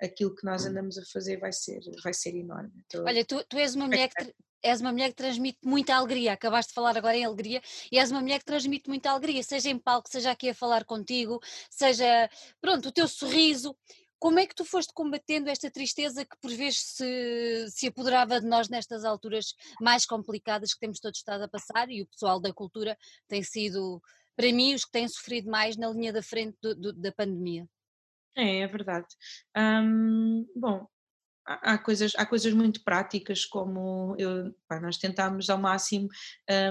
aquilo 0.00 0.34
que 0.34 0.44
nós 0.44 0.64
andamos 0.66 0.98
a 0.98 1.02
fazer 1.12 1.38
vai 1.38 1.52
ser, 1.52 1.80
vai 2.02 2.14
ser 2.14 2.34
enorme. 2.34 2.72
Então, 2.86 3.04
Olha, 3.04 3.24
tu, 3.24 3.44
tu 3.44 3.58
és 3.58 3.74
uma 3.74 3.86
mulher 3.86 4.08
que 4.08 4.32
és 4.62 4.80
uma 4.80 4.92
mulher 4.92 5.08
que 5.08 5.16
transmite 5.16 5.58
muita 5.64 5.94
alegria, 5.94 6.32
acabaste 6.32 6.70
de 6.70 6.74
falar 6.74 6.96
agora 6.96 7.16
em 7.16 7.24
alegria, 7.24 7.60
e 7.90 7.98
és 7.98 8.10
uma 8.10 8.20
mulher 8.20 8.38
que 8.38 8.44
transmite 8.44 8.88
muita 8.88 9.10
alegria, 9.10 9.42
seja 9.42 9.70
em 9.70 9.78
palco, 9.78 10.08
seja 10.08 10.30
aqui 10.30 10.50
a 10.50 10.54
falar 10.54 10.84
contigo, 10.84 11.40
seja, 11.70 12.30
pronto, 12.60 12.88
o 12.88 12.92
teu 12.92 13.08
sorriso. 13.08 13.76
Como 14.18 14.38
é 14.38 14.46
que 14.46 14.54
tu 14.54 14.64
foste 14.64 14.92
combatendo 14.94 15.50
esta 15.50 15.68
tristeza 15.68 16.24
que 16.24 16.36
por 16.40 16.52
vezes 16.52 16.78
se, 16.94 17.66
se 17.70 17.88
apoderava 17.88 18.40
de 18.40 18.46
nós 18.46 18.68
nestas 18.68 19.04
alturas 19.04 19.46
mais 19.80 20.06
complicadas 20.06 20.72
que 20.72 20.78
temos 20.78 21.00
todos 21.00 21.18
estado 21.18 21.42
a 21.42 21.48
passar 21.48 21.90
e 21.90 22.02
o 22.02 22.06
pessoal 22.06 22.40
da 22.40 22.52
cultura 22.52 22.96
tem 23.26 23.42
sido, 23.42 24.00
para 24.36 24.52
mim, 24.52 24.74
os 24.74 24.84
que 24.84 24.92
têm 24.92 25.08
sofrido 25.08 25.50
mais 25.50 25.76
na 25.76 25.90
linha 25.90 26.12
da 26.12 26.22
frente 26.22 26.56
do, 26.62 26.72
do, 26.72 26.92
da 26.92 27.10
pandemia? 27.10 27.66
É, 28.36 28.60
é 28.60 28.66
verdade. 28.68 29.08
Bom, 30.54 30.86
há, 31.46 31.78
coisas, 31.78 32.12
há 32.16 32.26
coisas 32.26 32.52
muito 32.52 32.82
práticas, 32.84 33.44
como 33.44 34.14
eu, 34.18 34.54
pá, 34.68 34.80
nós 34.80 34.96
tentámos 34.98 35.50
ao 35.50 35.58
máximo 35.58 36.08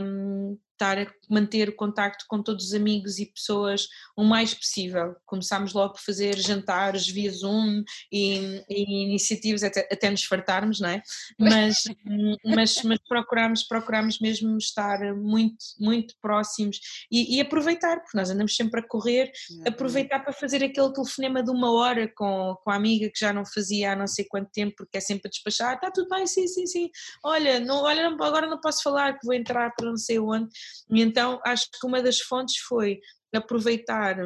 um, 0.04 0.58
estar 0.82 0.98
a 0.98 1.06
manter 1.30 1.70
o 1.70 1.76
contacto 1.76 2.26
com 2.28 2.42
todos 2.42 2.66
os 2.66 2.74
amigos 2.74 3.20
e 3.20 3.26
pessoas 3.26 3.88
o 4.18 4.24
mais 4.24 4.54
possível. 4.54 5.16
Começámos 5.26 5.74
logo 5.74 5.94
a 5.96 6.00
fazer 6.00 6.38
jantares 6.38 7.08
via 7.08 7.32
Zoom 7.32 7.84
e, 8.12 8.64
e 8.68 9.04
iniciativas 9.06 9.64
até, 9.64 9.88
até 9.92 10.10
nos 10.10 10.24
fartarmos, 10.24 10.80
não 10.80 10.90
é? 10.90 11.04
Mas, 11.40 11.84
mas, 12.44 12.76
mas 12.84 13.00
procurámos, 13.08 13.64
procurámos 13.64 14.20
mesmo 14.20 14.58
estar 14.58 15.00
muito, 15.16 15.58
muito 15.80 16.16
próximos 16.22 16.80
e, 17.12 17.38
e, 17.38 17.42
aproveitar, 17.42 18.00
porque 18.02 18.18
nós 18.18 18.30
andamos 18.30 18.56
sempre 18.56 18.80
a 18.80 18.84
correr, 18.88 19.32
aproveitar 19.66 20.20
para 20.20 20.34
fazer 20.34 20.64
aquele 20.64 20.92
telefonema 20.92 21.44
de 21.44 21.52
uma 21.52 21.72
hora 21.72 22.12
com, 22.16 22.56
com 22.64 22.72
a 22.72 22.76
amiga 22.76 23.10
que 23.10 23.20
já 23.20 23.32
não 23.32 23.46
fazia 23.46 23.94
há 23.94 23.96
não 23.96 24.08
sei 24.08 24.26
quanto 24.26 24.52
tempo, 24.52 24.76
porque 24.78 24.98
é 24.98 25.02
sempre 25.02 25.28
a 25.28 25.30
despachar, 25.30 25.76
está 25.76 25.92
tudo 25.92 26.10
bem, 26.10 26.26
sim, 26.26 26.48
sim, 26.48 26.66
sim, 26.66 26.90
olha, 27.24 27.60
não, 27.60 27.84
olha 27.84 28.08
agora 28.08 28.48
não 28.48 28.60
posso 28.60 28.82
falar 28.84 29.18
que 29.18 29.26
vou 29.26 29.34
entrar 29.34 29.74
para 29.76 29.90
não 29.90 29.98
sei 29.98 30.20
onde, 30.20 30.50
então 30.90 31.40
acho 31.46 31.70
que 31.72 31.86
uma 31.86 32.02
das 32.02 32.20
fontes 32.20 32.58
foi 32.58 33.00
aproveitar, 33.34 34.18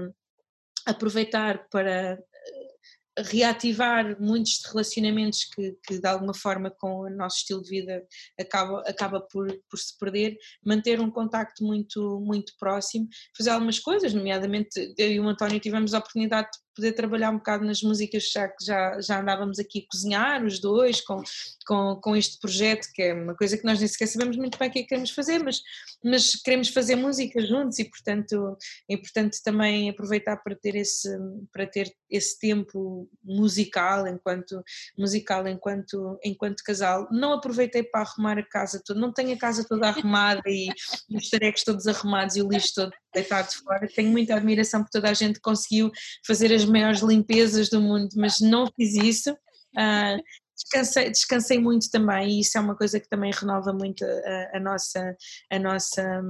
aproveitar 0.85 1.67
para 1.69 2.13
eh, 2.13 3.21
reativar 3.23 4.19
muitos 4.19 4.61
relacionamentos 4.65 5.45
que, 5.45 5.77
que, 5.85 5.99
de 5.99 6.07
alguma 6.07 6.33
forma 6.33 6.69
com 6.71 7.01
o 7.01 7.09
nosso 7.09 7.37
estilo 7.37 7.61
de 7.61 7.69
vida 7.69 8.05
acaba, 8.39 8.81
acaba 8.81 9.21
por, 9.21 9.47
por 9.69 9.77
se 9.77 9.97
perder, 9.97 10.37
manter 10.65 10.99
um 10.99 11.09
contacto 11.09 11.63
muito, 11.63 12.19
muito 12.19 12.53
próximo, 12.59 13.07
fazer 13.37 13.51
algumas 13.51 13.79
coisas, 13.79 14.13
nomeadamente 14.13 14.93
eu 14.97 15.11
e 15.11 15.19
o 15.19 15.27
António 15.27 15.59
tivemos 15.59 15.93
a 15.93 15.99
oportunidade 15.99 16.49
de 16.51 16.64
poder 16.75 16.91
trabalhar 16.93 17.31
um 17.31 17.37
bocado 17.37 17.65
nas 17.65 17.81
músicas, 17.81 18.29
já 18.29 18.47
que 18.47 18.63
já, 18.63 18.99
já 19.01 19.21
andávamos 19.21 19.59
aqui 19.59 19.79
a 19.79 19.91
cozinhar 19.91 20.43
os 20.43 20.59
dois 20.59 21.01
com, 21.01 21.21
com, 21.65 21.95
com 22.01 22.15
este 22.15 22.39
projeto, 22.39 22.87
que 22.93 23.01
é 23.01 23.13
uma 23.13 23.35
coisa 23.35 23.57
que 23.57 23.65
nós 23.65 23.79
nem 23.79 23.87
sequer 23.87 24.07
sabemos 24.07 24.37
muito 24.37 24.57
bem 24.57 24.69
o 24.69 24.71
que 24.71 24.79
é 24.79 24.81
que 24.83 24.89
queremos 24.89 25.11
fazer, 25.11 25.39
mas, 25.39 25.61
mas 26.03 26.35
queremos 26.35 26.69
fazer 26.69 26.95
música 26.95 27.41
juntos 27.45 27.79
e 27.79 27.85
portanto 27.85 28.57
é 28.89 28.93
importante 28.93 29.41
também 29.43 29.89
aproveitar 29.89 30.37
para 30.37 30.55
ter 30.55 30.75
esse, 30.75 31.09
para 31.51 31.65
ter 31.65 31.91
esse 32.09 32.39
tempo 32.39 33.09
musical 33.23 34.07
enquanto 34.07 34.63
musical 34.97 35.47
enquanto, 35.47 36.19
enquanto 36.23 36.63
casal. 36.63 37.07
Não 37.11 37.33
aproveitei 37.33 37.83
para 37.83 38.01
arrumar 38.01 38.37
a 38.37 38.43
casa 38.43 38.81
toda, 38.83 38.99
não 38.99 39.13
tenho 39.13 39.33
a 39.33 39.37
casa 39.37 39.65
toda 39.67 39.87
arrumada 39.87 40.41
e 40.47 40.67
os 41.09 41.29
tarecos 41.29 41.63
todos 41.63 41.87
arrumados 41.87 42.35
e 42.35 42.41
o 42.41 42.49
lixo 42.49 42.73
todo 42.75 42.91
deitado 43.13 43.51
fora. 43.63 43.87
Tenho 43.87 44.11
muita 44.11 44.35
admiração 44.35 44.83
por 44.83 44.89
toda 44.89 45.09
a 45.09 45.13
gente 45.13 45.35
que 45.35 45.41
conseguiu 45.41 45.91
fazer 46.25 46.53
as 46.53 46.64
maiores 46.65 47.01
limpezas 47.01 47.69
do 47.69 47.81
mundo, 47.81 48.09
mas 48.15 48.39
não 48.39 48.67
fiz 48.75 48.95
isso. 48.95 49.31
Uh, 49.77 50.21
descansei, 50.55 51.09
descansei 51.11 51.59
muito 51.59 51.89
também 51.91 52.29
e 52.29 52.39
isso 52.39 52.57
é 52.57 52.61
uma 52.61 52.75
coisa 52.75 52.99
que 52.99 53.09
também 53.09 53.31
renova 53.31 53.73
muito 53.73 54.03
a, 54.05 54.57
a, 54.57 54.59
nossa, 54.59 55.15
a, 55.51 55.59
nossa, 55.59 56.21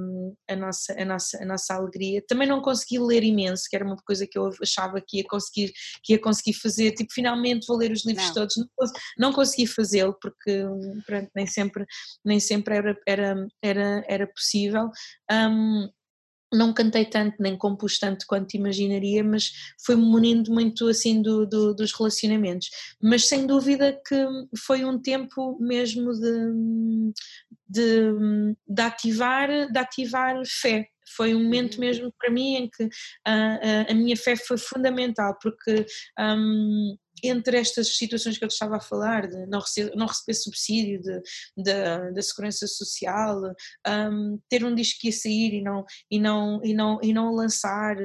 a, 0.50 0.56
nossa, 0.56 0.94
a, 0.94 1.06
nossa, 1.06 1.44
a 1.44 1.46
nossa 1.46 1.74
alegria. 1.76 2.24
Também 2.28 2.48
não 2.48 2.62
consegui 2.62 3.00
ler 3.00 3.24
imenso, 3.24 3.66
que 3.70 3.76
era 3.76 3.86
uma 3.86 3.96
coisa 3.98 4.26
que 4.28 4.38
eu 4.38 4.52
achava 4.62 5.00
que 5.00 5.18
ia 5.18 5.24
conseguir, 5.24 5.72
que 6.04 6.14
ia 6.14 6.20
conseguir 6.20 6.54
fazer, 6.54 6.92
tipo, 6.92 7.14
finalmente 7.14 7.68
vou 7.68 7.78
ler 7.78 7.92
os 7.92 8.06
livros 8.06 8.28
não. 8.28 8.34
todos, 8.34 8.56
não, 8.58 8.68
não 9.18 9.34
consegui 9.34 9.68
fazê-lo 9.68 10.18
porque 10.20 10.64
pronto, 11.06 11.30
nem 11.36 11.46
sempre, 11.46 11.86
nem 12.24 12.40
sempre 12.40 12.76
era, 12.76 12.98
era, 13.08 13.48
era, 13.62 14.06
era 14.08 14.28
possível. 14.28 14.90
Um, 15.32 15.88
não 16.56 16.74
cantei 16.74 17.06
tanto 17.06 17.36
nem 17.40 17.58
compus 17.58 18.00
tanto 18.00 18.26
quanto 18.28 18.56
imaginaria, 18.56 19.24
mas 19.24 19.52
foi-me 19.86 20.04
munindo 20.04 20.52
muito 20.52 20.88
assim 20.88 21.22
do, 21.22 21.46
do, 21.46 21.74
dos 21.74 21.92
relacionamentos. 21.94 22.70
Mas 23.02 23.28
sem 23.28 23.46
dúvida 23.46 24.00
que 24.08 24.26
foi 24.58 24.86
um 24.86 25.00
tempo 25.00 25.58
mesmo 25.60 26.12
de, 26.14 27.14
de, 27.68 28.56
de 28.68 28.82
ativar, 28.82 29.50
de 29.72 29.80
ativar 29.80 30.42
fé. 30.46 30.88
Foi 31.16 31.36
um 31.36 31.44
momento 31.44 31.76
uhum. 31.76 31.82
mesmo 31.82 32.14
para 32.18 32.32
mim 32.32 32.56
em 32.56 32.70
que 32.70 32.90
a, 33.26 33.34
a, 33.34 33.92
a 33.92 33.94
minha 33.94 34.18
fé 34.18 34.36
foi 34.36 34.58
fundamental, 34.58 35.38
porque 35.42 35.86
um, 36.20 36.98
entre 37.28 37.58
estas 37.58 37.98
situações 37.98 38.38
que 38.38 38.44
eu 38.44 38.48
estava 38.48 38.78
a 38.78 38.82
falar, 38.82 39.28
de 39.28 39.46
não 39.48 39.60
receber, 39.60 39.96
não 39.96 40.06
receber 40.06 40.34
subsídio 40.34 41.02
da 41.58 42.22
segurança 42.22 42.68
social, 42.68 43.42
um, 43.88 44.40
ter 44.50 44.64
um 44.64 44.74
disco 44.74 45.00
que 45.02 45.08
ia 45.08 45.14
sair 45.14 45.54
e 45.54 45.62
não, 45.62 45.86
e, 46.10 46.20
não, 46.20 46.62
e, 46.64 46.74
não, 46.74 47.00
e 47.02 47.14
não 47.14 47.34
lançar, 47.34 47.96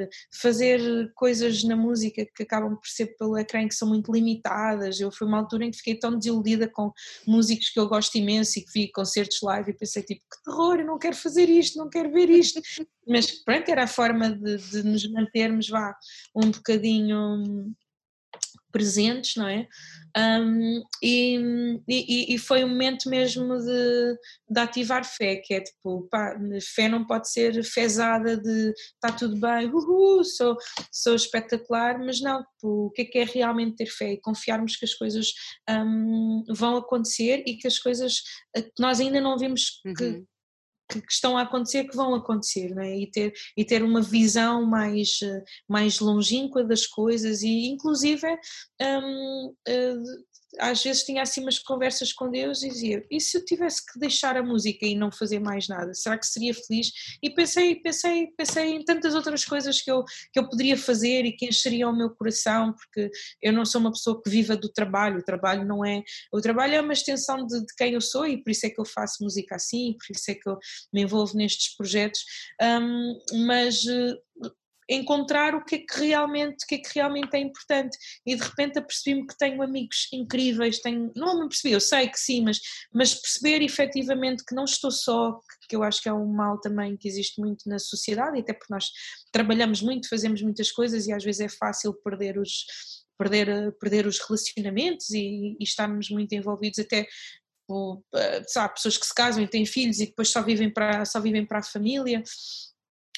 fazer 0.40 0.80
coisas 1.14 1.62
na 1.64 1.76
música 1.76 2.26
que 2.34 2.42
acabam 2.42 2.76
por 2.76 2.88
ser 2.88 3.16
pelo 3.16 3.38
ecrã 3.38 3.66
que 3.66 3.74
são 3.74 3.88
muito 3.88 4.12
limitadas. 4.12 5.00
Eu 5.00 5.10
fui 5.10 5.26
uma 5.26 5.38
altura 5.38 5.64
em 5.64 5.70
que 5.70 5.78
fiquei 5.78 5.98
tão 5.98 6.16
desiludida 6.16 6.68
com 6.68 6.92
músicos 7.26 7.70
que 7.70 7.80
eu 7.80 7.88
gosto 7.88 8.16
imenso 8.16 8.58
e 8.58 8.62
que 8.62 8.72
vi 8.72 8.92
concertos 8.92 9.38
live 9.42 9.70
e 9.70 9.76
pensei 9.76 10.02
tipo, 10.02 10.20
que 10.20 10.42
terror, 10.44 10.80
eu 10.80 10.86
não 10.86 10.98
quero 10.98 11.16
fazer 11.16 11.48
isto, 11.48 11.78
não 11.78 11.88
quero 11.88 12.10
ver 12.12 12.30
isto. 12.30 12.60
Mas 13.06 13.30
pronto, 13.30 13.68
era 13.68 13.84
a 13.84 13.88
forma 13.88 14.30
de, 14.30 14.56
de 14.56 14.82
nos 14.82 15.10
mantermos, 15.10 15.68
vá, 15.68 15.94
um 16.34 16.50
bocadinho 16.50 17.74
presentes, 18.70 19.36
não 19.36 19.48
é? 19.48 19.66
Um, 20.16 20.82
e, 21.00 21.38
e, 21.88 22.34
e, 22.34 22.38
foi 22.38 22.64
um 22.64 22.68
momento 22.68 23.08
mesmo 23.08 23.56
de, 23.58 24.18
de, 24.48 24.60
ativar 24.60 25.04
fé, 25.04 25.36
que 25.36 25.54
é 25.54 25.60
tipo, 25.60 26.08
pá, 26.10 26.36
fé 26.74 26.88
não 26.88 27.06
pode 27.06 27.30
ser 27.30 27.62
fezada 27.62 28.36
de 28.36 28.70
está 28.70 29.16
tudo 29.16 29.38
bem, 29.38 29.68
uhul, 29.68 30.24
sou, 30.24 30.56
sou 30.90 31.14
espetacular, 31.14 31.98
mas 31.98 32.20
não, 32.20 32.40
tipo, 32.42 32.86
o 32.86 32.90
que 32.90 33.02
é 33.02 33.04
que 33.04 33.18
é 33.18 33.24
realmente 33.24 33.76
ter 33.76 33.86
fé 33.86 34.14
e 34.14 34.20
confiarmos 34.20 34.74
que 34.74 34.84
as 34.84 34.94
coisas 34.94 35.28
um, 35.68 36.42
vão 36.48 36.76
acontecer 36.76 37.44
e 37.46 37.56
que 37.56 37.68
as 37.68 37.78
coisas 37.78 38.20
que 38.56 38.80
nós 38.80 38.98
ainda 38.98 39.20
não 39.20 39.38
vimos 39.38 39.80
que, 39.96 40.04
uhum 40.04 40.26
que, 40.90 41.00
que, 41.00 41.12
estão 41.12 41.38
a 41.38 41.42
acontecer 41.42 41.84
que 41.84 41.96
vão 41.96 42.14
acontecer 42.14 42.76
é? 42.78 42.98
e, 42.98 43.10
ter, 43.10 43.32
e 43.56 43.64
ter 43.64 43.82
uma 43.82 44.02
visão 44.02 44.66
mais, 44.66 45.18
mais 45.68 46.00
longínqua 46.00 46.64
das 46.64 46.86
coisas 46.86 47.42
e 47.42 47.66
inclusive 47.68 48.26
um, 48.80 49.54
uh, 49.68 50.29
às 50.58 50.82
vezes 50.82 51.04
tinha 51.04 51.22
assim 51.22 51.42
umas 51.42 51.58
conversas 51.58 52.12
com 52.12 52.30
Deus 52.30 52.62
e 52.62 52.68
dizia, 52.68 53.06
e 53.10 53.20
se 53.20 53.36
eu 53.36 53.44
tivesse 53.44 53.84
que 53.84 53.98
deixar 53.98 54.36
a 54.36 54.42
música 54.42 54.84
e 54.84 54.94
não 54.94 55.12
fazer 55.12 55.38
mais 55.38 55.68
nada, 55.68 55.94
será 55.94 56.18
que 56.18 56.26
seria 56.26 56.54
feliz? 56.54 56.90
E 57.22 57.30
pensei, 57.30 57.76
pensei, 57.76 58.26
pensei 58.36 58.70
em 58.72 58.84
tantas 58.84 59.14
outras 59.14 59.44
coisas 59.44 59.80
que 59.80 59.90
eu, 59.90 60.04
que 60.32 60.38
eu 60.40 60.48
poderia 60.48 60.76
fazer 60.76 61.24
e 61.24 61.32
que 61.32 61.46
encheriam 61.46 61.90
o 61.90 61.96
meu 61.96 62.10
coração, 62.10 62.72
porque 62.72 63.10
eu 63.40 63.52
não 63.52 63.64
sou 63.64 63.80
uma 63.80 63.92
pessoa 63.92 64.20
que 64.22 64.30
viva 64.30 64.56
do 64.56 64.68
trabalho, 64.68 65.20
o 65.20 65.24
trabalho 65.24 65.64
não 65.64 65.84
é, 65.84 66.02
o 66.32 66.40
trabalho 66.40 66.74
é 66.74 66.80
uma 66.80 66.92
extensão 66.92 67.46
de, 67.46 67.60
de 67.60 67.74
quem 67.76 67.94
eu 67.94 68.00
sou 68.00 68.26
e 68.26 68.42
por 68.42 68.50
isso 68.50 68.66
é 68.66 68.70
que 68.70 68.80
eu 68.80 68.84
faço 68.84 69.22
música 69.22 69.56
assim, 69.56 69.96
por 69.98 70.16
isso 70.16 70.30
é 70.30 70.34
que 70.34 70.48
eu 70.48 70.58
me 70.92 71.02
envolvo 71.02 71.36
nestes 71.36 71.76
projetos, 71.76 72.24
um, 72.60 73.18
mas 73.46 73.84
encontrar 74.90 75.54
o 75.54 75.64
que 75.64 75.76
é 75.76 75.78
que 75.78 76.00
realmente, 76.00 76.64
o 76.64 76.66
que 76.66 76.74
é 76.74 76.78
que 76.78 76.90
realmente 76.94 77.34
é 77.34 77.38
importante. 77.38 77.96
E 78.26 78.34
de 78.34 78.42
repente 78.42 78.78
apercebi-me 78.78 79.26
que 79.26 79.38
tenho 79.38 79.62
amigos 79.62 80.08
incríveis, 80.12 80.80
tenho, 80.80 81.12
não 81.14 81.40
me 81.40 81.48
percebi, 81.48 81.72
eu 81.72 81.80
sei 81.80 82.08
que 82.08 82.18
sim, 82.18 82.42
mas, 82.42 82.60
mas 82.92 83.14
perceber 83.14 83.62
efetivamente 83.62 84.44
que 84.44 84.54
não 84.54 84.64
estou 84.64 84.90
só, 84.90 85.38
que 85.68 85.76
eu 85.76 85.82
acho 85.82 86.02
que 86.02 86.08
é 86.08 86.12
um 86.12 86.26
mal 86.26 86.60
também 86.60 86.96
que 86.96 87.08
existe 87.08 87.40
muito 87.40 87.68
na 87.68 87.78
sociedade, 87.78 88.38
até 88.40 88.52
porque 88.52 88.72
nós 88.72 88.90
trabalhamos 89.32 89.80
muito, 89.80 90.08
fazemos 90.08 90.42
muitas 90.42 90.72
coisas 90.72 91.06
e 91.06 91.12
às 91.12 91.22
vezes 91.22 91.40
é 91.40 91.48
fácil 91.48 91.94
perder 91.94 92.38
os 92.38 92.64
perder, 93.16 93.76
perder 93.78 94.06
os 94.06 94.18
relacionamentos 94.18 95.10
e, 95.10 95.54
e 95.60 95.62
estarmos 95.62 96.08
muito 96.08 96.34
envolvidos 96.34 96.78
até 96.78 97.06
sabe, 98.48 98.74
pessoas 98.74 98.96
que 98.96 99.06
se 99.06 99.14
casam 99.14 99.42
e 99.42 99.48
têm 99.48 99.64
filhos 99.64 100.00
e 100.00 100.06
depois 100.06 100.28
só 100.28 100.42
vivem 100.42 100.72
para, 100.72 101.04
só 101.04 101.20
vivem 101.20 101.46
para 101.46 101.58
a 101.58 101.62
família 101.62 102.22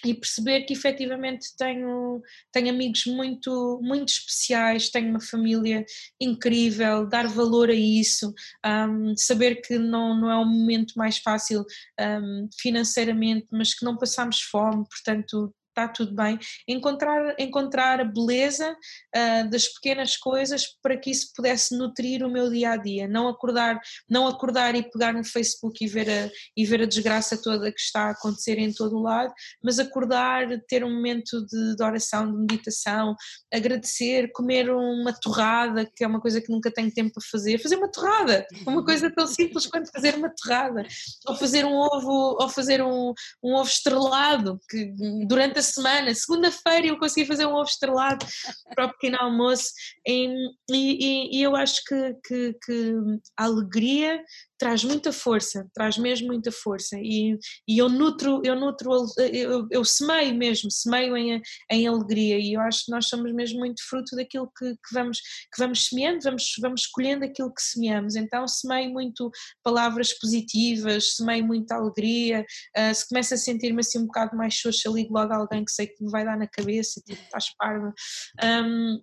e 0.04 0.14
perceber 0.14 0.62
que 0.62 0.72
efetivamente 0.72 1.56
tenho, 1.56 2.20
tenho 2.50 2.70
amigos 2.70 3.06
muito, 3.06 3.80
muito 3.82 4.08
especiais, 4.08 4.90
tenho 4.90 5.10
uma 5.10 5.20
família 5.20 5.84
incrível, 6.20 7.06
dar 7.06 7.28
valor 7.28 7.70
a 7.70 7.74
isso, 7.74 8.34
um, 8.64 9.16
saber 9.16 9.56
que 9.56 9.78
não, 9.78 10.14
não 10.18 10.30
é 10.30 10.36
um 10.38 10.48
momento 10.48 10.94
mais 10.96 11.18
fácil 11.18 11.64
um, 12.00 12.48
financeiramente, 12.60 13.46
mas 13.52 13.74
que 13.74 13.84
não 13.84 13.96
passamos 13.96 14.40
fome, 14.42 14.84
portanto 14.88 15.54
está 15.72 15.88
tudo 15.88 16.14
bem. 16.14 16.38
Encontrar, 16.68 17.34
encontrar 17.38 18.00
a 18.00 18.04
beleza 18.04 18.70
uh, 18.70 19.50
das 19.50 19.66
pequenas 19.68 20.16
coisas 20.16 20.66
para 20.82 20.96
que 20.96 21.10
isso 21.10 21.32
pudesse 21.34 21.76
nutrir 21.76 22.24
o 22.24 22.30
meu 22.30 22.50
dia 22.50 22.72
a 22.72 22.76
dia. 22.76 23.08
Não 23.08 23.26
acordar, 23.28 23.80
não 24.08 24.26
acordar 24.26 24.74
e 24.74 24.82
pegar 24.82 25.12
no 25.14 25.24
Facebook 25.24 25.82
e 25.82 25.88
ver 25.88 26.08
a, 26.08 26.30
e 26.56 26.64
ver 26.64 26.82
a 26.82 26.86
desgraça 26.86 27.40
toda 27.40 27.72
que 27.72 27.80
está 27.80 28.08
a 28.08 28.10
acontecer 28.10 28.58
em 28.58 28.72
todo 28.72 28.96
o 28.96 29.02
lado, 29.02 29.32
mas 29.62 29.78
acordar, 29.78 30.46
ter 30.68 30.84
um 30.84 30.94
momento 30.94 31.44
de, 31.46 31.76
de 31.76 31.82
oração, 31.82 32.30
de 32.30 32.38
meditação, 32.38 33.16
agradecer, 33.52 34.30
comer 34.32 34.70
uma 34.70 35.12
torrada, 35.12 35.88
que 35.96 36.04
é 36.04 36.06
uma 36.06 36.20
coisa 36.20 36.40
que 36.40 36.52
nunca 36.52 36.70
tenho 36.70 36.92
tempo 36.92 37.12
para 37.14 37.22
fazer. 37.30 37.58
Fazer 37.58 37.76
uma 37.76 37.90
torrada, 37.90 38.46
uma 38.66 38.84
coisa 38.84 39.10
tão 39.10 39.26
simples 39.26 39.66
quanto 39.66 39.90
fazer 39.90 40.14
uma 40.14 40.30
torrada, 40.30 40.84
ou 41.26 41.34
fazer 41.34 41.64
um 41.64 41.74
ovo, 41.74 42.36
ou 42.40 42.48
fazer 42.48 42.82
um, 42.82 43.14
um 43.42 43.54
ovo 43.54 43.68
estrelado, 43.68 44.60
que 44.68 44.92
durante 45.26 45.58
a 45.58 45.61
semana, 45.62 46.14
segunda-feira 46.14 46.86
eu 46.86 46.98
consegui 46.98 47.26
fazer 47.26 47.46
um 47.46 47.54
ovo 47.54 47.68
estrelado 47.68 48.26
para 48.74 48.86
o 48.86 48.92
pequeno 48.92 49.18
almoço 49.18 49.72
e, 50.06 50.28
e, 50.70 51.38
e 51.38 51.42
eu 51.42 51.56
acho 51.56 51.82
que, 51.84 52.14
que, 52.24 52.56
que, 52.64 52.94
a 53.36 53.44
alegria 53.44 54.22
traz 54.62 54.84
muita 54.84 55.12
força, 55.12 55.68
traz 55.74 55.98
mesmo 55.98 56.28
muita 56.28 56.52
força. 56.52 56.96
E, 56.96 57.36
e 57.66 57.78
eu 57.78 57.88
nutro, 57.88 58.40
eu 58.44 58.54
nutro, 58.54 58.92
eu, 59.18 59.66
eu 59.72 59.84
semeio 59.84 60.32
mesmo, 60.36 60.70
semeio 60.70 61.16
em, 61.16 61.42
em 61.68 61.88
alegria. 61.88 62.38
E 62.38 62.52
eu 62.52 62.60
acho 62.60 62.84
que 62.84 62.92
nós 62.92 63.08
somos 63.08 63.34
mesmo 63.34 63.58
muito 63.58 63.82
fruto 63.88 64.14
daquilo 64.14 64.48
que, 64.56 64.72
que 64.74 64.94
vamos, 64.94 65.18
que 65.18 65.58
vamos 65.58 65.88
semeando, 65.88 66.20
vamos, 66.22 66.44
vamos 66.60 66.82
escolhendo 66.82 67.24
aquilo 67.24 67.52
que 67.52 67.60
semeamos, 67.60 68.14
então 68.14 68.46
semeio 68.46 68.92
muito 68.92 69.32
palavras 69.64 70.12
positivas, 70.12 71.16
semeio 71.16 71.44
muita 71.44 71.74
alegria, 71.74 72.46
uh, 72.78 72.94
se 72.94 73.08
começa 73.08 73.34
a 73.34 73.38
sentir-me 73.38 73.80
assim 73.80 73.98
um 73.98 74.06
bocado 74.06 74.36
mais 74.36 74.54
xoxa, 74.54 74.88
ligo 74.90 75.12
logo 75.12 75.32
a 75.32 75.38
alguém 75.38 75.64
que 75.64 75.72
sei 75.72 75.88
que 75.88 76.04
me 76.04 76.08
vai 76.08 76.24
dar 76.24 76.38
na 76.38 76.46
cabeça, 76.46 77.02
tipo, 77.04 77.20
estás 77.20 77.52
parva. 77.58 77.92
Um, 78.40 79.00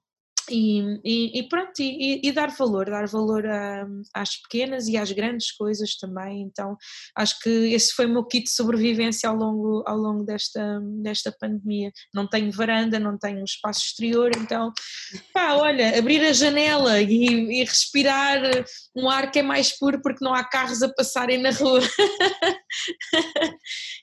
e, 0.51 0.99
e, 1.03 1.39
e, 1.39 1.49
pronto, 1.49 1.79
e, 1.79 2.21
e, 2.23 2.31
dar 2.31 2.49
valor, 2.49 2.89
dar 2.89 3.07
valor 3.07 3.45
a, 3.45 3.87
às 4.13 4.35
pequenas 4.41 4.87
e 4.87 4.97
às 4.97 5.11
grandes 5.11 5.51
coisas 5.51 5.95
também. 5.95 6.41
Então 6.41 6.77
acho 7.15 7.39
que 7.39 7.49
esse 7.49 7.93
foi 7.93 8.05
o 8.05 8.09
meu 8.09 8.23
kit 8.25 8.45
de 8.45 8.51
sobrevivência 8.51 9.29
ao 9.29 9.35
longo, 9.35 9.83
ao 9.85 9.97
longo 9.97 10.23
desta, 10.23 10.79
desta 11.01 11.31
pandemia. 11.31 11.91
Não 12.13 12.27
tenho 12.27 12.51
varanda, 12.51 12.99
não 12.99 13.17
tenho 13.17 13.43
espaço 13.43 13.81
exterior, 13.85 14.31
então 14.37 14.71
pá, 15.33 15.53
olha, 15.53 15.97
abrir 15.97 16.21
a 16.21 16.33
janela 16.33 17.01
e, 17.01 17.63
respirar 17.63 18.41
um 18.95 19.09
ar 19.09 19.31
que 19.31 19.39
é 19.39 19.43
mais 19.43 19.77
puro 19.77 20.01
porque 20.01 20.23
não 20.23 20.33
há 20.33 20.43
carros 20.43 20.81
a 20.81 20.93
passarem 20.93 21.37
na 21.37 21.51
rua. 21.51 21.81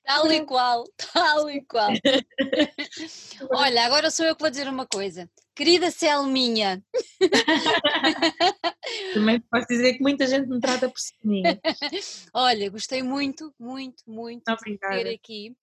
Tal 0.04 0.30
e 0.30 0.44
qual, 0.44 0.84
tal 0.96 1.50
e 1.50 1.64
qual. 1.64 1.90
olha, 3.50 3.84
agora 3.84 4.10
sou 4.10 4.24
eu 4.24 4.36
que 4.36 4.42
vou 4.42 4.50
dizer 4.50 4.68
uma 4.68 4.86
coisa. 4.86 5.28
Querida 5.56 5.90
Selminha. 5.90 6.84
Também 9.14 9.40
posso 9.50 9.66
dizer 9.66 9.94
que 9.94 10.02
muita 10.02 10.26
gente 10.26 10.46
me 10.48 10.60
trata 10.60 10.86
por 10.86 10.98
Selminha. 10.98 11.58
Olha, 12.34 12.68
gostei 12.68 13.02
muito, 13.02 13.50
muito, 13.58 14.04
muito 14.06 14.46
Obrigada. 14.46 14.98
de 14.98 15.04
ter 15.04 15.14
aqui. 15.14 15.56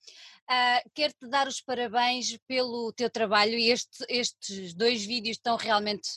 Uh, 0.50 0.89
Quero-te 0.94 1.28
dar 1.28 1.48
os 1.48 1.62
parabéns 1.62 2.38
pelo 2.48 2.91
teu 2.94 3.10
trabalho 3.10 3.58
e 3.58 3.72
este, 3.72 4.06
estes 4.10 4.74
dois 4.74 5.06
vídeos 5.06 5.38
estão 5.38 5.56
realmente. 5.56 6.10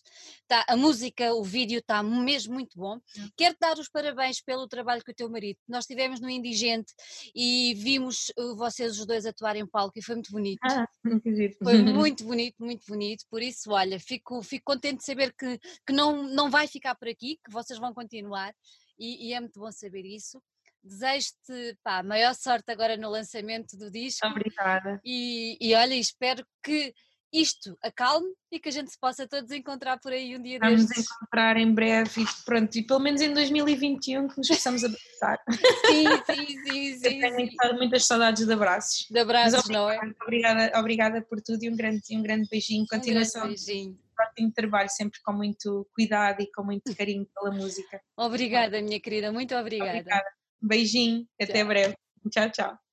Tá, 0.49 0.65
a 0.69 0.77
música, 0.77 1.33
o 1.35 1.45
vídeo 1.45 1.79
está 1.79 2.03
mesmo 2.03 2.55
muito 2.55 2.77
bom. 2.77 2.97
Hum. 2.97 3.29
Quero-te 3.37 3.61
dar 3.61 3.79
os 3.79 3.89
parabéns 3.89 4.41
pelo 4.41 4.67
trabalho 4.67 5.03
com 5.05 5.13
o 5.13 5.15
teu 5.15 5.31
marido. 5.31 5.59
Nós 5.69 5.85
estivemos 5.85 6.21
no 6.21 6.29
Indigente 6.29 6.93
e 7.35 7.75
vimos 7.75 8.33
uh, 8.39 8.57
vocês 8.57 8.99
os 8.99 9.07
dois 9.07 9.27
atuarem 9.27 9.63
em 9.63 9.67
palco 9.67 9.99
e 9.99 10.03
foi 10.03 10.17
muito 10.17 10.33
bonito. 10.33 10.59
Ah, 10.63 10.87
Foi 11.63 11.83
muito 11.83 12.25
bonito, 12.25 12.57
muito 12.59 12.85
bonito. 12.87 13.25
Por 13.31 13.43
isso, 13.43 13.71
olha, 13.71 13.99
fico, 14.01 14.43
fico 14.43 14.73
contente 14.73 14.99
de 14.99 15.05
saber 15.05 15.33
que, 15.33 15.59
que 15.87 15.93
não, 15.93 16.23
não 16.23 16.51
vai 16.51 16.67
ficar 16.67 16.95
por 16.95 17.09
aqui, 17.09 17.39
que 17.45 17.51
vocês 17.51 17.79
vão 17.79 17.95
continuar 17.95 18.53
e, 18.99 19.29
e 19.29 19.33
é 19.33 19.41
muito 19.41 19.61
bom 19.61 19.71
saber 19.71 20.05
isso. 20.05 20.43
Desejo-te 20.87 21.77
a 21.85 22.03
maior 22.03 22.35
sorte 22.35 22.71
agora 22.71 22.97
no 22.97 23.11
lançamento 23.11 23.77
do 23.77 23.91
disco. 23.91 24.27
Obrigada. 24.27 25.01
E, 25.05 25.59
e 25.61 25.75
olha, 25.75 25.95
espero 25.95 26.47
que 26.63 26.95
isto 27.33 27.77
acalme 27.83 28.29
e 28.51 28.59
que 28.59 28.69
a 28.69 28.73
gente 28.73 28.91
se 28.91 28.99
possa 28.99 29.27
todos 29.27 29.51
encontrar 29.51 29.99
por 29.99 30.13
aí 30.13 30.37
um 30.37 30.43
dia 30.43 30.59
Vamos 30.59 30.87
destes. 30.87 31.05
Vamos 31.07 31.17
encontrar 31.17 31.57
em 31.57 31.73
breve 31.73 32.23
e 32.23 32.27
pronto, 32.45 32.77
e 32.77 32.83
pelo 32.83 33.01
menos 33.01 33.21
em 33.21 33.33
2021 33.35 34.29
que 34.29 34.39
nos 34.39 34.49
possamos 34.49 34.83
abraçar. 34.85 35.39
Sim, 35.87 36.07
sim, 36.25 36.47
sim, 36.47 36.99
sim. 36.99 37.23
Eu 37.23 37.37
tenho 37.37 37.51
sim. 37.51 37.77
muitas 37.77 38.05
saudades 38.07 38.47
de 38.47 38.53
abraços. 38.53 39.07
De 39.11 39.19
abraços, 39.19 39.69
não 39.69 39.91
é? 39.91 39.99
Obrigada, 40.23 40.79
obrigada 40.79 41.23
por 41.23 41.41
tudo 41.41 41.63
e 41.65 41.71
um 41.71 41.77
grande, 41.77 42.17
um 42.17 42.23
grande 42.23 42.49
beijinho. 42.49 42.87
Continuação. 42.89 43.43
Um 43.43 43.47
grande 43.47 43.67
beijinho. 43.67 43.99
Ótimo 44.19 44.53
trabalho, 44.53 44.89
sempre 44.89 45.21
com 45.23 45.33
muito 45.33 45.87
cuidado 45.95 46.41
e 46.41 46.51
com 46.51 46.65
muito 46.65 46.97
carinho 46.97 47.27
pela 47.35 47.55
música. 47.55 48.01
Obrigada, 48.17 48.81
minha 48.81 48.99
querida, 48.99 49.31
muito 49.31 49.55
obrigada. 49.55 49.91
Obrigada. 49.91 50.46
Beijinho, 50.63 51.27
até 51.41 51.61
tchau. 51.61 51.69
breve. 51.69 51.95
Tchau, 52.31 52.51
tchau. 52.51 52.86